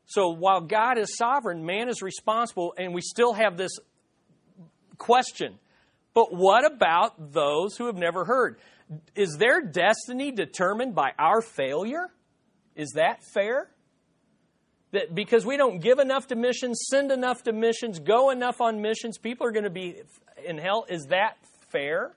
So 0.06 0.30
while 0.30 0.60
God 0.60 0.98
is 0.98 1.16
sovereign, 1.16 1.66
man 1.66 1.88
is 1.88 2.02
responsible, 2.02 2.74
and 2.78 2.94
we 2.94 3.02
still 3.02 3.32
have 3.32 3.56
this 3.56 3.80
question. 4.98 5.58
But 6.14 6.36
what 6.36 6.70
about 6.70 7.32
those 7.32 7.78
who 7.78 7.86
have 7.86 7.96
never 7.96 8.26
heard? 8.26 8.60
Is 9.16 9.38
their 9.38 9.62
destiny 9.62 10.32
determined 10.32 10.94
by 10.94 11.12
our 11.18 11.42
failure? 11.42 12.12
Is 12.76 12.92
that 12.96 13.24
fair? 13.34 13.70
That 14.92 15.14
because 15.16 15.46
we 15.46 15.58
don't 15.58 15.80
give 15.80 16.00
enough 16.00 16.28
to 16.28 16.36
missions, 16.36 16.86
send 16.90 17.12
enough 17.12 17.44
to 17.44 17.54
missions, 17.54 18.00
go 18.00 18.30
enough 18.30 18.62
on 18.62 18.82
missions, 18.82 19.18
people 19.18 19.48
are 19.48 19.52
going 19.52 19.64
to 19.64 19.70
be 19.70 20.02
in 20.46 20.58
hell. 20.58 20.86
Is 20.90 21.08
that 21.10 21.38
fair? 21.70 22.16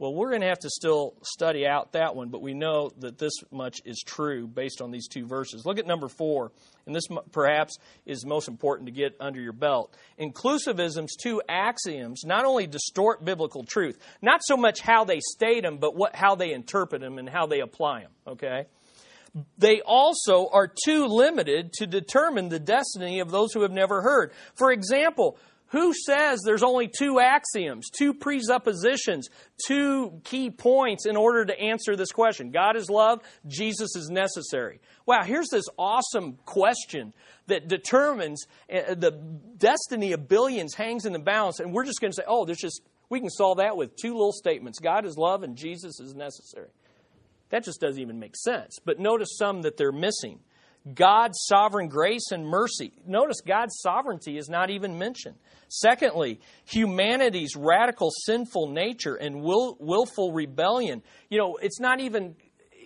Well, 0.00 0.14
we're 0.14 0.30
going 0.30 0.40
to 0.40 0.48
have 0.48 0.60
to 0.60 0.70
still 0.70 1.12
study 1.20 1.66
out 1.66 1.92
that 1.92 2.16
one, 2.16 2.30
but 2.30 2.40
we 2.40 2.54
know 2.54 2.90
that 3.00 3.18
this 3.18 3.34
much 3.50 3.80
is 3.84 4.02
true 4.02 4.46
based 4.46 4.80
on 4.80 4.90
these 4.90 5.06
two 5.06 5.26
verses. 5.26 5.66
Look 5.66 5.78
at 5.78 5.86
number 5.86 6.08
four, 6.08 6.52
and 6.86 6.96
this 6.96 7.06
perhaps 7.32 7.76
is 8.06 8.24
most 8.24 8.48
important 8.48 8.86
to 8.86 8.92
get 8.92 9.14
under 9.20 9.42
your 9.42 9.52
belt. 9.52 9.94
Inclusivism's 10.18 11.14
two 11.16 11.42
axioms 11.50 12.22
not 12.24 12.46
only 12.46 12.66
distort 12.66 13.22
biblical 13.26 13.62
truth, 13.62 13.98
not 14.22 14.40
so 14.42 14.56
much 14.56 14.80
how 14.80 15.04
they 15.04 15.20
state 15.20 15.64
them, 15.64 15.76
but 15.76 15.94
what, 15.94 16.16
how 16.16 16.34
they 16.34 16.54
interpret 16.54 17.02
them 17.02 17.18
and 17.18 17.28
how 17.28 17.46
they 17.46 17.60
apply 17.60 18.00
them, 18.00 18.12
okay? 18.26 18.64
They 19.58 19.80
also 19.80 20.48
are 20.52 20.72
too 20.84 21.06
limited 21.06 21.72
to 21.74 21.86
determine 21.86 22.48
the 22.48 22.58
destiny 22.58 23.20
of 23.20 23.30
those 23.30 23.52
who 23.52 23.62
have 23.62 23.70
never 23.70 24.02
heard. 24.02 24.32
For 24.54 24.72
example, 24.72 25.38
who 25.70 25.94
says 25.94 26.40
there's 26.44 26.64
only 26.64 26.88
two 26.88 27.20
axioms, 27.20 27.90
two 27.90 28.12
presuppositions, 28.12 29.28
two 29.66 30.20
key 30.24 30.50
points 30.50 31.06
in 31.06 31.16
order 31.16 31.44
to 31.44 31.58
answer 31.58 31.94
this 31.94 32.10
question? 32.10 32.50
God 32.50 32.76
is 32.76 32.90
love, 32.90 33.20
Jesus 33.46 33.94
is 33.94 34.10
necessary. 34.10 34.80
Wow, 35.06 35.22
here's 35.22 35.48
this 35.48 35.66
awesome 35.78 36.38
question 36.44 37.12
that 37.46 37.68
determines 37.68 38.46
uh, 38.72 38.94
the 38.94 39.12
destiny 39.58 40.12
of 40.12 40.28
billions 40.28 40.74
hangs 40.74 41.06
in 41.06 41.12
the 41.12 41.20
balance, 41.20 41.60
and 41.60 41.72
we're 41.72 41.84
just 41.84 42.00
going 42.00 42.12
to 42.12 42.16
say, 42.16 42.24
oh, 42.26 42.44
there's 42.44 42.58
just, 42.58 42.82
we 43.08 43.20
can 43.20 43.30
solve 43.30 43.58
that 43.58 43.76
with 43.76 43.94
two 43.94 44.12
little 44.12 44.32
statements 44.32 44.80
God 44.80 45.06
is 45.06 45.16
love 45.16 45.44
and 45.44 45.56
Jesus 45.56 46.00
is 46.00 46.16
necessary. 46.16 46.68
That 47.50 47.64
just 47.64 47.80
doesn't 47.80 48.00
even 48.00 48.18
make 48.18 48.36
sense. 48.36 48.78
But 48.84 48.98
notice 48.98 49.36
some 49.36 49.62
that 49.62 49.76
they're 49.76 49.92
missing. 49.92 50.40
God's 50.94 51.38
sovereign 51.46 51.88
grace 51.88 52.30
and 52.32 52.46
mercy. 52.46 52.92
Notice 53.06 53.42
God's 53.42 53.78
sovereignty 53.80 54.38
is 54.38 54.48
not 54.48 54.70
even 54.70 54.98
mentioned. 54.98 55.36
Secondly, 55.68 56.40
humanity's 56.64 57.54
radical 57.54 58.10
sinful 58.24 58.68
nature 58.68 59.14
and 59.14 59.42
will, 59.42 59.76
willful 59.78 60.32
rebellion. 60.32 61.02
You 61.28 61.38
know, 61.38 61.58
it's 61.60 61.80
not 61.80 62.00
even 62.00 62.34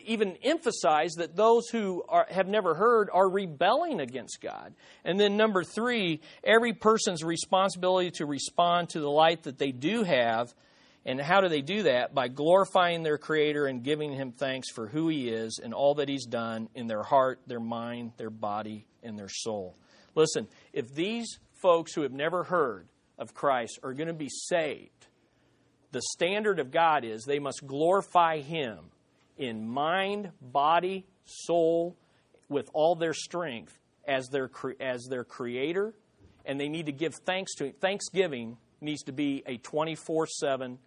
even 0.06 0.36
emphasized 0.42 1.18
that 1.18 1.34
those 1.34 1.68
who 1.68 2.04
are, 2.08 2.26
have 2.28 2.46
never 2.46 2.74
heard 2.74 3.08
are 3.10 3.26
rebelling 3.26 4.00
against 4.00 4.38
God. 4.42 4.74
And 5.02 5.18
then 5.18 5.38
number 5.38 5.64
three, 5.64 6.20
every 6.42 6.74
person's 6.74 7.24
responsibility 7.24 8.10
to 8.16 8.26
respond 8.26 8.90
to 8.90 9.00
the 9.00 9.08
light 9.08 9.44
that 9.44 9.56
they 9.56 9.72
do 9.72 10.02
have 10.02 10.52
and 11.06 11.20
how 11.20 11.40
do 11.40 11.48
they 11.48 11.60
do 11.60 11.82
that? 11.82 12.14
By 12.14 12.28
glorifying 12.28 13.02
their 13.02 13.18
Creator 13.18 13.66
and 13.66 13.82
giving 13.82 14.12
Him 14.12 14.32
thanks 14.32 14.70
for 14.70 14.86
who 14.86 15.08
He 15.08 15.28
is 15.28 15.60
and 15.62 15.74
all 15.74 15.96
that 15.96 16.08
He's 16.08 16.24
done 16.24 16.68
in 16.74 16.86
their 16.86 17.02
heart, 17.02 17.40
their 17.46 17.60
mind, 17.60 18.12
their 18.16 18.30
body, 18.30 18.86
and 19.02 19.18
their 19.18 19.28
soul. 19.28 19.76
Listen, 20.14 20.48
if 20.72 20.94
these 20.94 21.38
folks 21.60 21.92
who 21.92 22.02
have 22.02 22.12
never 22.12 22.44
heard 22.44 22.88
of 23.18 23.34
Christ 23.34 23.78
are 23.82 23.92
going 23.92 24.08
to 24.08 24.14
be 24.14 24.30
saved, 24.30 25.06
the 25.92 26.02
standard 26.12 26.58
of 26.58 26.70
God 26.70 27.04
is 27.04 27.24
they 27.24 27.38
must 27.38 27.66
glorify 27.66 28.38
Him 28.38 28.78
in 29.36 29.68
mind, 29.68 30.30
body, 30.40 31.06
soul, 31.24 31.96
with 32.48 32.70
all 32.72 32.94
their 32.94 33.14
strength 33.14 33.78
as 34.06 34.28
their, 34.28 34.50
as 34.80 35.06
their 35.10 35.24
Creator, 35.24 35.94
and 36.46 36.58
they 36.58 36.68
need 36.68 36.86
to 36.86 36.92
give 36.92 37.14
thanks 37.14 37.54
to 37.56 37.66
Him. 37.66 37.74
Thanksgiving 37.78 38.56
needs 38.80 39.02
to 39.04 39.12
be 39.12 39.42
a 39.46 39.58
24 39.58 40.26
7 40.28 40.78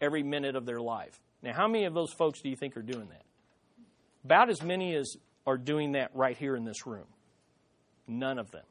every 0.00 0.22
minute 0.22 0.56
of 0.56 0.66
their 0.66 0.80
life. 0.80 1.20
Now, 1.42 1.52
how 1.52 1.68
many 1.68 1.84
of 1.84 1.94
those 1.94 2.12
folks 2.12 2.40
do 2.40 2.48
you 2.48 2.56
think 2.56 2.76
are 2.76 2.82
doing 2.82 3.08
that? 3.10 3.24
About 4.24 4.50
as 4.50 4.62
many 4.62 4.94
as 4.94 5.16
are 5.46 5.56
doing 5.56 5.92
that 5.92 6.10
right 6.14 6.36
here 6.36 6.56
in 6.56 6.64
this 6.64 6.86
room. 6.86 7.06
None 8.08 8.38
of 8.38 8.50
them. 8.50 8.64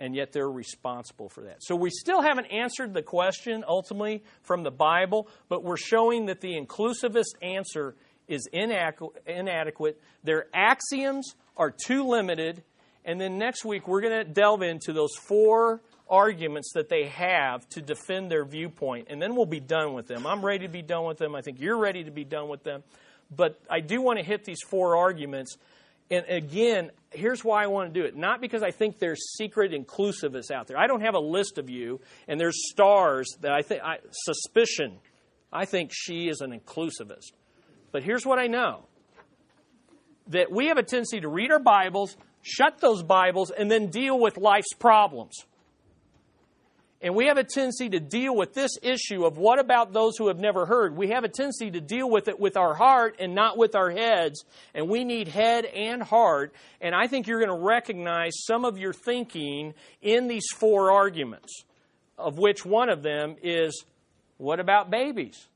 And 0.00 0.14
yet 0.14 0.32
they're 0.32 0.50
responsible 0.50 1.28
for 1.28 1.42
that. 1.42 1.58
So 1.60 1.74
we 1.74 1.90
still 1.90 2.22
haven't 2.22 2.46
answered 2.46 2.92
the 2.92 3.02
question 3.02 3.64
ultimately 3.66 4.22
from 4.42 4.62
the 4.62 4.70
Bible, 4.70 5.28
but 5.48 5.64
we're 5.64 5.78
showing 5.78 6.26
that 6.26 6.40
the 6.40 6.54
inclusivist 6.54 7.34
answer 7.40 7.96
is 8.28 8.48
inadequate. 8.52 10.00
Their 10.24 10.46
axioms 10.52 11.34
are 11.56 11.70
too 11.70 12.06
limited. 12.06 12.62
And 13.04 13.20
then 13.20 13.38
next 13.38 13.64
week, 13.64 13.86
we're 13.86 14.00
going 14.00 14.24
to 14.26 14.30
delve 14.30 14.62
into 14.62 14.92
those 14.92 15.14
four 15.16 15.80
arguments 16.08 16.72
that 16.74 16.88
they 16.88 17.04
have 17.04 17.68
to 17.70 17.80
defend 17.80 18.30
their 18.30 18.44
viewpoint, 18.44 19.08
and 19.10 19.20
then 19.20 19.34
we'll 19.34 19.46
be 19.46 19.60
done 19.60 19.94
with 19.94 20.06
them. 20.06 20.26
I'm 20.26 20.44
ready 20.44 20.66
to 20.66 20.72
be 20.72 20.82
done 20.82 21.04
with 21.04 21.18
them. 21.18 21.34
I 21.34 21.40
think 21.40 21.60
you're 21.60 21.78
ready 21.78 22.04
to 22.04 22.10
be 22.10 22.24
done 22.24 22.48
with 22.48 22.62
them. 22.62 22.82
But 23.34 23.60
I 23.68 23.80
do 23.80 24.00
want 24.00 24.18
to 24.18 24.24
hit 24.24 24.44
these 24.44 24.60
four 24.68 24.96
arguments. 24.96 25.56
And 26.10 26.24
again, 26.28 26.90
here's 27.10 27.44
why 27.44 27.64
I 27.64 27.66
want 27.66 27.92
to 27.92 28.00
do 28.00 28.06
it. 28.06 28.16
Not 28.16 28.40
because 28.40 28.62
I 28.62 28.70
think 28.70 28.98
there's 28.98 29.34
secret 29.36 29.72
inclusivists 29.72 30.52
out 30.52 30.68
there. 30.68 30.78
I 30.78 30.86
don't 30.86 31.00
have 31.00 31.14
a 31.14 31.20
list 31.20 31.58
of 31.58 31.68
you, 31.68 32.00
and 32.28 32.38
there's 32.38 32.70
stars 32.70 33.26
that 33.40 33.52
I 33.52 33.62
think, 33.62 33.82
I, 33.82 33.98
suspicion, 34.12 34.98
I 35.52 35.64
think 35.64 35.90
she 35.92 36.28
is 36.28 36.40
an 36.40 36.58
inclusivist. 36.58 37.32
But 37.90 38.04
here's 38.04 38.24
what 38.24 38.38
I 38.38 38.46
know 38.46 38.84
that 40.28 40.50
we 40.50 40.66
have 40.66 40.76
a 40.76 40.82
tendency 40.82 41.20
to 41.20 41.28
read 41.28 41.50
our 41.50 41.58
Bibles, 41.58 42.16
shut 42.42 42.78
those 42.78 43.02
Bibles, 43.02 43.50
and 43.50 43.70
then 43.70 43.88
deal 43.88 44.18
with 44.18 44.36
life's 44.36 44.74
problems. 44.78 45.34
And 47.02 47.14
we 47.14 47.26
have 47.26 47.36
a 47.36 47.44
tendency 47.44 47.90
to 47.90 48.00
deal 48.00 48.34
with 48.34 48.54
this 48.54 48.72
issue 48.82 49.26
of 49.26 49.36
what 49.36 49.58
about 49.58 49.92
those 49.92 50.16
who 50.16 50.28
have 50.28 50.38
never 50.38 50.64
heard? 50.64 50.96
We 50.96 51.08
have 51.08 51.24
a 51.24 51.28
tendency 51.28 51.70
to 51.70 51.80
deal 51.80 52.08
with 52.08 52.26
it 52.26 52.40
with 52.40 52.56
our 52.56 52.74
heart 52.74 53.16
and 53.18 53.34
not 53.34 53.58
with 53.58 53.74
our 53.74 53.90
heads. 53.90 54.44
And 54.74 54.88
we 54.88 55.04
need 55.04 55.28
head 55.28 55.66
and 55.66 56.02
heart. 56.02 56.54
And 56.80 56.94
I 56.94 57.06
think 57.06 57.26
you're 57.26 57.44
going 57.44 57.56
to 57.56 57.64
recognize 57.64 58.32
some 58.44 58.64
of 58.64 58.78
your 58.78 58.94
thinking 58.94 59.74
in 60.00 60.26
these 60.26 60.46
four 60.54 60.90
arguments, 60.90 61.64
of 62.16 62.38
which 62.38 62.64
one 62.64 62.88
of 62.88 63.02
them 63.02 63.36
is 63.42 63.84
what 64.38 64.58
about 64.58 64.90
babies? 64.90 65.48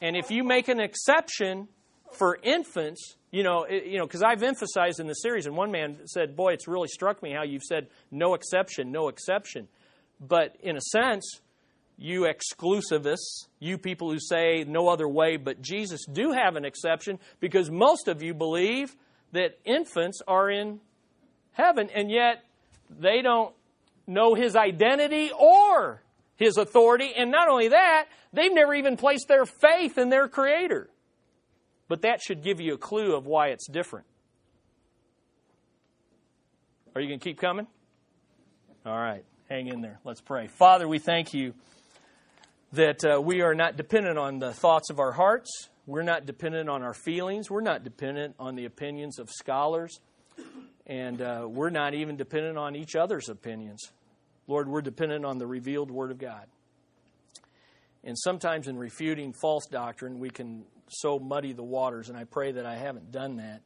And 0.00 0.16
if 0.16 0.30
you 0.30 0.44
make 0.44 0.68
an 0.68 0.80
exception 0.80 1.68
for 2.12 2.38
infants, 2.42 3.16
you 3.30 3.42
know, 3.42 3.66
you 3.68 3.98
know, 3.98 4.06
because 4.06 4.22
I've 4.22 4.42
emphasized 4.42 5.00
in 5.00 5.06
the 5.06 5.14
series, 5.14 5.46
and 5.46 5.56
one 5.56 5.72
man 5.72 6.06
said, 6.06 6.36
"Boy, 6.36 6.52
it's 6.52 6.68
really 6.68 6.88
struck 6.88 7.22
me 7.22 7.32
how 7.32 7.42
you've 7.42 7.62
said 7.62 7.88
no 8.10 8.34
exception, 8.34 8.92
no 8.92 9.08
exception." 9.08 9.68
But 10.20 10.56
in 10.60 10.76
a 10.76 10.80
sense, 10.80 11.40
you 11.96 12.22
exclusivists, 12.22 13.46
you 13.60 13.78
people 13.78 14.10
who 14.10 14.18
say 14.18 14.64
no 14.66 14.88
other 14.88 15.08
way 15.08 15.36
but 15.36 15.62
Jesus, 15.62 16.04
do 16.10 16.32
have 16.32 16.56
an 16.56 16.64
exception 16.64 17.18
because 17.40 17.70
most 17.70 18.08
of 18.08 18.22
you 18.22 18.34
believe 18.34 18.96
that 19.32 19.58
infants 19.64 20.20
are 20.26 20.50
in 20.50 20.80
heaven, 21.52 21.90
and 21.94 22.10
yet 22.10 22.44
they 22.90 23.22
don't 23.22 23.54
know 24.06 24.34
his 24.34 24.56
identity 24.56 25.30
or 25.36 26.02
his 26.36 26.56
authority. 26.56 27.12
And 27.16 27.30
not 27.30 27.48
only 27.48 27.68
that, 27.68 28.06
they've 28.32 28.52
never 28.52 28.74
even 28.74 28.96
placed 28.96 29.28
their 29.28 29.46
faith 29.46 29.98
in 29.98 30.08
their 30.08 30.28
Creator. 30.28 30.90
But 31.88 32.02
that 32.02 32.20
should 32.22 32.42
give 32.42 32.60
you 32.60 32.74
a 32.74 32.78
clue 32.78 33.14
of 33.14 33.26
why 33.26 33.48
it's 33.48 33.68
different. 33.68 34.06
Are 36.94 37.00
you 37.00 37.08
going 37.08 37.20
to 37.20 37.24
keep 37.24 37.40
coming? 37.40 37.66
All 38.86 38.96
right 38.96 39.24
hang 39.48 39.68
in 39.68 39.80
there. 39.80 40.00
Let's 40.04 40.20
pray. 40.20 40.46
Father, 40.46 40.88
we 40.88 40.98
thank 40.98 41.34
you 41.34 41.54
that 42.72 43.04
uh, 43.04 43.20
we 43.20 43.42
are 43.42 43.54
not 43.54 43.76
dependent 43.76 44.18
on 44.18 44.38
the 44.38 44.52
thoughts 44.52 44.90
of 44.90 44.98
our 44.98 45.12
hearts. 45.12 45.68
We're 45.86 46.02
not 46.02 46.26
dependent 46.26 46.68
on 46.68 46.82
our 46.82 46.94
feelings. 46.94 47.50
We're 47.50 47.60
not 47.60 47.84
dependent 47.84 48.34
on 48.38 48.56
the 48.56 48.64
opinions 48.64 49.18
of 49.18 49.30
scholars. 49.30 50.00
And 50.86 51.20
uh, 51.22 51.46
we're 51.48 51.70
not 51.70 51.94
even 51.94 52.16
dependent 52.16 52.58
on 52.58 52.74
each 52.74 52.96
other's 52.96 53.28
opinions. 53.28 53.80
Lord, 54.46 54.68
we're 54.68 54.82
dependent 54.82 55.24
on 55.24 55.38
the 55.38 55.46
revealed 55.46 55.90
Word 55.90 56.10
of 56.10 56.18
God. 56.18 56.46
And 58.02 58.18
sometimes 58.18 58.68
in 58.68 58.76
refuting 58.76 59.32
false 59.32 59.66
doctrine, 59.66 60.18
we 60.18 60.28
can 60.28 60.64
so 60.88 61.18
muddy 61.18 61.52
the 61.54 61.62
waters, 61.62 62.10
and 62.10 62.18
I 62.18 62.24
pray 62.24 62.52
that 62.52 62.66
I 62.66 62.76
haven't 62.76 63.10
done 63.10 63.36
that. 63.36 63.62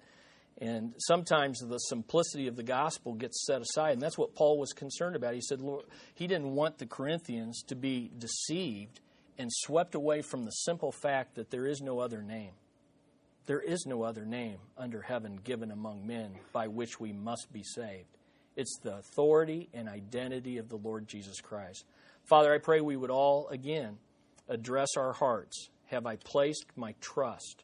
And 0.60 0.94
sometimes 0.98 1.60
the 1.60 1.78
simplicity 1.78 2.48
of 2.48 2.56
the 2.56 2.64
gospel 2.64 3.14
gets 3.14 3.46
set 3.46 3.62
aside, 3.62 3.92
and 3.92 4.02
that's 4.02 4.18
what 4.18 4.34
Paul 4.34 4.58
was 4.58 4.72
concerned 4.72 5.14
about. 5.14 5.34
He 5.34 5.40
said, 5.40 5.60
Lord, 5.60 5.84
he 6.14 6.26
didn't 6.26 6.54
want 6.54 6.78
the 6.78 6.86
Corinthians 6.86 7.62
to 7.68 7.76
be 7.76 8.10
deceived 8.18 9.00
and 9.38 9.50
swept 9.52 9.94
away 9.94 10.20
from 10.20 10.44
the 10.44 10.50
simple 10.50 10.90
fact 10.90 11.36
that 11.36 11.50
there 11.50 11.66
is 11.66 11.80
no 11.80 12.00
other 12.00 12.22
name. 12.22 12.50
There 13.46 13.60
is 13.60 13.86
no 13.86 14.02
other 14.02 14.26
name 14.26 14.58
under 14.76 15.00
heaven 15.00 15.38
given 15.42 15.70
among 15.70 16.06
men 16.06 16.32
by 16.52 16.66
which 16.66 16.98
we 16.98 17.12
must 17.12 17.52
be 17.52 17.62
saved. 17.62 18.18
It's 18.56 18.78
the 18.82 18.96
authority 18.96 19.68
and 19.72 19.88
identity 19.88 20.58
of 20.58 20.68
the 20.68 20.76
Lord 20.76 21.06
Jesus 21.06 21.40
Christ. 21.40 21.84
Father, 22.24 22.52
I 22.52 22.58
pray 22.58 22.80
we 22.80 22.96
would 22.96 23.10
all 23.10 23.46
again 23.48 23.98
address 24.48 24.96
our 24.96 25.12
hearts. 25.12 25.70
Have 25.86 26.04
I 26.04 26.16
placed 26.16 26.66
my 26.76 26.94
trust 27.00 27.62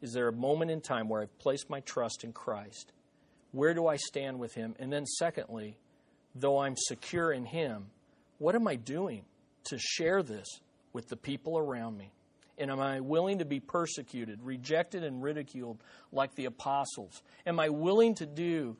is 0.00 0.12
there 0.12 0.28
a 0.28 0.32
moment 0.32 0.70
in 0.70 0.80
time 0.80 1.08
where 1.08 1.22
I've 1.22 1.38
placed 1.38 1.68
my 1.68 1.80
trust 1.80 2.24
in 2.24 2.32
Christ? 2.32 2.92
Where 3.52 3.74
do 3.74 3.86
I 3.86 3.96
stand 3.96 4.38
with 4.38 4.54
Him? 4.54 4.76
And 4.78 4.92
then, 4.92 5.06
secondly, 5.06 5.76
though 6.34 6.58
I'm 6.58 6.76
secure 6.76 7.32
in 7.32 7.44
Him, 7.44 7.86
what 8.38 8.54
am 8.54 8.68
I 8.68 8.76
doing 8.76 9.24
to 9.64 9.78
share 9.78 10.22
this 10.22 10.46
with 10.92 11.08
the 11.08 11.16
people 11.16 11.58
around 11.58 11.96
me? 11.96 12.12
And 12.58 12.70
am 12.70 12.80
I 12.80 13.00
willing 13.00 13.38
to 13.38 13.44
be 13.44 13.60
persecuted, 13.60 14.40
rejected, 14.42 15.04
and 15.04 15.22
ridiculed 15.22 15.78
like 16.12 16.34
the 16.34 16.46
apostles? 16.46 17.22
Am 17.46 17.60
I 17.60 17.68
willing 17.68 18.14
to 18.16 18.26
do 18.26 18.76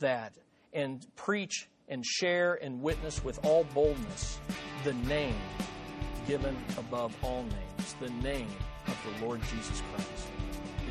that 0.00 0.34
and 0.72 1.04
preach 1.16 1.68
and 1.88 2.04
share 2.04 2.54
and 2.54 2.82
witness 2.82 3.22
with 3.24 3.44
all 3.44 3.64
boldness 3.74 4.38
the 4.84 4.94
name 4.94 5.36
given 6.26 6.56
above 6.76 7.16
all 7.22 7.42
names? 7.42 7.94
The 8.00 8.10
name 8.22 8.48
of 8.86 8.98
the 9.04 9.24
Lord 9.24 9.40
Jesus 9.42 9.80
Christ. 9.92 10.39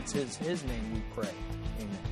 It's 0.10 0.16
His, 0.16 0.38
His 0.38 0.64
name 0.64 0.91
we 0.91 1.01
pray. 1.14 1.30
Amen. 1.80 2.09